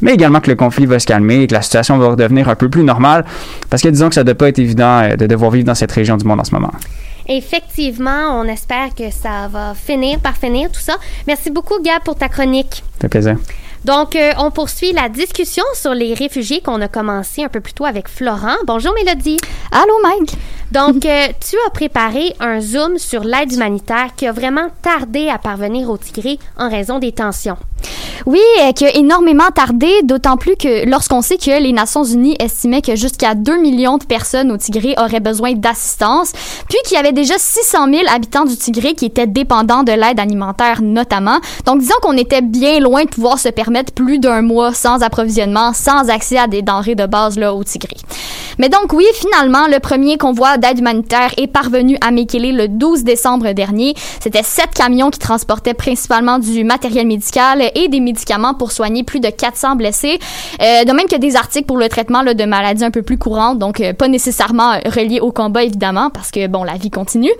mais 0.00 0.14
également 0.14 0.40
que 0.40 0.50
le 0.50 0.56
conflit 0.56 0.86
va 0.86 0.98
se 0.98 1.06
calmer 1.06 1.42
et 1.42 1.46
que 1.46 1.54
la 1.54 1.62
situation 1.62 1.98
va 1.98 2.08
redevenir 2.08 2.48
un 2.48 2.54
peu 2.54 2.68
plus 2.68 2.84
normale. 2.84 3.24
Parce 3.70 3.82
que 3.82 3.88
disons 3.88 4.08
que 4.08 4.14
ça 4.14 4.22
ne 4.22 4.26
doit 4.26 4.34
pas 4.34 4.48
être 4.48 4.58
évident 4.58 5.02
euh, 5.02 5.16
de 5.16 5.26
devoir 5.26 5.50
vivre 5.50 5.66
dans 5.66 5.74
cette 5.74 5.92
région 5.92 6.16
du 6.16 6.24
monde 6.24 6.40
en 6.40 6.44
ce 6.44 6.54
moment. 6.54 6.70
Effectivement, 7.28 8.40
on 8.40 8.44
espère 8.44 8.94
que 8.94 9.10
ça 9.10 9.48
va 9.50 9.74
finir 9.74 10.20
par 10.20 10.36
finir 10.36 10.70
tout 10.70 10.80
ça. 10.80 10.96
Merci 11.26 11.50
beaucoup, 11.50 11.82
Gab, 11.82 12.02
pour 12.04 12.14
ta 12.14 12.28
chronique. 12.28 12.84
Ça 12.94 13.02
fait 13.02 13.08
plaisir. 13.08 13.36
Donc, 13.86 14.16
euh, 14.16 14.32
on 14.38 14.50
poursuit 14.50 14.90
la 14.90 15.08
discussion 15.08 15.62
sur 15.74 15.94
les 15.94 16.12
réfugiés 16.12 16.60
qu'on 16.60 16.80
a 16.80 16.88
commencé 16.88 17.44
un 17.44 17.48
peu 17.48 17.60
plus 17.60 17.72
tôt 17.72 17.84
avec 17.84 18.08
Florent. 18.08 18.56
Bonjour, 18.66 18.92
Mélodie. 18.94 19.36
Allô, 19.70 19.92
Mike. 20.02 20.36
Donc, 20.72 21.06
euh, 21.06 21.28
tu 21.48 21.56
as 21.64 21.70
préparé 21.70 22.34
un 22.40 22.60
zoom 22.60 22.98
sur 22.98 23.22
l'aide 23.22 23.52
humanitaire 23.52 24.08
qui 24.16 24.26
a 24.26 24.32
vraiment 24.32 24.70
tardé 24.82 25.28
à 25.28 25.38
parvenir 25.38 25.88
au 25.88 25.96
Tigré 25.98 26.40
en 26.58 26.68
raison 26.68 26.98
des 26.98 27.12
tensions. 27.12 27.58
Oui, 28.24 28.40
euh, 28.60 28.72
qui 28.72 28.84
a 28.84 28.96
énormément 28.96 29.48
tardé, 29.54 29.88
d'autant 30.02 30.36
plus 30.36 30.56
que 30.56 30.88
lorsqu'on 30.88 31.22
sait 31.22 31.36
que 31.36 31.62
les 31.62 31.72
Nations 31.72 32.02
Unies 32.02 32.34
estimaient 32.40 32.82
que 32.82 32.96
jusqu'à 32.96 33.36
2 33.36 33.60
millions 33.60 33.98
de 33.98 34.04
personnes 34.04 34.50
au 34.50 34.56
Tigré 34.56 34.94
auraient 34.98 35.20
besoin 35.20 35.52
d'assistance, 35.52 36.32
puis 36.68 36.78
qu'il 36.84 36.96
y 36.96 36.98
avait 36.98 37.12
déjà 37.12 37.34
600 37.38 37.86
000 37.88 38.02
habitants 38.12 38.44
du 38.44 38.56
Tigré 38.56 38.94
qui 38.94 39.04
étaient 39.04 39.28
dépendants 39.28 39.84
de 39.84 39.92
l'aide 39.92 40.18
alimentaire 40.18 40.82
notamment. 40.82 41.38
Donc, 41.66 41.78
disons 41.78 41.94
qu'on 42.02 42.16
était 42.16 42.42
bien 42.42 42.80
loin 42.80 43.04
de 43.04 43.10
pouvoir 43.10 43.38
se 43.38 43.50
permettre 43.50 43.75
plus 43.84 44.18
d'un 44.18 44.42
mois 44.42 44.72
sans 44.74 45.02
approvisionnement, 45.02 45.72
sans 45.72 46.08
accès 46.10 46.38
à 46.38 46.46
des 46.46 46.62
denrées 46.62 46.94
de 46.94 47.06
base 47.06 47.38
là, 47.38 47.54
au 47.54 47.64
Tigré. 47.64 47.96
Mais 48.58 48.68
donc 48.68 48.92
oui, 48.92 49.04
finalement, 49.14 49.66
le 49.66 49.80
premier 49.80 50.16
convoi 50.16 50.56
d'aide 50.56 50.78
humanitaire 50.78 51.32
est 51.36 51.46
parvenu 51.46 51.98
à 52.00 52.10
Mekele 52.10 52.56
le 52.56 52.68
12 52.68 53.04
décembre 53.04 53.52
dernier. 53.52 53.94
C'était 54.20 54.42
sept 54.42 54.70
camions 54.74 55.10
qui 55.10 55.18
transportaient 55.18 55.74
principalement 55.74 56.38
du 56.38 56.64
matériel 56.64 57.06
médical 57.06 57.62
et 57.74 57.88
des 57.88 58.00
médicaments 58.00 58.54
pour 58.54 58.72
soigner 58.72 59.04
plus 59.04 59.20
de 59.20 59.28
400 59.28 59.76
blessés, 59.76 60.18
euh, 60.62 60.84
de 60.84 60.92
même 60.92 61.06
que 61.06 61.16
des 61.16 61.36
articles 61.36 61.66
pour 61.66 61.76
le 61.76 61.88
traitement 61.88 62.22
de 62.22 62.44
maladies 62.44 62.84
un 62.84 62.90
peu 62.90 63.02
plus 63.02 63.18
courantes, 63.18 63.58
donc 63.58 63.80
euh, 63.80 63.92
pas 63.92 64.08
nécessairement 64.08 64.78
reliés 64.86 65.20
au 65.20 65.32
combat 65.32 65.64
évidemment, 65.64 66.10
parce 66.10 66.30
que 66.30 66.46
bon, 66.46 66.64
la 66.64 66.74
vie 66.74 66.90
continue. 66.90 67.32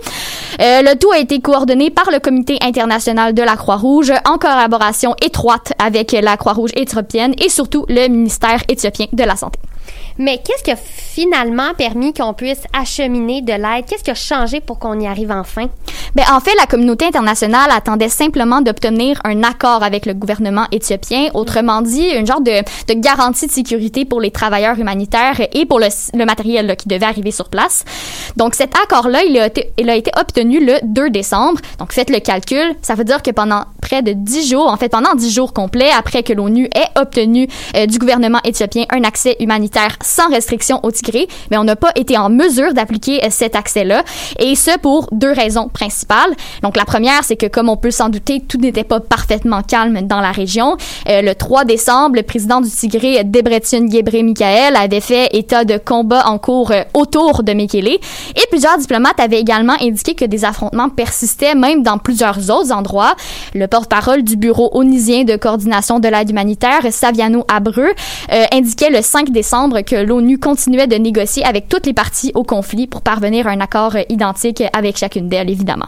Euh, 0.61 0.81
le 0.81 0.97
tout 0.97 1.11
a 1.11 1.19
été 1.19 1.39
coordonné 1.39 1.89
par 1.89 2.09
le 2.11 2.19
Comité 2.19 2.57
international 2.61 3.33
de 3.33 3.41
la 3.41 3.55
Croix-Rouge 3.55 4.11
en 4.25 4.37
collaboration 4.37 5.15
étroite 5.21 5.73
avec 5.79 6.11
la 6.27 6.37
Croix-Rouge 6.37 6.71
éthiopienne 6.75 7.33
et 7.43 7.49
surtout 7.49 7.85
le 7.87 8.07
ministère 8.09 8.61
éthiopien 8.67 9.07
de 9.13 9.23
la 9.23 9.35
Santé. 9.35 9.59
Mais 10.19 10.39
qu'est-ce 10.43 10.63
qui 10.63 10.71
a 10.71 10.75
finalement 10.75 11.73
permis 11.77 12.13
qu'on 12.13 12.33
puisse 12.33 12.61
acheminer 12.73 13.41
de 13.41 13.53
l'aide? 13.53 13.85
Qu'est-ce 13.87 14.03
qui 14.03 14.11
a 14.11 14.15
changé 14.15 14.61
pour 14.61 14.79
qu'on 14.79 14.99
y 14.99 15.07
arrive 15.07 15.31
enfin? 15.31 15.67
Ben, 16.15 16.23
en 16.31 16.39
fait, 16.39 16.55
la 16.57 16.65
communauté 16.65 17.05
internationale 17.05 17.69
attendait 17.71 18.09
simplement 18.09 18.61
d'obtenir 18.61 19.19
un 19.23 19.43
accord 19.43 19.83
avec 19.83 20.05
le 20.05 20.13
gouvernement 20.13 20.65
éthiopien. 20.71 21.29
Autrement 21.33 21.81
dit, 21.81 22.09
une 22.09 22.25
genre 22.25 22.41
de, 22.41 22.63
garantie 22.95 23.45
de 23.45 23.51
sécurité 23.51 24.05
pour 24.05 24.19
les 24.19 24.31
travailleurs 24.31 24.79
humanitaires 24.79 25.39
et 25.53 25.65
pour 25.65 25.79
le, 25.79 26.25
matériel 26.25 26.75
qui 26.75 26.87
devait 26.87 27.05
arriver 27.05 27.31
sur 27.31 27.49
place. 27.49 27.85
Donc, 28.35 28.55
cet 28.55 28.73
accord-là, 28.75 29.23
il, 29.23 29.37
a 29.37 29.47
été- 29.47 29.71
il 29.77 29.89
a 29.89 29.95
été 29.95 30.11
obtenu 30.19 30.65
le 30.65 30.79
2 30.83 31.09
décembre. 31.09 31.59
Donc, 31.77 31.93
faites 31.93 32.09
le 32.09 32.19
calcul. 32.19 32.73
Ça 32.81 32.95
veut 32.95 33.03
dire 33.03 33.21
que 33.21 33.31
pendant 33.31 33.65
près 33.81 34.01
de 34.01 34.13
10 34.13 34.49
jours, 34.49 34.67
en 34.67 34.77
fait, 34.77 34.89
pendant 34.89 35.13
10 35.13 35.31
jours 35.31 35.53
complets, 35.53 35.91
après 35.95 36.23
que 36.23 36.33
l'ONU 36.33 36.65
ait 36.65 36.99
obtenu 36.99 37.47
euh, 37.75 37.85
du 37.85 37.99
gouvernement 37.99 38.39
éthiopien 38.43 38.85
un 38.89 39.03
accès 39.03 39.35
humanitaire 39.39 39.97
sans 40.07 40.29
restriction 40.29 40.79
au 40.83 40.91
Tigré, 40.91 41.27
mais 41.51 41.57
on 41.57 41.63
n'a 41.63 41.75
pas 41.75 41.91
été 41.95 42.17
en 42.17 42.29
mesure 42.29 42.73
d'appliquer 42.73 43.23
euh, 43.23 43.27
cet 43.29 43.55
accès-là. 43.55 44.03
Et 44.39 44.55
ce, 44.55 44.77
pour 44.79 45.07
deux 45.11 45.31
raisons 45.31 45.67
principales. 45.67 46.33
Donc, 46.63 46.77
la 46.77 46.85
première, 46.85 47.23
c'est 47.23 47.35
que, 47.35 47.45
comme 47.45 47.69
on 47.69 47.77
peut 47.77 47.91
s'en 47.91 48.09
douter, 48.09 48.41
tout 48.41 48.57
n'était 48.57 48.83
pas 48.83 48.99
parfaitement 48.99 49.61
calme 49.61 50.01
dans 50.01 50.21
la 50.21 50.31
région. 50.31 50.77
Euh, 51.09 51.21
le 51.21 51.35
3 51.35 51.65
décembre, 51.65 52.15
le 52.15 52.23
président 52.23 52.61
du 52.61 52.69
Tigré, 52.69 53.23
Debretsion 53.23 53.87
Gebre 53.89 54.23
Michael, 54.23 54.75
avait 54.75 55.01
fait 55.01 55.29
état 55.33 55.65
de 55.65 55.77
combat 55.77 56.25
en 56.27 56.37
cours 56.37 56.71
euh, 56.71 56.83
autour 56.93 57.43
de 57.43 57.53
Mekele. 57.53 57.87
Et 57.87 58.47
plusieurs 58.49 58.77
diplomates 58.77 59.19
avaient 59.19 59.39
également 59.39 59.75
indiqué 59.81 60.15
que 60.15 60.25
des 60.25 60.45
affrontements 60.45 60.89
persistaient 60.89 61.55
même 61.55 61.83
dans 61.83 61.97
plusieurs 61.97 62.49
autres 62.49 62.71
endroits. 62.71 63.15
Le 63.53 63.67
porte-parole 63.67 64.23
du 64.23 64.37
bureau 64.37 64.69
onusien 64.73 65.23
de 65.23 65.35
coordination 65.35 65.99
de 65.99 66.07
l'aide 66.07 66.29
humanitaire, 66.29 66.81
Saviano 66.91 67.45
Abreu, 67.47 67.89
euh, 68.31 68.45
indiquait 68.51 68.89
le 68.89 69.01
5 69.01 69.31
décembre 69.31 69.81
que 69.81 69.95
l'ONU 70.03 70.39
continuait 70.39 70.87
de 70.87 70.95
négocier 70.95 71.43
avec 71.45 71.67
toutes 71.69 71.85
les 71.85 71.93
parties 71.93 72.31
au 72.35 72.43
conflit 72.43 72.87
pour 72.87 73.01
parvenir 73.01 73.47
à 73.47 73.51
un 73.51 73.59
accord 73.59 73.95
euh, 73.95 74.01
identique 74.09 74.63
avec 74.73 74.97
chacune 74.97 75.29
d'elles, 75.29 75.49
évidemment. 75.49 75.87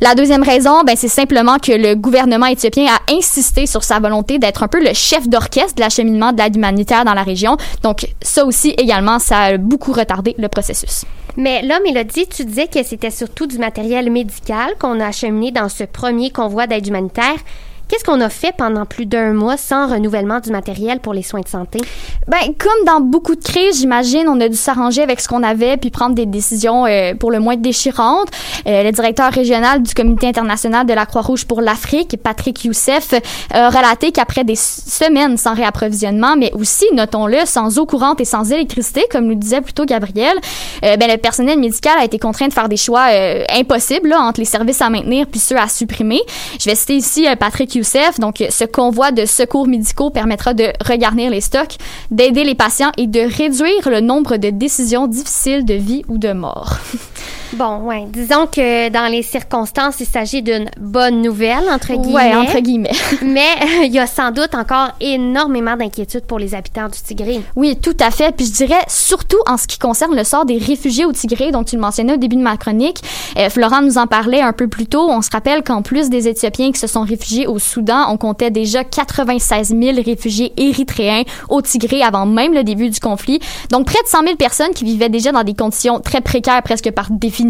La 0.00 0.14
deuxième 0.14 0.42
raison, 0.42 0.82
ben, 0.84 0.96
c'est 0.96 1.08
simplement 1.08 1.58
que 1.58 1.72
le 1.72 1.94
gouvernement 1.94 2.46
éthiopien 2.46 2.86
a 2.86 3.12
insisté 3.12 3.66
sur 3.66 3.84
sa 3.84 4.00
volonté 4.00 4.38
d'être 4.38 4.62
un 4.62 4.68
peu 4.68 4.82
le 4.82 4.92
chef 4.92 5.28
d'orchestre 5.28 5.76
de 5.76 5.80
l'acheminement 5.80 6.32
de 6.32 6.38
l'aide 6.38 6.56
humanitaire 6.56 7.04
dans 7.04 7.14
la 7.14 7.22
région. 7.22 7.56
Donc, 7.82 8.08
ça 8.20 8.44
aussi, 8.44 8.70
également, 8.70 9.18
ça 9.18 9.38
a 9.38 9.56
beaucoup 9.56 9.92
retardé 9.92 10.34
le 10.38 10.48
processus. 10.48 11.04
Mais 11.36 11.62
là, 11.62 11.80
Mélodie, 11.80 12.26
tu 12.26 12.44
disais 12.44 12.68
que 12.68 12.82
c'était 12.84 13.10
surtout 13.10 13.46
du 13.46 13.58
matériel 13.58 14.10
médical 14.10 14.74
qu'on 14.78 15.00
a 15.00 15.06
acheminé 15.06 15.50
dans 15.50 15.68
ce 15.68 15.84
premier 15.84 16.30
convoi 16.30 16.66
d'aide 16.66 16.86
humanitaire. 16.86 17.36
Qu'est-ce 17.88 18.04
qu'on 18.04 18.20
a 18.20 18.28
fait 18.28 18.54
pendant 18.56 18.86
plus 18.86 19.06
d'un 19.06 19.32
mois 19.32 19.56
sans 19.56 19.86
renouvellement 19.86 20.40
du 20.40 20.50
matériel 20.50 21.00
pour 21.00 21.14
les 21.14 21.22
soins 21.22 21.40
de 21.40 21.48
santé? 21.48 21.78
Ben, 22.26 22.54
comme 22.58 22.84
dans 22.86 23.00
beaucoup 23.00 23.34
de 23.34 23.42
crises, 23.42 23.80
j'imagine, 23.80 24.26
on 24.28 24.40
a 24.40 24.48
dû 24.48 24.56
s'arranger 24.56 25.02
avec 25.02 25.20
ce 25.20 25.28
qu'on 25.28 25.42
avait 25.42 25.76
puis 25.76 25.90
prendre 25.90 26.14
des 26.14 26.26
décisions 26.26 26.86
euh, 26.86 27.14
pour 27.14 27.30
le 27.30 27.40
moins 27.40 27.56
déchirantes. 27.56 28.28
Euh, 28.66 28.82
le 28.82 28.92
directeur 28.92 29.32
régional 29.32 29.82
du 29.82 29.92
Comité 29.94 30.28
international 30.28 30.86
de 30.86 30.94
la 30.94 31.06
Croix-Rouge 31.06 31.44
pour 31.44 31.60
l'Afrique, 31.60 32.16
Patrick 32.22 32.64
Youssef, 32.64 33.14
a 33.52 33.68
relaté 33.68 34.12
qu'après 34.12 34.44
des 34.44 34.56
semaines 34.56 35.36
sans 35.36 35.54
réapprovisionnement, 35.54 36.36
mais 36.36 36.52
aussi, 36.54 36.86
notons-le, 36.92 37.44
sans 37.44 37.78
eau 37.78 37.86
courante 37.86 38.20
et 38.20 38.24
sans 38.24 38.50
électricité, 38.50 39.04
comme 39.10 39.26
nous 39.26 39.34
disait 39.34 39.60
plutôt 39.60 39.84
Gabriel, 39.84 40.36
euh, 40.84 40.96
ben, 40.96 41.10
le 41.10 41.18
personnel 41.18 41.58
médical 41.58 41.94
a 41.98 42.04
été 42.04 42.18
contraint 42.18 42.48
de 42.48 42.52
faire 42.52 42.68
des 42.68 42.76
choix 42.76 43.08
euh, 43.12 43.44
impossibles 43.50 44.08
là, 44.08 44.20
entre 44.20 44.40
les 44.40 44.46
services 44.46 44.80
à 44.80 44.90
maintenir 44.90 45.26
puis 45.26 45.40
ceux 45.40 45.56
à 45.56 45.68
supprimer. 45.68 46.20
Je 46.58 46.68
vais 46.68 46.74
citer 46.74 46.96
ici 46.96 47.26
euh, 47.26 47.36
Patrick 47.36 47.73
Donc, 48.18 48.44
ce 48.48 48.64
convoi 48.64 49.12
de 49.12 49.24
secours 49.24 49.66
médicaux 49.66 50.10
permettra 50.10 50.54
de 50.54 50.72
regarnir 50.84 51.30
les 51.30 51.40
stocks, 51.40 51.76
d'aider 52.10 52.44
les 52.44 52.54
patients 52.54 52.92
et 52.96 53.06
de 53.06 53.20
réduire 53.20 53.88
le 53.88 54.00
nombre 54.00 54.36
de 54.36 54.50
décisions 54.50 55.06
difficiles 55.06 55.64
de 55.64 55.74
vie 55.74 56.04
ou 56.08 56.18
de 56.18 56.32
mort. 56.32 56.78
Bon, 57.56 57.78
ouais. 57.82 58.06
Disons 58.08 58.46
que 58.46 58.88
dans 58.88 59.06
les 59.10 59.22
circonstances, 59.22 60.00
il 60.00 60.06
s'agit 60.06 60.42
d'une 60.42 60.68
bonne 60.80 61.22
nouvelle, 61.22 61.68
entre 61.70 61.94
guillemets. 61.94 62.14
Ouais, 62.14 62.34
entre 62.34 62.58
guillemets. 62.58 62.90
Mais 63.22 63.40
euh, 63.62 63.84
il 63.84 63.92
y 63.92 64.00
a 64.00 64.08
sans 64.08 64.32
doute 64.32 64.56
encore 64.56 64.88
énormément 65.00 65.76
d'inquiétudes 65.76 66.24
pour 66.24 66.40
les 66.40 66.56
habitants 66.56 66.88
du 66.88 66.98
Tigré. 66.98 67.40
Oui, 67.54 67.76
tout 67.80 67.96
à 68.00 68.10
fait. 68.10 68.34
Puis 68.34 68.46
je 68.46 68.52
dirais 68.52 68.82
surtout 68.88 69.38
en 69.46 69.56
ce 69.56 69.68
qui 69.68 69.78
concerne 69.78 70.16
le 70.16 70.24
sort 70.24 70.46
des 70.46 70.58
réfugiés 70.58 71.04
au 71.04 71.12
Tigré, 71.12 71.52
dont 71.52 71.62
tu 71.62 71.76
le 71.76 71.80
mentionnais 71.80 72.14
au 72.14 72.16
début 72.16 72.34
de 72.34 72.42
ma 72.42 72.56
chronique. 72.56 73.02
Euh, 73.38 73.48
Florent 73.50 73.82
nous 73.82 73.98
en 73.98 74.08
parlait 74.08 74.40
un 74.40 74.52
peu 74.52 74.66
plus 74.66 74.86
tôt. 74.86 75.08
On 75.08 75.22
se 75.22 75.30
rappelle 75.30 75.62
qu'en 75.62 75.82
plus 75.82 76.10
des 76.10 76.26
Éthiopiens 76.26 76.72
qui 76.72 76.80
se 76.80 76.88
sont 76.88 77.02
réfugiés 77.02 77.46
au 77.46 77.60
Soudan, 77.60 78.06
on 78.10 78.16
comptait 78.16 78.50
déjà 78.50 78.82
96 78.82 79.76
000 79.80 80.02
réfugiés 80.04 80.52
érythréens 80.56 81.22
au 81.48 81.62
Tigré 81.62 82.02
avant 82.02 82.26
même 82.26 82.52
le 82.52 82.64
début 82.64 82.90
du 82.90 82.98
conflit. 82.98 83.38
Donc 83.70 83.86
près 83.86 84.02
de 84.02 84.08
100 84.08 84.22
000 84.24 84.36
personnes 84.36 84.72
qui 84.74 84.84
vivaient 84.84 85.08
déjà 85.08 85.30
dans 85.30 85.44
des 85.44 85.54
conditions 85.54 86.00
très 86.00 86.20
précaires, 86.20 86.60
presque 86.64 86.90
par 86.90 87.12
définition 87.12 87.43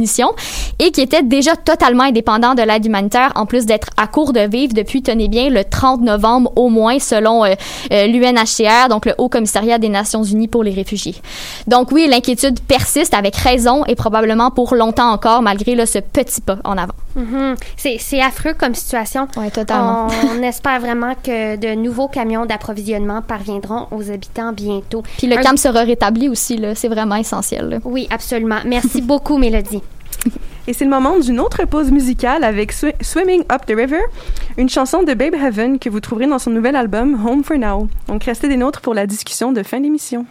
et 0.78 0.90
qui 0.90 1.00
était 1.00 1.22
déjà 1.22 1.56
totalement 1.56 2.04
indépendant 2.04 2.54
de 2.54 2.62
l'aide 2.62 2.84
humanitaire, 2.84 3.32
en 3.34 3.46
plus 3.46 3.66
d'être 3.66 3.88
à 3.96 4.06
court 4.06 4.32
de 4.32 4.40
vivre 4.40 4.74
depuis, 4.74 5.02
tenez 5.02 5.28
bien, 5.28 5.50
le 5.50 5.64
30 5.64 6.00
novembre 6.02 6.52
au 6.56 6.68
moins, 6.68 6.98
selon 6.98 7.44
euh, 7.44 7.54
euh, 7.92 8.06
l'UNHCR, 8.06 8.88
donc 8.88 9.06
le 9.06 9.14
Haut 9.18 9.28
Commissariat 9.28 9.78
des 9.78 9.88
Nations 9.88 10.22
Unies 10.22 10.48
pour 10.48 10.64
les 10.64 10.72
réfugiés. 10.72 11.16
Donc 11.66 11.92
oui, 11.92 12.06
l'inquiétude 12.08 12.60
persiste 12.60 13.14
avec 13.14 13.36
raison 13.36 13.84
et 13.86 13.94
probablement 13.94 14.50
pour 14.50 14.74
longtemps 14.74 15.10
encore, 15.10 15.42
malgré 15.42 15.74
ce 15.86 15.98
petit 15.98 16.40
pas 16.40 16.58
en 16.64 16.78
avant. 16.78 16.94
Mhm. 17.16 17.54
C'est 17.76 17.96
c'est 17.98 18.20
affreux 18.20 18.54
comme 18.54 18.74
situation. 18.74 19.28
Oui, 19.36 19.50
totalement. 19.50 20.08
On, 20.08 20.38
on 20.38 20.42
espère 20.42 20.80
vraiment 20.80 21.14
que 21.14 21.56
de 21.56 21.74
nouveaux 21.74 22.08
camions 22.08 22.46
d'approvisionnement 22.46 23.22
parviendront 23.22 23.86
aux 23.90 24.10
habitants 24.10 24.52
bientôt. 24.52 25.02
Puis 25.18 25.26
le 25.26 25.38
Un- 25.38 25.42
calme 25.42 25.56
sera 25.56 25.80
rétabli 25.82 26.28
aussi, 26.28 26.56
là, 26.56 26.74
c'est 26.74 26.88
vraiment 26.88 27.16
essentiel. 27.16 27.68
là. 27.68 27.78
Oui, 27.84 28.08
absolument. 28.10 28.58
Merci 28.66 29.00
beaucoup, 29.10 29.38
Mélodie. 29.38 29.82
Et 30.66 30.72
c'est 30.72 30.84
le 30.84 30.90
moment 30.90 31.18
d'une 31.18 31.40
autre 31.40 31.66
pause 31.66 31.90
musicale 31.90 32.42
avec 32.42 32.72
Swi- 32.72 32.94
Swimming 33.02 33.42
Up 33.52 33.66
the 33.66 33.74
River, 33.76 34.00
une 34.56 34.70
chanson 34.70 35.02
de 35.02 35.12
Babe 35.12 35.34
Heaven 35.34 35.78
que 35.78 35.90
vous 35.90 36.00
trouverez 36.00 36.26
dans 36.26 36.38
son 36.38 36.50
nouvel 36.50 36.74
album 36.74 37.20
Home 37.26 37.44
for 37.44 37.58
Now. 37.58 37.88
Donc 38.08 38.24
restez 38.24 38.48
des 38.48 38.56
nôtres 38.56 38.80
pour 38.80 38.94
la 38.94 39.06
discussion 39.06 39.52
de 39.52 39.62
fin 39.62 39.78
d'émission. 39.80 40.24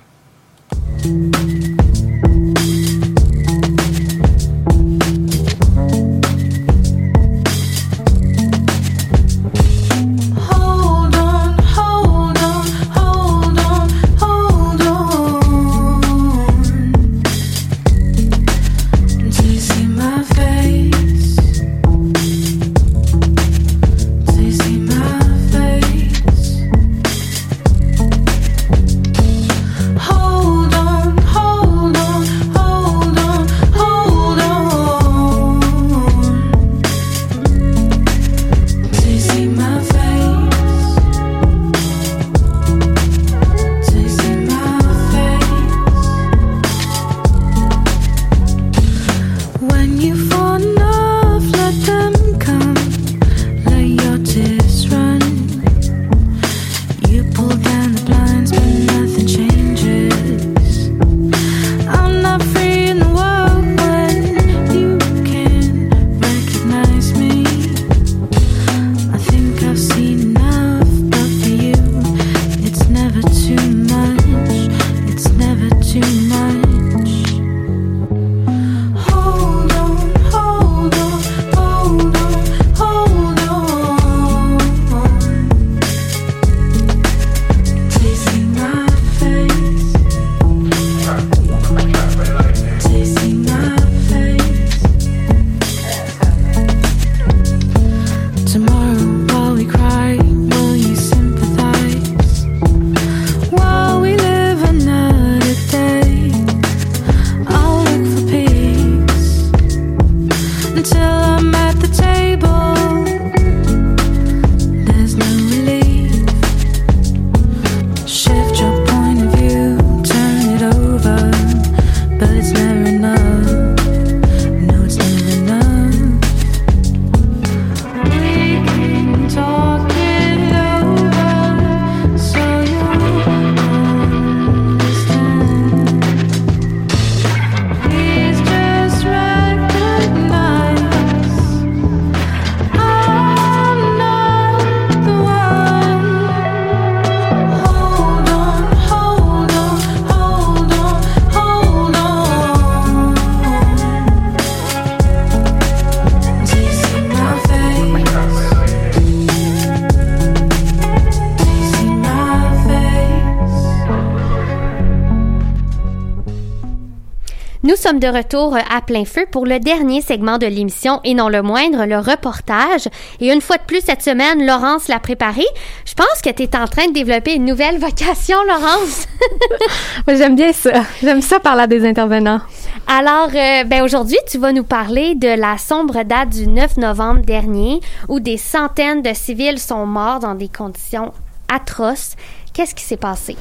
Sommes 167.94 168.00
de 168.00 168.18
retour 168.18 168.56
à 168.56 168.82
plein 168.82 169.06
feu 169.06 169.26
pour 169.30 169.46
le 169.46 169.60
dernier 169.60 170.02
segment 170.02 170.38
de 170.40 170.48
l'émission 170.48 171.00
et 171.04 171.14
non 171.14 171.30
le 171.30 171.42
moindre, 171.42 171.86
le 171.86 172.00
reportage. 172.00 172.88
Et 173.20 173.32
une 173.32 173.42
fois 173.42 173.58
de 173.58 173.64
plus 173.64 173.82
cette 173.82 174.02
semaine, 174.02 174.46
Laurence 174.46 174.88
l'a 174.88 175.00
préparé. 175.00 175.44
Je 175.86 175.94
pense 175.94 176.22
que 176.24 176.30
tu 176.32 176.44
es 176.44 176.56
en 176.56 176.66
train 176.66 176.88
de 176.88 176.94
développer 176.94 177.36
une 177.36 177.46
nouvelle 177.46 177.78
vocation, 177.78 178.38
Laurence. 178.48 179.08
J'aime 180.08 180.36
bien 180.36 180.54
ça. 180.54 180.84
J'aime 181.04 181.22
ça 181.22 181.40
parler 181.40 181.64
à 181.64 181.68
des 181.68 181.86
intervenants. 181.86 182.42
Alors, 182.88 183.30
euh, 183.36 183.64
ben 183.66 183.84
aujourd'hui, 183.84 184.18
tu 184.28 184.40
vas 184.40 184.54
nous 184.54 184.64
parler 184.64 185.14
de 185.16 185.40
la 185.40 185.58
sombre 185.58 186.04
date 186.04 186.30
du 186.30 186.48
9 186.48 186.78
novembre 186.78 187.22
dernier 187.22 187.80
où 188.08 188.20
des 188.20 188.38
centaines 188.38 189.04
de 189.04 189.14
civils 189.14 189.60
sont 189.60 189.86
morts 189.86 190.20
dans 190.20 190.36
des 190.36 190.50
conditions 190.50 191.14
atroces. 191.54 192.16
Qu'est-ce 192.54 192.74
qui 192.74 192.84
s'est 192.84 192.98
passé? 192.98 193.36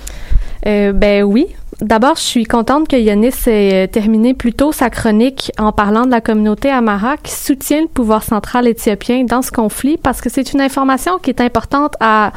Euh, 0.66 0.92
ben 0.92 1.22
oui. 1.22 1.46
D'abord, 1.82 2.14
je 2.14 2.22
suis 2.22 2.44
contente 2.44 2.86
que 2.86 2.94
Yanis 2.94 3.32
ait 3.48 3.72
euh, 3.74 3.86
terminé 3.88 4.34
plus 4.34 4.52
tôt 4.52 4.70
sa 4.70 4.88
chronique 4.88 5.50
en 5.58 5.72
parlant 5.72 6.06
de 6.06 6.12
la 6.12 6.20
communauté 6.20 6.70
Amara 6.70 7.16
qui 7.16 7.32
soutient 7.32 7.80
le 7.80 7.88
pouvoir 7.88 8.22
central 8.22 8.68
éthiopien 8.68 9.24
dans 9.24 9.42
ce 9.42 9.50
conflit 9.50 9.96
parce 9.96 10.20
que 10.20 10.30
c'est 10.30 10.52
une 10.52 10.60
information 10.60 11.18
qui 11.18 11.30
est 11.30 11.40
importante 11.40 11.96
à 11.98 12.30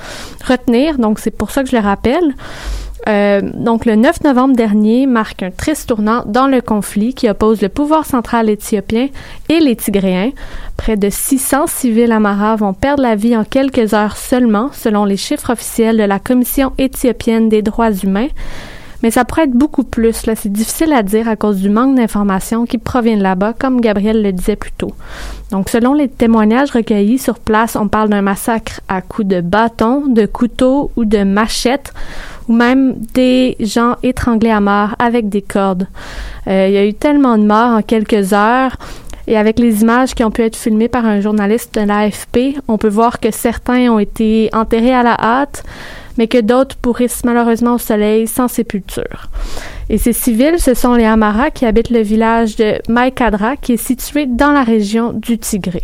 retenir. 0.48 0.98
Donc, 0.98 1.20
c'est 1.20 1.30
pour 1.30 1.52
ça 1.52 1.64
que 1.64 1.70
je 1.70 1.76
le 1.76 1.84
rappelle. 1.84 2.34
Euh, 3.08 3.42
donc, 3.54 3.86
le 3.86 3.96
9 3.96 4.24
novembre 4.24 4.56
dernier 4.56 5.06
marque 5.06 5.44
un 5.44 5.52
triste 5.52 5.90
tournant 5.90 6.24
dans 6.26 6.48
le 6.48 6.60
conflit 6.62 7.14
qui 7.14 7.30
oppose 7.30 7.62
le 7.62 7.70
pouvoir 7.70 8.08
central 8.08 8.50
éthiopien 8.50 9.10
et 9.48 9.60
les 9.60 9.76
Tigréens. 9.76 10.32
Près 10.76 10.98
de 10.98 11.12
600 11.12 11.68
civils 11.68 12.12
amaras 12.12 12.56
vont 12.56 12.74
perdre 12.74 13.04
la 13.04 13.16
vie 13.16 13.38
en 13.38 13.44
quelques 13.44 13.94
heures 13.94 14.18
seulement, 14.18 14.72
selon 14.74 15.06
les 15.06 15.18
chiffres 15.18 15.52
officiels 15.52 15.98
de 15.98 16.04
la 16.04 16.18
Commission 16.18 16.74
éthiopienne 16.80 17.48
des 17.48 17.62
droits 17.62 17.92
humains. 17.92 18.30
Mais 19.06 19.12
ça 19.12 19.24
pourrait 19.24 19.44
être 19.44 19.52
beaucoup 19.52 19.84
plus. 19.84 20.26
C'est 20.34 20.52
difficile 20.52 20.92
à 20.92 21.04
dire 21.04 21.30
à 21.30 21.36
cause 21.36 21.58
du 21.58 21.70
manque 21.70 21.96
d'informations 21.96 22.66
qui 22.66 22.80
proviennent 22.80 23.22
là-bas, 23.22 23.54
comme 23.54 23.80
Gabriel 23.80 24.24
le 24.24 24.32
disait 24.32 24.56
plus 24.56 24.72
tôt. 24.72 24.96
Donc, 25.52 25.70
selon 25.70 25.94
les 25.94 26.08
témoignages 26.08 26.72
recueillis 26.72 27.20
sur 27.20 27.38
place, 27.38 27.76
on 27.76 27.88
parle 27.88 28.10
d'un 28.10 28.24
massacre 28.24 28.82
à 28.88 29.04
coups 29.04 29.28
de 29.28 29.42
bâton, 29.42 30.08
de 30.08 30.26
couteau 30.26 30.90
ou 30.96 31.06
de 31.06 31.20
machette, 31.20 31.94
ou 32.50 32.54
même 32.54 32.96
des 33.14 33.56
gens 33.60 33.96
étranglés 34.02 34.50
à 34.50 34.60
mort 34.60 34.96
avec 34.98 35.30
des 35.30 35.44
cordes. 35.44 35.86
Euh, 36.48 36.66
il 36.68 36.74
y 36.74 36.78
a 36.78 36.86
eu 36.88 36.96
tellement 36.96 37.38
de 37.38 37.46
morts 37.46 37.78
en 37.78 37.84
quelques 37.84 38.34
heures. 38.34 38.76
Et 39.28 39.38
avec 39.38 39.60
les 39.60 39.84
images 39.84 40.16
qui 40.16 40.24
ont 40.24 40.32
pu 40.32 40.42
être 40.42 40.56
filmées 40.56 40.88
par 40.88 41.06
un 41.06 41.22
journaliste 41.22 41.76
de 41.76 41.82
l'AFP, 41.82 42.60
on 42.68 42.80
peut 42.80 42.90
voir 42.90 43.20
que 43.20 43.30
certains 43.30 43.92
ont 43.92 44.00
été 44.00 44.50
enterrés 44.52 44.96
à 44.96 45.04
la 45.04 45.14
hâte, 45.14 45.64
mais 46.18 46.28
que 46.28 46.40
d'autres 46.40 46.76
pourrissent 46.78 47.24
malheureusement 47.24 47.76
au 47.76 47.78
soleil 47.78 48.28
sans 48.28 48.48
sépulture. 48.48 49.30
Et 49.90 49.98
ces 49.98 50.14
civils, 50.14 50.60
ce 50.60 50.74
sont 50.74 50.96
les 50.96 51.06
Amara 51.06 51.52
qui 51.52 51.66
habitent 51.66 51.92
le 51.92 52.02
village 52.02 52.56
de 52.56 52.80
Maïkadra, 52.90 53.56
qui 53.56 53.74
est 53.74 53.78
situé 53.78 54.26
dans 54.26 54.52
la 54.52 54.64
région 54.64 55.14
du 55.14 55.38
Tigré. 55.38 55.84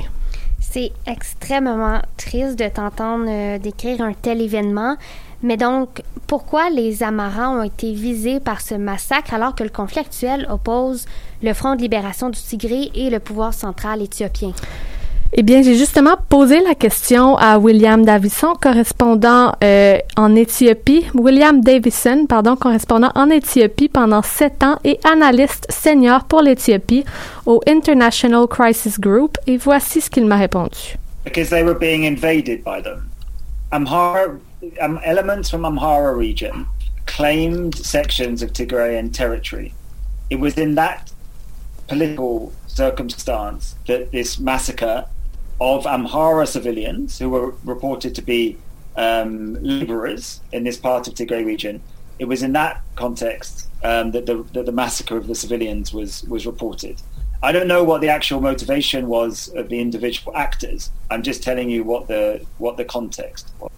C'est 0.59 0.91
extrêmement 1.05 2.01
triste 2.17 2.57
de 2.57 2.67
t'entendre 2.69 3.25
euh, 3.27 3.59
décrire 3.59 4.01
un 4.01 4.13
tel 4.13 4.41
événement. 4.41 4.95
Mais 5.43 5.57
donc, 5.57 6.01
pourquoi 6.27 6.69
les 6.69 7.03
Amaras 7.03 7.49
ont 7.49 7.63
été 7.63 7.93
visés 7.93 8.39
par 8.39 8.61
ce 8.61 8.75
massacre 8.75 9.33
alors 9.33 9.55
que 9.55 9.63
le 9.63 9.69
conflit 9.69 9.99
actuel 9.99 10.47
oppose 10.49 11.07
le 11.43 11.53
Front 11.53 11.75
de 11.75 11.81
libération 11.81 12.29
du 12.29 12.39
Tigré 12.39 12.91
et 12.95 13.09
le 13.09 13.19
pouvoir 13.19 13.53
central 13.53 14.01
éthiopien? 14.01 14.53
Eh 15.33 15.43
bien, 15.43 15.61
j'ai 15.61 15.77
justement 15.77 16.17
posé 16.27 16.59
la 16.59 16.75
question 16.75 17.37
à 17.37 17.57
William 17.57 18.03
Davison, 18.03 18.53
correspondant 18.61 19.53
euh, 19.63 19.97
en 20.17 20.35
Éthiopie, 20.35 21.05
William 21.13 21.61
Davison, 21.61 22.25
pardon, 22.25 22.57
correspondant 22.57 23.11
en 23.15 23.29
Éthiopie 23.29 23.87
pendant 23.87 24.21
sept 24.23 24.61
ans 24.61 24.77
et 24.83 24.99
analyste 25.05 25.67
senior 25.69 26.25
pour 26.25 26.41
l'Éthiopie 26.41 27.05
au 27.45 27.61
International 27.65 28.45
Crisis 28.45 28.99
Group. 28.99 29.37
Et 29.47 29.55
voici 29.55 30.01
ce 30.01 30.09
qu'il 30.09 30.25
m'a 30.25 30.35
répondu. 30.35 30.97
Because 31.23 31.49
they 31.49 31.63
were 31.63 31.79
being 31.79 32.05
invaded 32.05 32.61
by 32.65 32.81
them. 32.83 33.09
Amhara, 33.71 34.37
um, 34.81 34.99
elements 35.05 35.49
from 35.49 35.63
Amhara 35.63 36.13
region 36.13 36.65
claimed 37.05 37.73
sections 37.75 38.43
of 38.43 38.51
Tigrayan 38.51 39.13
territory. 39.13 39.73
It 40.29 40.41
was 40.41 40.57
in 40.57 40.75
that 40.75 41.09
political 41.87 42.51
circumstance 42.67 43.75
that 43.87 44.11
this 44.11 44.37
massacre 44.37 45.05
of 45.61 45.85
Amhara 45.85 46.47
civilians 46.47 47.19
who 47.19 47.29
were 47.29 47.53
reported 47.63 48.15
to 48.15 48.21
be 48.23 48.57
um, 48.95 49.53
laborers 49.61 50.41
in 50.51 50.63
this 50.63 50.75
part 50.75 51.07
of 51.07 51.13
Tigray 51.13 51.45
region. 51.45 51.81
It 52.17 52.25
was 52.25 52.41
in 52.41 52.53
that 52.53 52.81
context 52.95 53.69
um, 53.83 54.09
that, 54.11 54.25
the, 54.25 54.43
that 54.53 54.65
the 54.65 54.71
massacre 54.71 55.17
of 55.17 55.27
the 55.27 55.35
civilians 55.35 55.93
was, 55.93 56.23
was 56.23 56.47
reported. 56.47 56.99
I 57.43 57.51
don't 57.51 57.67
know 57.67 57.83
what 57.83 58.01
the 58.01 58.09
actual 58.09 58.41
motivation 58.41 59.07
was 59.07 59.49
of 59.55 59.69
the 59.69 59.79
individual 59.79 60.35
actors. 60.35 60.89
I'm 61.11 61.21
just 61.21 61.43
telling 61.43 61.69
you 61.69 61.83
what 61.83 62.07
the, 62.07 62.43
what 62.57 62.77
the 62.77 62.85
context 62.85 63.51
was. 63.59 63.71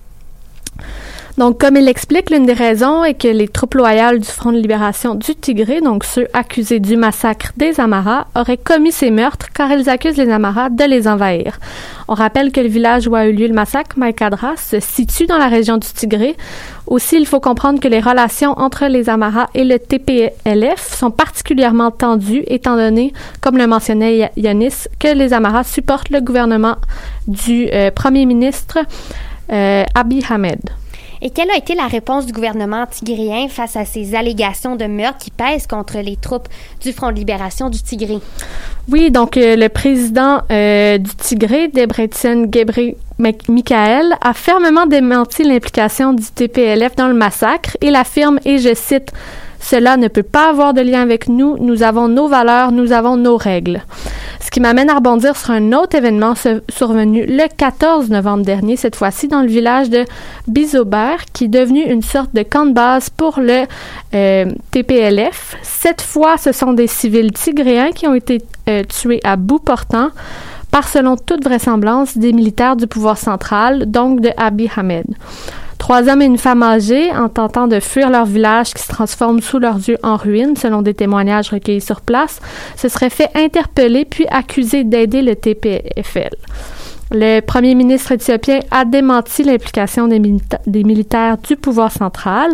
Donc, 1.35 1.59
comme 1.59 1.77
il 1.77 1.85
l'explique, 1.85 2.29
l'une 2.29 2.45
des 2.45 2.53
raisons 2.53 3.03
est 3.03 3.15
que 3.15 3.27
les 3.27 3.47
troupes 3.47 3.73
loyales 3.73 4.19
du 4.19 4.27
Front 4.27 4.51
de 4.51 4.59
libération 4.59 5.15
du 5.15 5.33
Tigré, 5.35 5.81
donc 5.81 6.03
ceux 6.03 6.27
accusés 6.33 6.79
du 6.79 6.95
massacre 6.95 7.51
des 7.57 7.79
Amaras, 7.79 8.27
auraient 8.35 8.57
commis 8.57 8.91
ces 8.91 9.09
meurtres 9.09 9.47
car 9.51 9.71
ils 9.71 9.89
accusent 9.89 10.17
les 10.17 10.29
Amaras 10.29 10.69
de 10.69 10.83
les 10.83 11.07
envahir. 11.07 11.59
On 12.07 12.13
rappelle 12.13 12.51
que 12.51 12.59
le 12.59 12.67
village 12.67 13.07
où 13.07 13.15
a 13.15 13.25
eu 13.25 13.33
lieu 13.33 13.47
le 13.47 13.53
massacre, 13.55 13.97
Maïkadra, 13.97 14.57
se 14.57 14.79
situe 14.79 15.25
dans 15.25 15.39
la 15.39 15.47
région 15.47 15.77
du 15.77 15.87
Tigré. 15.87 16.37
Aussi, 16.85 17.15
il 17.15 17.25
faut 17.25 17.39
comprendre 17.39 17.79
que 17.79 17.87
les 17.87 17.99
relations 17.99 18.51
entre 18.59 18.85
les 18.85 19.09
Amaras 19.09 19.47
et 19.55 19.63
le 19.63 19.79
TPLF 19.79 20.95
sont 20.95 21.09
particulièrement 21.09 21.89
tendues, 21.89 22.43
étant 22.45 22.75
donné, 22.75 23.11
comme 23.41 23.57
le 23.57 23.65
mentionnait 23.65 24.31
Yanis, 24.37 24.85
que 24.99 25.07
les 25.07 25.33
Amaras 25.33 25.63
supportent 25.63 26.11
le 26.11 26.21
gouvernement 26.21 26.75
du 27.25 27.69
euh, 27.73 27.89
premier 27.89 28.27
ministre 28.27 28.77
euh, 29.51 29.83
Abiy 29.95 30.23
Ahmed. 30.29 30.59
Et 31.25 31.29
quelle 31.29 31.49
a 31.51 31.55
été 31.55 31.73
la 31.73 31.87
réponse 31.87 32.25
du 32.25 32.33
gouvernement 32.33 32.85
tigréen 32.85 33.47
face 33.47 33.77
à 33.77 33.85
ces 33.85 34.13
allégations 34.13 34.75
de 34.75 34.83
meurtre 34.83 35.19
qui 35.19 35.31
pèsent 35.31 35.67
contre 35.67 35.99
les 35.99 36.17
troupes 36.17 36.49
du 36.81 36.91
Front 36.91 37.11
de 37.11 37.15
libération 37.15 37.69
du 37.69 37.81
Tigré? 37.81 38.19
Oui, 38.91 39.09
donc 39.09 39.37
euh, 39.37 39.55
le 39.55 39.69
président 39.69 40.41
euh, 40.51 40.97
du 40.97 41.15
Tigré, 41.15 41.69
Debretsion 41.69 42.49
Gebre 42.51 42.95
Michael, 43.19 44.13
a 44.19 44.33
fermement 44.33 44.85
démenti 44.85 45.45
l'implication 45.45 46.11
du 46.11 46.25
TPLF 46.25 46.97
dans 46.97 47.07
le 47.07 47.13
massacre 47.13 47.77
et 47.79 47.89
l'affirme, 47.89 48.39
et 48.43 48.57
je 48.57 48.73
cite, 48.75 49.13
cela 49.61 49.95
ne 49.95 50.09
peut 50.09 50.23
pas 50.23 50.49
avoir 50.49 50.73
de 50.73 50.81
lien 50.81 51.01
avec 51.01 51.29
nous. 51.29 51.57
Nous 51.57 51.83
avons 51.83 52.09
nos 52.09 52.27
valeurs, 52.27 52.73
nous 52.73 52.91
avons 52.91 53.15
nos 53.15 53.37
règles. 53.37 53.81
Ce 54.43 54.51
qui 54.51 54.59
m'amène 54.59 54.89
à 54.89 54.95
rebondir 54.95 55.37
sur 55.37 55.51
un 55.51 55.71
autre 55.71 55.95
événement 55.95 56.33
survenu 56.67 57.25
le 57.25 57.47
14 57.47 58.09
novembre 58.09 58.43
dernier, 58.43 58.75
cette 58.75 58.97
fois-ci 58.97 59.29
dans 59.29 59.41
le 59.41 59.47
village 59.47 59.89
de 59.89 60.03
Bizobert, 60.47 61.23
qui 61.31 61.45
est 61.45 61.47
devenu 61.47 61.81
une 61.81 62.01
sorte 62.01 62.35
de 62.35 62.43
camp 62.43 62.65
de 62.65 62.73
base 62.73 63.09
pour 63.09 63.39
le 63.39 63.63
euh, 64.13 64.51
TPLF. 64.71 65.55
Cette 65.61 66.01
fois, 66.01 66.37
ce 66.37 66.51
sont 66.51 66.73
des 66.73 66.87
civils 66.87 67.31
tigréens 67.31 67.91
qui 67.91 68.05
ont 68.05 68.15
été 68.15 68.41
euh, 68.67 68.83
tués 68.83 69.21
à 69.23 69.37
bout 69.37 69.59
portant 69.59 70.09
par, 70.71 70.89
selon 70.89 71.15
toute 71.15 71.45
vraisemblance, 71.45 72.17
des 72.17 72.33
militaires 72.33 72.75
du 72.75 72.85
pouvoir 72.85 73.17
central, 73.17 73.89
donc 73.89 74.19
de 74.19 74.29
Abiy 74.35 74.69
Ahmed. 74.75 75.05
Trois 75.83 76.07
hommes 76.07 76.21
et 76.21 76.25
une 76.27 76.37
femme 76.37 76.63
âgée, 76.63 77.11
en 77.11 77.27
tentant 77.27 77.67
de 77.67 77.81
fuir 77.81 78.09
leur 78.09 78.25
village 78.25 78.73
qui 78.73 78.81
se 78.81 78.87
transforme 78.87 79.41
sous 79.41 79.59
leurs 79.59 79.75
yeux 79.75 79.97
en 80.01 80.15
ruine, 80.15 80.55
selon 80.55 80.81
des 80.81 80.93
témoignages 80.93 81.49
recueillis 81.49 81.81
sur 81.81 81.99
place, 81.99 82.39
se 82.77 82.87
seraient 82.87 83.09
fait 83.09 83.27
interpeller 83.35 84.05
puis 84.05 84.25
accusés 84.29 84.85
d'aider 84.85 85.21
le 85.21 85.35
TPFL. 85.35 86.29
Le 87.11 87.41
premier 87.41 87.75
ministre 87.75 88.13
éthiopien 88.13 88.61
a 88.71 88.85
démenti 88.85 89.43
l'implication 89.43 90.07
des, 90.07 90.21
militaires 90.85 91.37
du 91.37 91.57
pouvoir 91.57 91.91
central. 91.91 92.51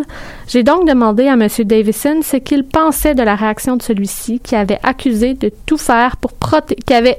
J'ai 0.48 0.64
donc 0.64 0.88
demandé 0.88 1.28
à 1.28 1.34
M. 1.34 1.46
Davison 1.66 2.22
ce 2.22 2.36
qu'il 2.36 2.64
pensait 2.64 3.14
de 3.14 3.22
la 3.22 3.36
réaction 3.36 3.76
de 3.76 3.82
celui-ci 3.82 4.40
qui 4.40 4.56
avait 4.56 4.80
accusé 4.82 5.34
de 5.34 5.52
tout 5.66 5.78
faire 5.78 6.16
pour 6.16 6.32
protéger, 6.32 7.14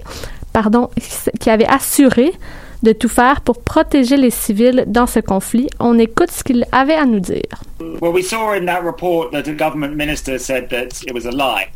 pardon, 0.51 0.89
qui 1.39 1.49
avait 1.49 1.70
assuré 1.70 2.34
de 2.84 2.93
tout 2.93 3.09
faire 3.09 3.41
pour 3.41 3.63
protéger 3.63 4.17
les 4.17 4.32
civils 4.32 4.86
dans 4.88 5.07
ce 5.07 5.19
conflit. 5.19 5.69
On 5.79 5.99
écoute 5.99 6.32
ce 6.32 6.43
qu'il 6.43 6.65
avait 6.71 6.95
à 6.95 7.05
nous 7.05 7.19
dire. 7.19 7.63
Well, 7.79 8.11
we 8.11 8.23
saw 8.23 8.53
in 8.53 8.65
that 8.65 8.84
report 8.84 9.32
that 9.32 9.47
a 9.47 9.53
government 9.53 9.95
minister 9.95 10.39
said 10.39 10.69
that 10.69 11.03
it 11.07 11.13
was 11.13 11.25
a 11.25 11.32
lie 11.32 11.69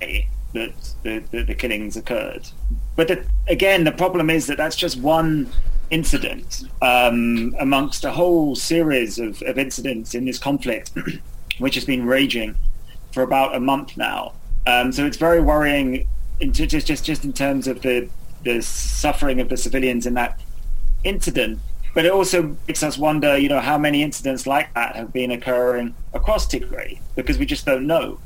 that 0.54 0.72
the, 1.04 1.44
the, 1.44 1.54
killings 1.54 1.98
occurred. 1.98 2.48
But 2.96 3.08
the, 3.08 3.26
again, 3.48 3.84
the 3.84 3.92
problem 3.92 4.30
is 4.30 4.48
that 4.48 4.58
that's 4.58 4.76
just 4.76 5.00
one 5.00 5.50
incident 5.92 6.64
um, 6.82 7.56
amongst 7.60 8.06
a 8.06 8.12
whole 8.12 8.56
series 8.56 9.20
of, 9.20 9.42
of 9.44 9.58
incidents 9.58 10.16
in 10.16 10.26
this 10.26 10.40
conflict, 10.40 10.92
which 11.60 11.76
has 11.76 11.86
been 11.86 12.06
raging 12.06 12.56
for 13.12 13.22
about 13.22 13.56
a 13.56 13.60
month 13.60 13.98
now. 13.98 14.34
Um, 14.66 14.92
so 14.92 15.06
it's 15.06 15.18
very 15.18 15.42
worrying, 15.42 16.08
in 16.40 16.52
just 16.54 16.88
just 16.88 17.06
just 17.06 17.24
in 17.24 17.34
terms 17.34 17.68
of 17.68 17.82
the 17.82 18.10
the 18.44 18.62
suffering 18.62 19.40
of 19.40 19.50
the 19.50 19.58
civilians 19.58 20.06
in 20.06 20.14
that 20.16 20.40
incident. 21.06 21.60
But 21.94 22.04
it 22.04 22.12
also 22.12 22.56
makes 22.68 22.84
us 22.84 22.98
wonder, 22.98 23.38
you 23.38 23.48
know, 23.48 23.62
how 23.62 23.78
many 23.78 24.04
incidents 24.04 24.46
like 24.46 24.74
that 24.74 24.98
have 24.98 25.14
been 25.14 25.32
occurring 25.32 25.94
across 26.14 26.46
Tigray 26.46 27.00
because 27.16 27.38
we 27.38 27.46
just 27.46 27.66
don't 27.66 27.88
know. 27.88 28.20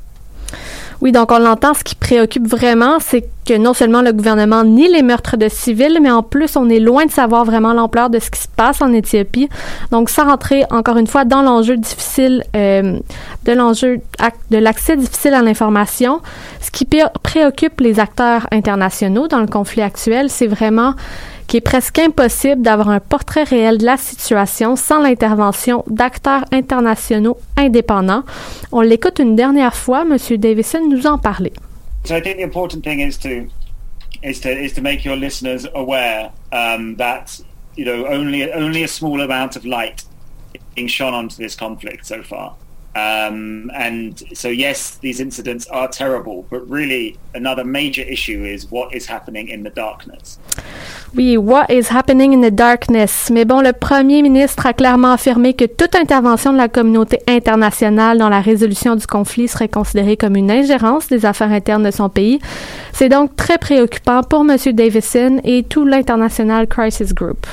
Oui, 1.00 1.12
donc 1.12 1.32
on 1.32 1.38
l'entend, 1.38 1.72
ce 1.72 1.82
qui 1.82 1.94
préoccupe 1.94 2.46
vraiment, 2.46 2.98
c'est 3.00 3.24
que 3.46 3.56
non 3.56 3.72
seulement 3.72 4.02
le 4.02 4.12
gouvernement 4.12 4.64
nie 4.64 4.88
les 4.88 5.02
meurtres 5.02 5.38
de 5.38 5.48
civils, 5.48 5.98
mais 6.02 6.10
en 6.10 6.22
plus, 6.22 6.56
on 6.56 6.68
est 6.68 6.78
loin 6.78 7.06
de 7.06 7.10
savoir 7.10 7.44
vraiment 7.44 7.72
l'ampleur 7.72 8.10
de 8.10 8.18
ce 8.18 8.30
qui 8.30 8.40
se 8.40 8.48
passe 8.48 8.82
en 8.82 8.92
Éthiopie. 8.92 9.48
Donc, 9.92 10.10
sans 10.10 10.24
rentrer 10.26 10.64
encore 10.70 10.98
une 10.98 11.06
fois 11.06 11.24
dans 11.24 11.40
l'enjeu 11.40 11.78
difficile, 11.78 12.44
euh, 12.54 12.98
de 13.44 13.52
l'enjeu 13.52 14.00
de 14.50 14.58
l'accès 14.58 14.96
difficile 14.96 15.32
à 15.32 15.40
l'information, 15.40 16.20
ce 16.60 16.70
qui 16.70 16.86
préoccupe 17.22 17.80
les 17.80 17.98
acteurs 17.98 18.46
internationaux 18.50 19.26
dans 19.26 19.40
le 19.40 19.46
conflit 19.46 19.82
actuel, 19.82 20.28
c'est 20.28 20.48
vraiment 20.48 20.94
qu'il 21.50 21.58
est 21.58 21.60
presque 21.62 21.98
impossible 21.98 22.62
d'avoir 22.62 22.90
un 22.90 23.00
portrait 23.00 23.42
réel 23.42 23.78
de 23.78 23.84
la 23.84 23.96
situation 23.96 24.76
sans 24.76 25.02
l'intervention 25.02 25.82
d'acteurs 25.88 26.44
internationaux 26.52 27.38
indépendants. 27.56 28.22
On 28.70 28.82
l'écoute 28.82 29.18
une 29.18 29.34
dernière 29.34 29.74
fois, 29.74 30.02
M. 30.02 30.16
Davison 30.38 30.88
nous 30.88 31.08
en 31.08 31.18
parlait. 31.18 31.52
So 32.04 32.14
I 32.14 32.22
think 32.22 32.36
the 32.36 32.44
important 32.44 32.82
thing 32.82 33.00
is 33.00 33.18
to 33.18 33.48
is 34.22 34.40
to 34.40 34.48
is 34.48 34.72
to 34.74 34.80
make 34.80 35.04
your 35.04 35.16
listeners 35.16 35.66
aware 35.74 36.30
um, 36.52 36.96
that 36.96 37.40
you 37.76 37.84
know 37.84 38.06
only 38.06 38.50
only 38.52 38.84
a 38.84 38.88
small 38.88 39.20
amount 39.20 39.56
of 39.56 39.64
light 39.64 40.04
being 40.76 40.88
shone 40.88 41.14
onto 41.14 41.36
this 41.36 41.56
conflict 41.56 42.06
so 42.06 42.22
far. 42.22 42.54
Um, 42.96 43.70
and 43.72 44.20
so, 44.34 44.48
yes, 44.48 44.96
these 45.00 45.20
incidents 45.20 45.68
are 45.68 45.86
terrible, 45.86 46.44
but 46.50 46.68
really, 46.68 47.16
another 47.34 47.64
major 47.64 48.02
issue 48.02 48.44
is 48.44 48.68
what 48.68 48.92
is 48.92 49.06
happening 49.06 49.48
in 49.48 49.62
the 49.62 49.70
darkness. 49.70 50.40
Oui, 51.14 51.36
what 51.36 51.70
is 51.70 51.88
happening 51.88 52.32
in 52.32 52.40
the 52.40 52.50
darkness? 52.50 53.30
Mais 53.30 53.44
bon, 53.44 53.60
le 53.60 53.72
premier 53.72 54.22
ministre 54.22 54.66
a 54.66 54.72
clairement 54.72 55.12
affirmé 55.12 55.54
que 55.54 55.66
toute 55.66 55.94
intervention 55.94 56.52
de 56.52 56.58
la 56.58 56.68
communauté 56.68 57.20
internationale 57.28 58.18
dans 58.18 58.28
la 58.28 58.40
résolution 58.40 58.96
du 58.96 59.06
conflit 59.06 59.46
serait 59.46 59.68
considérée 59.68 60.16
comme 60.16 60.34
une 60.34 60.50
ingérence 60.50 61.06
des 61.06 61.24
affaires 61.24 61.52
internes 61.52 61.84
de 61.84 61.92
son 61.92 62.08
pays. 62.08 62.40
C'est 62.92 63.08
donc 63.08 63.36
très 63.36 63.58
préoccupant 63.58 64.22
pour 64.24 64.40
M. 64.40 64.56
Davison 64.72 65.40
et 65.44 65.62
tout 65.62 65.84
l'International 65.84 66.66
Crisis 66.66 67.14
Group. 67.14 67.46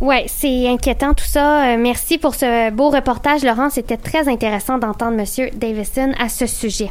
Ouais, 0.00 0.24
c'est 0.28 0.68
inquiétant 0.68 1.14
tout 1.14 1.24
ça. 1.24 1.64
Euh, 1.64 1.76
merci 1.78 2.16
pour 2.16 2.34
ce 2.34 2.70
beau 2.70 2.90
reportage, 2.90 3.44
Laurent. 3.44 3.68
C'était 3.70 3.96
très 3.98 4.28
intéressant 4.28 4.78
d'entendre 4.78 5.16
Monsieur 5.16 5.50
Davison 5.54 6.12
à 6.18 6.28
ce 6.28 6.46
sujet. 6.46 6.90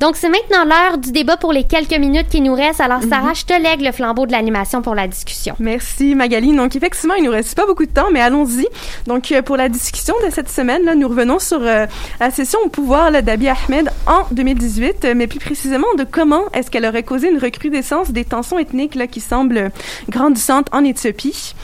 Donc, 0.00 0.16
c'est 0.16 0.28
maintenant 0.28 0.64
l'heure 0.64 0.98
du 0.98 1.12
débat 1.12 1.36
pour 1.36 1.52
les 1.52 1.64
quelques 1.64 1.98
minutes 1.98 2.28
qui 2.28 2.40
nous 2.40 2.54
restent. 2.54 2.80
Alors, 2.80 3.02
Sarah, 3.02 3.32
je 3.34 3.44
te 3.44 3.54
lègue 3.54 3.80
le 3.80 3.92
flambeau 3.92 4.26
de 4.26 4.32
l'animation 4.32 4.82
pour 4.82 4.94
la 4.94 5.08
discussion. 5.08 5.54
Merci 5.58 6.14
Magali. 6.14 6.54
Donc 6.54 6.76
effectivement, 6.76 7.14
il 7.14 7.24
nous 7.24 7.30
reste 7.30 7.54
pas 7.54 7.66
beaucoup 7.66 7.86
de 7.86 7.90
temps, 7.90 8.10
mais 8.12 8.20
allons-y. 8.20 8.66
Donc 9.06 9.32
euh, 9.32 9.42
pour 9.42 9.56
la 9.56 9.68
discussion 9.68 10.14
de 10.26 10.30
cette 10.30 10.48
semaine, 10.48 10.84
là, 10.84 10.94
nous 10.94 11.08
revenons 11.08 11.38
sur 11.38 11.60
euh, 11.62 11.86
la 12.20 12.30
session 12.30 12.58
au 12.64 12.68
pouvoir 12.68 13.10
d'Abiy 13.10 13.48
Ahmed 13.48 13.90
en 14.06 14.26
2018, 14.32 15.04
euh, 15.04 15.14
mais 15.16 15.26
plus 15.26 15.38
précisément 15.38 15.86
de 15.96 16.04
comment 16.04 16.42
est-ce 16.52 16.70
qu'elle 16.70 16.84
aurait 16.84 17.02
causé 17.02 17.30
une 17.30 17.38
recrudescence 17.38 18.10
des 18.10 18.24
tensions 18.24 18.58
ethniques 18.58 18.94
là, 18.94 19.06
qui 19.06 19.20
semblent 19.20 19.70
grandissantes 20.08 20.68
en 20.72 20.84
Éthiopie. 20.84 21.54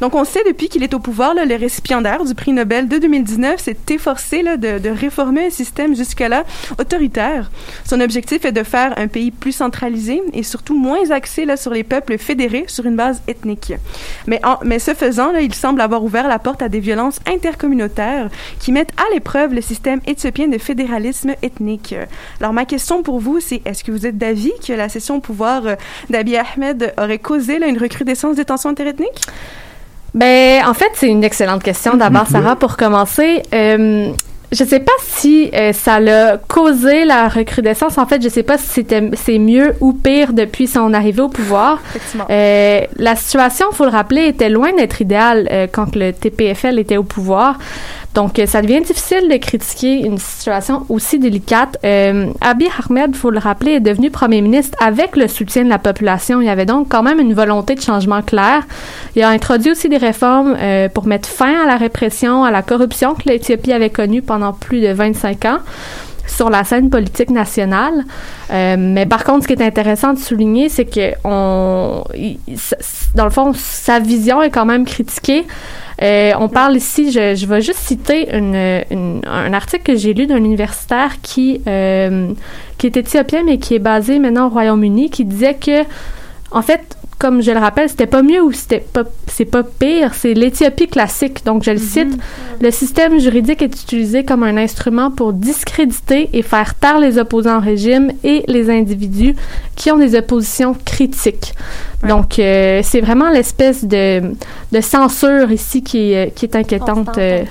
Donc 0.00 0.14
on 0.14 0.24
sait 0.24 0.35
depuis 0.44 0.68
qu'il 0.68 0.82
est 0.82 0.92
au 0.94 0.98
pouvoir, 0.98 1.34
le 1.34 1.56
récipiendaire 1.56 2.24
du 2.24 2.34
prix 2.34 2.52
Nobel 2.52 2.88
de 2.88 2.98
2019 2.98 3.60
s'est 3.60 3.76
efforcé 3.90 4.42
de, 4.42 4.88
réformer 4.90 5.46
un 5.46 5.50
système 5.50 5.94
jusque-là 5.94 6.44
autoritaire. 6.78 7.50
Son 7.88 8.00
objectif 8.00 8.44
est 8.44 8.52
de 8.52 8.62
faire 8.62 8.94
un 8.98 9.06
pays 9.06 9.30
plus 9.30 9.52
centralisé 9.52 10.22
et 10.32 10.42
surtout 10.42 10.76
moins 10.76 11.10
axé 11.10 11.46
sur 11.56 11.72
les 11.72 11.84
peuples 11.84 12.18
fédérés 12.18 12.64
sur 12.66 12.86
une 12.86 12.96
base 12.96 13.22
ethnique. 13.28 13.72
Mais, 14.26 14.40
en- 14.44 14.58
mais 14.64 14.78
ce 14.78 14.94
faisant, 14.94 15.32
il 15.34 15.54
semble 15.54 15.80
avoir 15.80 16.02
ouvert 16.02 16.28
la 16.28 16.38
porte 16.38 16.62
à 16.62 16.68
des 16.68 16.80
violences 16.80 17.20
intercommunautaires 17.26 18.28
qui 18.58 18.72
mettent 18.72 18.92
à 18.98 19.14
l'épreuve 19.14 19.54
le 19.54 19.60
système 19.60 20.00
éthiopien 20.06 20.48
de 20.48 20.58
fédéralisme 20.58 21.34
ethnique. 21.42 21.94
Alors 22.40 22.52
ma 22.52 22.64
question 22.64 23.02
pour 23.02 23.20
vous, 23.20 23.40
c'est 23.40 23.62
est-ce 23.64 23.84
que 23.84 23.92
vous 23.92 24.06
êtes 24.06 24.18
d'avis 24.18 24.52
que 24.66 24.72
la 24.72 24.88
session 24.88 25.16
au 25.16 25.20
pouvoir 25.20 25.66
euh, 25.66 25.76
d'Abiy 26.10 26.36
Ahmed 26.36 26.94
aurait 26.98 27.18
causé 27.18 27.56
une 27.66 27.78
recrudescence 27.78 28.36
des 28.36 28.44
tensions 28.44 28.70
interethniques? 28.70 29.22
Ben, 30.16 30.64
en 30.66 30.74
fait, 30.74 30.90
c'est 30.94 31.08
une 31.08 31.22
excellente 31.22 31.62
question 31.62 31.94
d'abord, 31.96 32.26
Sarah, 32.26 32.56
pour 32.56 32.76
commencer. 32.76 33.42
Euh, 33.52 34.12
je 34.52 34.64
sais 34.64 34.80
pas 34.80 34.92
si 35.02 35.50
euh, 35.54 35.72
ça 35.72 35.98
l'a 35.98 36.38
causé 36.38 37.04
la 37.04 37.28
recrudescence. 37.28 37.98
En 37.98 38.06
fait, 38.06 38.22
je 38.22 38.28
sais 38.28 38.42
pas 38.42 38.58
si 38.58 38.66
c'était 38.66 39.10
c'est 39.14 39.38
mieux 39.38 39.74
ou 39.80 39.92
pire 39.92 40.32
depuis 40.32 40.66
son 40.66 40.94
arrivée 40.94 41.22
au 41.22 41.28
pouvoir. 41.28 41.80
Effectivement. 41.90 42.26
Euh, 42.30 42.80
la 42.96 43.16
situation, 43.16 43.66
faut 43.72 43.84
le 43.84 43.90
rappeler, 43.90 44.26
était 44.26 44.48
loin 44.48 44.72
d'être 44.72 45.00
idéale 45.00 45.48
euh, 45.50 45.66
quand 45.70 45.96
le 45.96 46.12
TPFL 46.12 46.78
était 46.78 46.96
au 46.96 47.02
pouvoir. 47.02 47.58
Donc, 48.16 48.38
euh, 48.38 48.46
ça 48.46 48.62
devient 48.62 48.80
difficile 48.80 49.28
de 49.28 49.36
critiquer 49.36 50.00
une 50.00 50.16
situation 50.16 50.86
aussi 50.88 51.18
délicate. 51.18 51.78
Euh, 51.84 52.32
Abiy 52.40 52.68
Ahmed, 52.88 53.14
faut 53.14 53.28
le 53.30 53.38
rappeler, 53.38 53.72
est 53.72 53.80
devenu 53.80 54.10
premier 54.10 54.40
ministre 54.40 54.76
avec 54.82 55.16
le 55.16 55.28
soutien 55.28 55.64
de 55.64 55.68
la 55.68 55.78
population. 55.78 56.40
Il 56.40 56.46
y 56.46 56.48
avait 56.48 56.64
donc 56.64 56.88
quand 56.88 57.02
même 57.02 57.20
une 57.20 57.34
volonté 57.34 57.74
de 57.74 57.82
changement 57.82 58.22
clair. 58.22 58.62
Il 59.16 59.22
a 59.22 59.28
introduit 59.28 59.72
aussi 59.72 59.90
des 59.90 59.98
réformes 59.98 60.56
euh, 60.58 60.88
pour 60.88 61.06
mettre 61.06 61.28
fin 61.28 61.62
à 61.62 61.66
la 61.66 61.76
répression, 61.76 62.42
à 62.42 62.50
la 62.50 62.62
corruption 62.62 63.14
que 63.14 63.28
l'Éthiopie 63.28 63.74
avait 63.74 63.90
connue 63.90 64.22
pendant 64.22 64.54
plus 64.54 64.80
de 64.80 64.88
25 64.88 65.44
ans 65.44 65.58
sur 66.26 66.50
la 66.50 66.64
scène 66.64 66.90
politique 66.90 67.30
nationale. 67.30 68.04
Euh, 68.50 68.76
mais 68.78 69.06
par 69.06 69.24
contre, 69.24 69.42
ce 69.42 69.48
qui 69.48 69.54
est 69.54 69.62
intéressant 69.64 70.12
de 70.12 70.18
souligner, 70.18 70.68
c'est 70.68 70.84
que 70.84 71.12
on, 71.24 72.02
dans 73.14 73.24
le 73.24 73.30
fond, 73.30 73.52
sa 73.54 73.98
vision 74.00 74.42
est 74.42 74.50
quand 74.50 74.66
même 74.66 74.84
critiquée. 74.84 75.44
Euh, 76.02 76.32
on 76.38 76.48
parle 76.48 76.76
ici, 76.76 77.10
je, 77.10 77.34
je 77.34 77.46
vais 77.46 77.62
juste 77.62 77.78
citer 77.78 78.28
une, 78.36 78.54
une- 78.90 79.22
un 79.26 79.52
article 79.54 79.82
que 79.84 79.96
j'ai 79.96 80.12
lu 80.12 80.26
d'un 80.26 80.36
universitaire 80.36 81.20
qui, 81.22 81.62
euh, 81.66 82.32
qui 82.76 82.86
est 82.86 82.96
éthiopien, 82.98 83.42
mais 83.44 83.56
qui 83.58 83.74
est 83.74 83.78
basé 83.78 84.18
maintenant 84.18 84.46
au 84.48 84.50
Royaume-Uni, 84.50 85.08
qui 85.08 85.24
disait 85.24 85.54
que, 85.54 85.84
en 86.50 86.60
fait, 86.62 86.95
comme 87.18 87.40
je 87.42 87.50
le 87.50 87.58
rappelle, 87.58 87.88
c'était 87.88 88.06
pas 88.06 88.22
mieux 88.22 88.42
ou 88.42 88.52
c'était 88.52 88.80
pas, 88.80 89.04
c'est 89.26 89.44
pas 89.46 89.62
pire, 89.62 90.12
c'est 90.14 90.34
l'Éthiopie 90.34 90.86
classique. 90.86 91.44
Donc, 91.46 91.62
je 91.62 91.70
le 91.70 91.78
cite, 91.78 92.18
le 92.60 92.70
système 92.70 93.18
juridique 93.18 93.62
est 93.62 93.74
utilisé 93.82 94.24
comme 94.24 94.42
un 94.42 94.56
instrument 94.56 95.10
pour 95.10 95.32
discréditer 95.32 96.28
et 96.34 96.42
faire 96.42 96.74
taire 96.74 96.98
les 96.98 97.18
opposants 97.18 97.56
au 97.56 97.60
régime 97.60 98.12
et 98.22 98.44
les 98.48 98.68
individus 98.70 99.34
qui 99.76 99.90
ont 99.90 99.96
des 99.98 100.14
oppositions 100.16 100.76
critiques. 100.84 101.54
Donc, 102.06 102.38
euh, 102.38 102.80
c'est 102.84 103.00
vraiment 103.00 103.30
l'espèce 103.30 103.84
de, 103.84 104.20
de 104.72 104.80
censure 104.80 105.50
ici 105.50 105.82
qui, 105.82 106.12
est- 106.12 106.34
qui 106.34 106.44
est 106.44 106.54
inquiétante. 106.56 107.16
euh. 107.18 107.44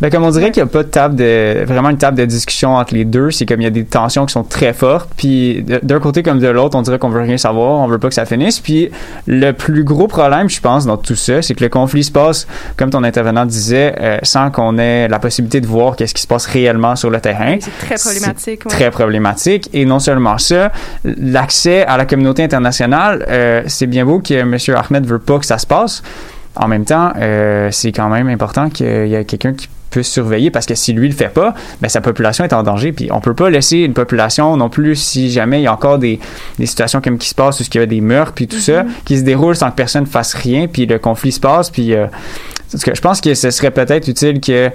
Ben, 0.00 0.10
comme 0.10 0.24
on 0.24 0.30
dirait 0.30 0.50
qu'il 0.50 0.62
n'y 0.62 0.68
a 0.68 0.72
pas 0.72 0.82
de 0.82 0.88
table 0.88 1.14
de, 1.14 1.64
vraiment 1.66 1.88
une 1.88 1.98
table 1.98 2.18
de 2.18 2.24
discussion 2.24 2.74
entre 2.74 2.94
les 2.94 3.04
deux, 3.04 3.30
c'est 3.30 3.46
comme 3.46 3.60
il 3.60 3.64
y 3.64 3.68
a 3.68 3.70
des 3.70 3.84
tensions 3.84 4.26
qui 4.26 4.32
sont 4.32 4.42
très 4.42 4.72
fortes, 4.72 5.08
puis 5.16 5.64
d'un 5.82 6.00
côté 6.00 6.22
comme 6.24 6.40
de 6.40 6.48
l'autre, 6.48 6.76
on 6.76 6.82
dirait 6.82 6.98
qu'on 6.98 7.10
veut 7.10 7.22
rien 7.22 7.38
savoir, 7.38 7.80
on 7.80 7.86
veut 7.86 7.98
pas 7.98 8.08
que 8.08 8.14
ça 8.14 8.26
finisse, 8.26 8.58
puis 8.58 8.90
le 9.26 9.52
plus 9.52 9.84
gros 9.84 10.08
problème, 10.08 10.48
je 10.50 10.60
pense, 10.60 10.84
dans 10.84 10.96
tout 10.96 11.14
ça, 11.14 11.42
c'est 11.42 11.54
que 11.54 11.62
le 11.62 11.70
conflit 11.70 12.02
se 12.02 12.10
passe, 12.10 12.46
comme 12.76 12.90
ton 12.90 13.04
intervenant 13.04 13.46
disait, 13.46 13.94
euh, 14.00 14.18
sans 14.24 14.50
qu'on 14.50 14.78
ait 14.78 15.06
la 15.06 15.18
possibilité 15.20 15.60
de 15.60 15.66
voir 15.66 15.94
qu'est-ce 15.94 16.14
qui 16.14 16.22
se 16.22 16.26
passe 16.26 16.46
réellement 16.46 16.96
sur 16.96 17.10
le 17.10 17.20
terrain. 17.20 17.56
C'est 17.60 17.86
très 17.86 17.94
problématique. 17.94 18.64
ouais. 18.64 18.70
très 18.70 18.90
problématique. 18.90 19.70
Et 19.72 19.84
non 19.84 20.00
seulement 20.00 20.38
ça, 20.38 20.72
l'accès 21.04 21.84
à 21.86 21.96
la 21.96 22.04
communauté 22.04 22.42
internationale, 22.42 23.24
euh, 23.28 23.62
c'est 23.66 23.86
bien 23.86 24.04
beau 24.04 24.18
que 24.18 24.34
M. 24.34 24.56
Ahmed 24.76 25.06
veut 25.06 25.18
pas 25.18 25.38
que 25.38 25.46
ça 25.46 25.58
se 25.58 25.66
passe. 25.66 26.02
En 26.56 26.68
même 26.68 26.84
temps, 26.84 27.12
euh, 27.16 27.68
c'est 27.72 27.92
quand 27.92 28.08
même 28.08 28.28
important 28.28 28.68
qu'il 28.70 29.08
y 29.08 29.14
ait 29.14 29.24
quelqu'un 29.24 29.54
qui 29.54 29.68
puisse 29.94 30.10
surveiller 30.10 30.50
parce 30.50 30.66
que 30.66 30.74
si 30.74 30.92
lui 30.92 31.08
le 31.08 31.14
fait 31.14 31.28
pas, 31.28 31.54
ben 31.80 31.88
sa 31.88 32.00
population 32.00 32.44
est 32.44 32.52
en 32.52 32.62
danger. 32.62 32.92
Puis 32.92 33.10
on 33.12 33.20
peut 33.20 33.34
pas 33.34 33.48
laisser 33.48 33.78
une 33.78 33.94
population 33.94 34.56
non 34.56 34.68
plus 34.68 34.96
si 34.96 35.30
jamais 35.30 35.60
il 35.60 35.64
y 35.64 35.66
a 35.66 35.72
encore 35.72 35.98
des, 35.98 36.18
des 36.58 36.66
situations 36.66 37.00
comme 37.00 37.18
qui 37.18 37.28
se 37.28 37.34
passent 37.34 37.60
où 37.60 37.64
il 37.64 37.76
y 37.76 37.80
a 37.80 37.86
des 37.86 38.00
meurtres 38.00 38.32
puis 38.32 38.48
tout 38.48 38.58
ça 38.58 38.84
qui 39.04 39.18
se 39.18 39.22
déroulent 39.22 39.56
sans 39.56 39.70
que 39.70 39.76
personne 39.76 40.06
fasse 40.06 40.34
rien 40.34 40.66
puis 40.66 40.86
le 40.86 40.98
conflit 40.98 41.32
se 41.32 41.40
passe 41.40 41.70
puis 41.70 41.94
euh, 41.94 42.06
je 42.74 43.00
pense 43.00 43.20
que 43.20 43.34
ce 43.34 43.50
serait 43.50 43.70
peut-être 43.70 44.08
utile 44.08 44.40
que 44.40 44.52
euh, 44.52 44.70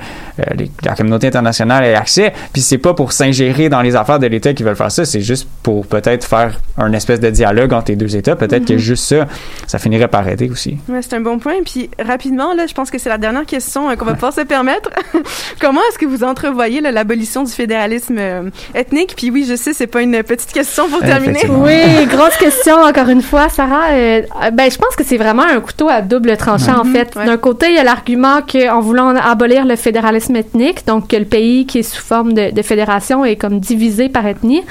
les- 0.55 0.71
la 0.83 0.95
communauté 0.95 1.27
internationale 1.27 1.83
ait 1.83 1.95
accès. 1.95 2.33
Puis 2.53 2.61
c'est 2.61 2.77
pas 2.77 2.93
pour 2.93 3.11
s'ingérer 3.11 3.69
dans 3.69 3.81
les 3.81 3.95
affaires 3.95 4.19
de 4.19 4.27
l'État 4.27 4.53
qui 4.53 4.63
veulent 4.63 4.75
faire 4.75 4.91
ça, 4.91 5.05
c'est 5.05 5.21
juste 5.21 5.47
pour 5.63 5.85
peut-être 5.85 6.25
faire 6.25 6.59
un 6.77 6.91
espèce 6.93 7.19
de 7.19 7.29
dialogue 7.29 7.73
entre 7.73 7.91
les 7.91 7.95
deux 7.95 8.15
États. 8.15 8.35
Peut-être 8.35 8.65
que 8.65 8.73
Mhm. 8.73 8.79
juste 8.79 9.03
ça, 9.05 9.27
ça 9.67 9.79
finirait 9.79 10.07
par 10.07 10.27
aider 10.27 10.49
aussi. 10.49 10.77
Ouais, 10.87 11.01
c'est 11.01 11.15
un 11.15 11.21
bon 11.21 11.39
point. 11.39 11.55
Puis 11.65 11.89
rapidement, 12.03 12.53
là, 12.53 12.65
je 12.67 12.73
pense 12.73 12.89
que 12.89 12.97
c'est 12.97 13.09
la 13.09 13.17
dernière 13.17 13.45
question 13.45 13.89
euh, 13.89 13.95
qu'on 13.95 14.05
va 14.05 14.13
pouvoir 14.13 14.33
se 14.33 14.41
permettre. 14.41 14.89
Comment 15.61 15.81
est-ce 15.89 15.99
que 15.99 16.05
vous 16.05 16.23
entrevoyez 16.23 16.81
l'abolition 16.81 17.43
du 17.43 17.51
fédéralisme 17.51 18.17
euh, 18.17 18.49
ethnique? 18.75 19.13
Puis 19.17 19.29
oui, 19.31 19.45
je 19.49 19.55
sais, 19.55 19.73
c'est 19.73 19.87
pas 19.87 20.01
une 20.01 20.23
petite 20.23 20.51
question 20.51 20.87
pour 20.89 20.99
terminer. 21.01 21.39
Oui, 21.49 22.05
grosse 22.07 22.37
question 22.37 22.75
encore 22.75 23.09
une 23.09 23.21
fois, 23.21 23.49
Sarah. 23.49 23.89
Euh, 23.91 24.21
ben, 24.53 24.69
je 24.71 24.77
pense 24.77 24.95
que 24.95 25.03
c'est 25.03 25.17
vraiment 25.17 25.43
un 25.43 25.59
couteau 25.59 25.89
à 25.89 26.01
double 26.01 26.35
tranchant 26.37 26.79
en 26.81 26.85
Mhm, 26.85 26.93
fait. 26.93 27.15
ouais. 27.15 27.25
D'un 27.25 27.37
côté, 27.37 27.67
il 27.69 27.75
y 27.75 27.79
a 27.79 27.83
l'argument 27.89 28.41
qu'en 28.41 28.81
voulant 28.81 29.15
abolir 29.15 29.65
le 29.65 29.75
fédéralisme 29.75 30.35
ethnique, 30.35 30.85
donc 30.85 31.07
que 31.07 31.15
le 31.15 31.25
pays 31.25 31.65
qui 31.65 31.79
est 31.79 31.83
sous 31.83 32.01
forme 32.01 32.33
de, 32.33 32.51
de 32.51 32.61
fédération 32.61 33.25
est 33.25 33.35
comme 33.35 33.59
divisé 33.59 34.09
par 34.09 34.27
ethnie, 34.27 34.63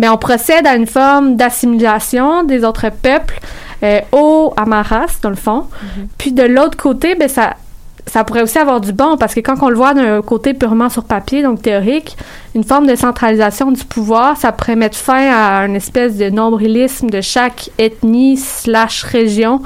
mais 0.00 0.08
on 0.08 0.18
procède 0.18 0.66
à 0.66 0.74
une 0.74 0.88
forme 0.88 1.36
d'assimilation 1.36 2.42
des 2.42 2.64
autres 2.64 2.90
peuples 2.90 3.38
euh, 3.84 4.00
au 4.10 4.52
Amaras, 4.56 5.18
dans 5.22 5.30
le 5.30 5.36
fond. 5.36 5.66
Puis 6.18 6.32
de 6.32 6.42
l'autre 6.42 6.76
côté, 6.76 7.14
ben 7.14 7.28
ça 7.28 7.54
ça 8.06 8.24
pourrait 8.24 8.42
aussi 8.42 8.58
avoir 8.58 8.80
du 8.80 8.92
bon 8.92 9.16
parce 9.16 9.34
que 9.34 9.40
quand 9.40 9.56
on 9.62 9.68
le 9.68 9.76
voit 9.76 9.92
d'un 9.94 10.22
côté 10.22 10.54
purement 10.54 10.88
sur 10.88 11.04
papier, 11.04 11.42
donc 11.42 11.62
théorique, 11.62 12.16
une 12.54 12.64
forme 12.64 12.86
de 12.86 12.94
centralisation 12.94 13.70
du 13.72 13.84
pouvoir, 13.84 14.36
ça 14.36 14.52
pourrait 14.52 14.76
mettre 14.76 14.96
fin 14.96 15.30
à 15.30 15.66
une 15.66 15.76
espèce 15.76 16.16
de 16.16 16.30
nombrilisme 16.30 17.10
de 17.10 17.20
chaque 17.20 17.70
ethnie 17.78 18.36
slash 18.36 19.02
région 19.02 19.60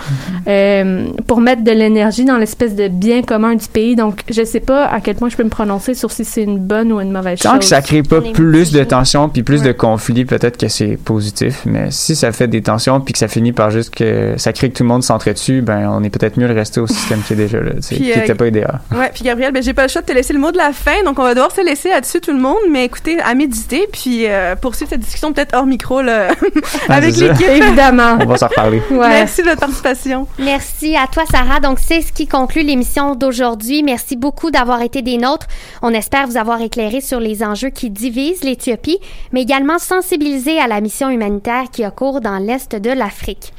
euh, 0.48 1.06
pour 1.26 1.40
mettre 1.40 1.62
de 1.62 1.70
l'énergie 1.70 2.24
dans 2.24 2.36
l'espèce 2.36 2.74
de 2.74 2.88
bien 2.88 3.22
commun 3.22 3.54
du 3.54 3.68
pays. 3.68 3.94
Donc, 3.94 4.22
je 4.28 4.42
sais 4.42 4.60
pas 4.60 4.86
à 4.86 5.00
quel 5.00 5.14
point 5.16 5.28
je 5.28 5.36
peux 5.36 5.44
me 5.44 5.50
prononcer 5.50 5.94
sur 5.94 6.10
si 6.10 6.24
c'est 6.24 6.42
une 6.42 6.58
bonne 6.58 6.92
ou 6.92 7.00
une 7.00 7.12
mauvaise 7.12 7.38
Tant 7.38 7.52
chose. 7.52 7.58
que 7.60 7.64
ça 7.66 7.82
crée 7.82 8.02
pas 8.02 8.20
plus 8.20 8.72
de 8.72 8.82
tensions 8.82 9.28
puis 9.28 9.42
plus 9.42 9.62
de 9.62 9.72
conflits, 9.72 10.24
peut-être 10.24 10.56
que 10.56 10.68
c'est 10.68 10.96
positif. 10.96 11.62
Mais 11.66 11.90
si 11.90 12.16
ça 12.16 12.32
fait 12.32 12.48
des 12.48 12.62
tensions 12.62 13.00
puis 13.00 13.12
que 13.12 13.18
ça 13.18 13.28
finit 13.28 13.52
par 13.52 13.70
juste 13.70 13.94
que 13.94 14.34
ça 14.36 14.52
crée 14.52 14.70
que 14.70 14.76
tout 14.76 14.82
le 14.82 14.88
monde 14.88 15.04
s'entretue, 15.04 15.60
ben 15.62 15.88
on 15.90 16.02
est 16.02 16.10
peut-être 16.10 16.38
mieux 16.38 16.48
de 16.48 16.54
rester 16.54 16.80
au 16.80 16.86
système 16.86 17.20
qui 17.22 17.34
est 17.34 17.36
déjà 17.36 17.60
là, 17.60 17.72
Puis, 17.86 18.10
euh, 18.12 18.29
était 18.30 18.38
pas 18.38 18.46
idéal. 18.46 18.80
Ouais, 18.92 19.10
puis 19.12 19.24
Gabriel, 19.24 19.52
ben 19.52 19.62
j'ai 19.62 19.74
pas 19.74 19.82
le 19.82 19.88
choix 19.88 20.02
de 20.02 20.06
te 20.06 20.12
laisser 20.12 20.32
le 20.32 20.38
mot 20.38 20.52
de 20.52 20.56
la 20.56 20.72
fin, 20.72 21.02
donc 21.04 21.18
on 21.18 21.22
va 21.22 21.34
devoir 21.34 21.52
se 21.52 21.60
laisser 21.60 21.88
là-dessus 21.88 22.20
tout 22.20 22.32
le 22.32 22.38
monde, 22.38 22.58
mais 22.70 22.84
écoutez, 22.84 23.20
à 23.20 23.34
méditer, 23.34 23.86
puis 23.92 24.26
euh, 24.26 24.56
poursuivre 24.56 24.90
cette 24.90 25.00
discussion 25.00 25.32
peut-être 25.32 25.54
hors 25.54 25.66
micro 25.66 26.02
là, 26.02 26.28
avec 26.88 27.16
l'équipe. 27.16 27.48
Évidemment. 27.48 28.16
On 28.20 28.26
va 28.26 28.36
s'en 28.36 28.48
reparler. 28.48 28.82
Merci 28.90 29.42
de 29.42 29.48
votre 29.48 29.60
participation. 29.60 30.26
Merci 30.38 30.96
à 30.96 31.06
toi, 31.06 31.24
Sarah. 31.30 31.60
Donc, 31.60 31.78
c'est 31.78 32.00
ce 32.02 32.12
qui 32.12 32.26
conclut 32.26 32.62
l'émission 32.62 33.14
d'aujourd'hui. 33.14 33.82
Merci 33.82 34.16
beaucoup 34.16 34.50
d'avoir 34.50 34.82
été 34.82 35.02
des 35.02 35.16
nôtres. 35.16 35.46
On 35.82 35.92
espère 35.92 36.26
vous 36.26 36.36
avoir 36.36 36.60
éclairé 36.60 37.00
sur 37.00 37.20
les 37.20 37.42
enjeux 37.42 37.70
qui 37.70 37.90
divisent 37.90 38.42
l'Éthiopie, 38.42 38.98
mais 39.32 39.42
également 39.42 39.78
sensibilisé 39.78 40.58
à 40.58 40.68
la 40.68 40.80
mission 40.80 41.10
humanitaire 41.10 41.64
qui 41.72 41.84
a 41.84 41.90
cours 41.90 42.20
dans 42.20 42.38
l'Est 42.38 42.76
de 42.76 42.90
l'Afrique. 42.90 43.52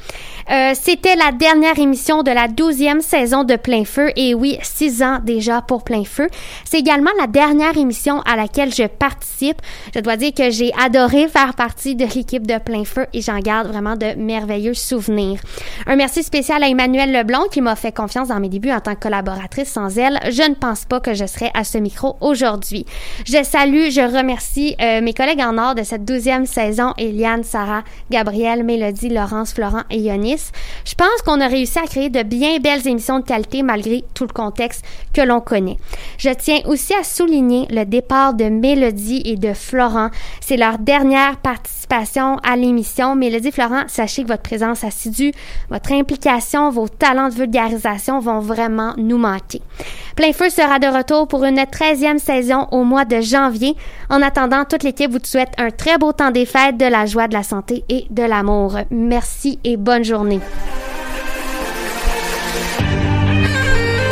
Euh, 0.50 0.72
C'était 0.74 1.16
la 1.16 1.32
dernière 1.32 1.78
émission 1.78 2.22
de 2.22 2.30
la 2.30 2.48
douzième 2.48 3.00
saison 3.00 3.44
de 3.44 3.56
Plein 3.56 3.84
Feu. 3.84 4.10
Et 4.16 4.34
oui, 4.34 4.58
six 4.64 5.02
ans 5.02 5.18
déjà 5.22 5.62
pour 5.62 5.84
plein 5.84 6.04
feu. 6.04 6.28
C'est 6.64 6.78
également 6.78 7.10
la 7.18 7.26
dernière 7.26 7.76
émission 7.76 8.20
à 8.22 8.36
laquelle 8.36 8.72
je 8.72 8.86
participe. 8.86 9.60
Je 9.94 10.00
dois 10.00 10.16
dire 10.16 10.32
que 10.34 10.50
j'ai 10.50 10.72
adoré 10.80 11.28
faire 11.28 11.54
partie 11.54 11.94
de 11.94 12.04
l'équipe 12.04 12.46
de 12.46 12.58
plein 12.58 12.84
feu 12.84 13.06
et 13.12 13.20
j'en 13.20 13.38
garde 13.38 13.68
vraiment 13.68 13.96
de 13.96 14.14
merveilleux 14.16 14.74
souvenirs. 14.74 15.40
Un 15.86 15.96
merci 15.96 16.22
spécial 16.22 16.62
à 16.62 16.68
Emmanuel 16.68 17.12
Leblanc 17.12 17.44
qui 17.50 17.60
m'a 17.60 17.76
fait 17.76 17.92
confiance 17.92 18.28
dans 18.28 18.40
mes 18.40 18.48
débuts 18.48 18.72
en 18.72 18.80
tant 18.80 18.94
que 18.94 19.00
collaboratrice. 19.00 19.70
Sans 19.72 19.96
elle, 19.98 20.18
je 20.30 20.48
ne 20.48 20.54
pense 20.54 20.84
pas 20.84 21.00
que 21.00 21.14
je 21.14 21.26
serais 21.26 21.50
à 21.54 21.64
ce 21.64 21.78
micro 21.78 22.16
aujourd'hui. 22.20 22.86
Je 23.26 23.42
salue, 23.42 23.90
je 23.90 24.00
remercie 24.00 24.76
euh, 24.80 25.00
mes 25.00 25.14
collègues 25.14 25.40
en 25.40 25.58
or 25.58 25.74
de 25.74 25.82
cette 25.82 26.04
douzième 26.04 26.46
saison, 26.46 26.92
Eliane, 26.98 27.44
Sarah, 27.44 27.82
Gabrielle, 28.10 28.64
Mélodie, 28.64 29.08
Laurence, 29.08 29.52
Florent 29.52 29.82
et 29.90 29.98
Yonis. 29.98 30.50
Je 30.84 30.94
pense 30.94 31.22
qu'on 31.24 31.40
a 31.40 31.48
réussi 31.48 31.78
à 31.78 31.86
créer 31.86 32.10
de 32.10 32.22
bien 32.22 32.58
belles 32.58 32.86
émissions 32.86 33.20
de 33.20 33.24
qualité 33.24 33.62
malgré 33.62 34.04
tout 34.14 34.24
le 34.24 34.32
que 35.12 35.20
l'on 35.20 35.40
connaît. 35.40 35.76
Je 36.18 36.30
tiens 36.30 36.60
aussi 36.66 36.94
à 36.94 37.04
souligner 37.04 37.66
le 37.70 37.84
départ 37.84 38.34
de 38.34 38.44
Mélodie 38.44 39.22
et 39.24 39.36
de 39.36 39.52
Florent. 39.52 40.10
C'est 40.40 40.56
leur 40.56 40.78
dernière 40.78 41.36
participation 41.38 42.36
à 42.42 42.56
l'émission. 42.56 43.14
Mélodie, 43.14 43.52
Florent, 43.52 43.84
sachez 43.88 44.22
que 44.22 44.28
votre 44.28 44.42
présence 44.42 44.84
assidue, 44.84 45.32
votre 45.70 45.92
implication, 45.92 46.70
vos 46.70 46.88
talents 46.88 47.28
de 47.28 47.34
vulgarisation 47.34 48.20
vont 48.20 48.40
vraiment 48.40 48.94
nous 48.96 49.18
manquer. 49.18 49.60
Plein 50.16 50.32
Feu 50.32 50.50
sera 50.50 50.78
de 50.78 50.86
retour 50.86 51.28
pour 51.28 51.44
une 51.44 51.56
13e 51.56 52.18
saison 52.18 52.68
au 52.70 52.84
mois 52.84 53.04
de 53.04 53.20
janvier. 53.20 53.74
En 54.10 54.22
attendant, 54.22 54.64
toute 54.64 54.82
l'équipe 54.82 55.10
vous 55.10 55.18
souhaite 55.22 55.52
un 55.58 55.70
très 55.70 55.98
beau 55.98 56.12
temps 56.12 56.30
des 56.30 56.46
fêtes, 56.46 56.76
de 56.76 56.86
la 56.86 57.06
joie, 57.06 57.28
de 57.28 57.34
la 57.34 57.42
santé 57.42 57.84
et 57.88 58.06
de 58.10 58.22
l'amour. 58.22 58.78
Merci 58.90 59.58
et 59.64 59.76
bonne 59.76 60.04
journée. 60.04 60.40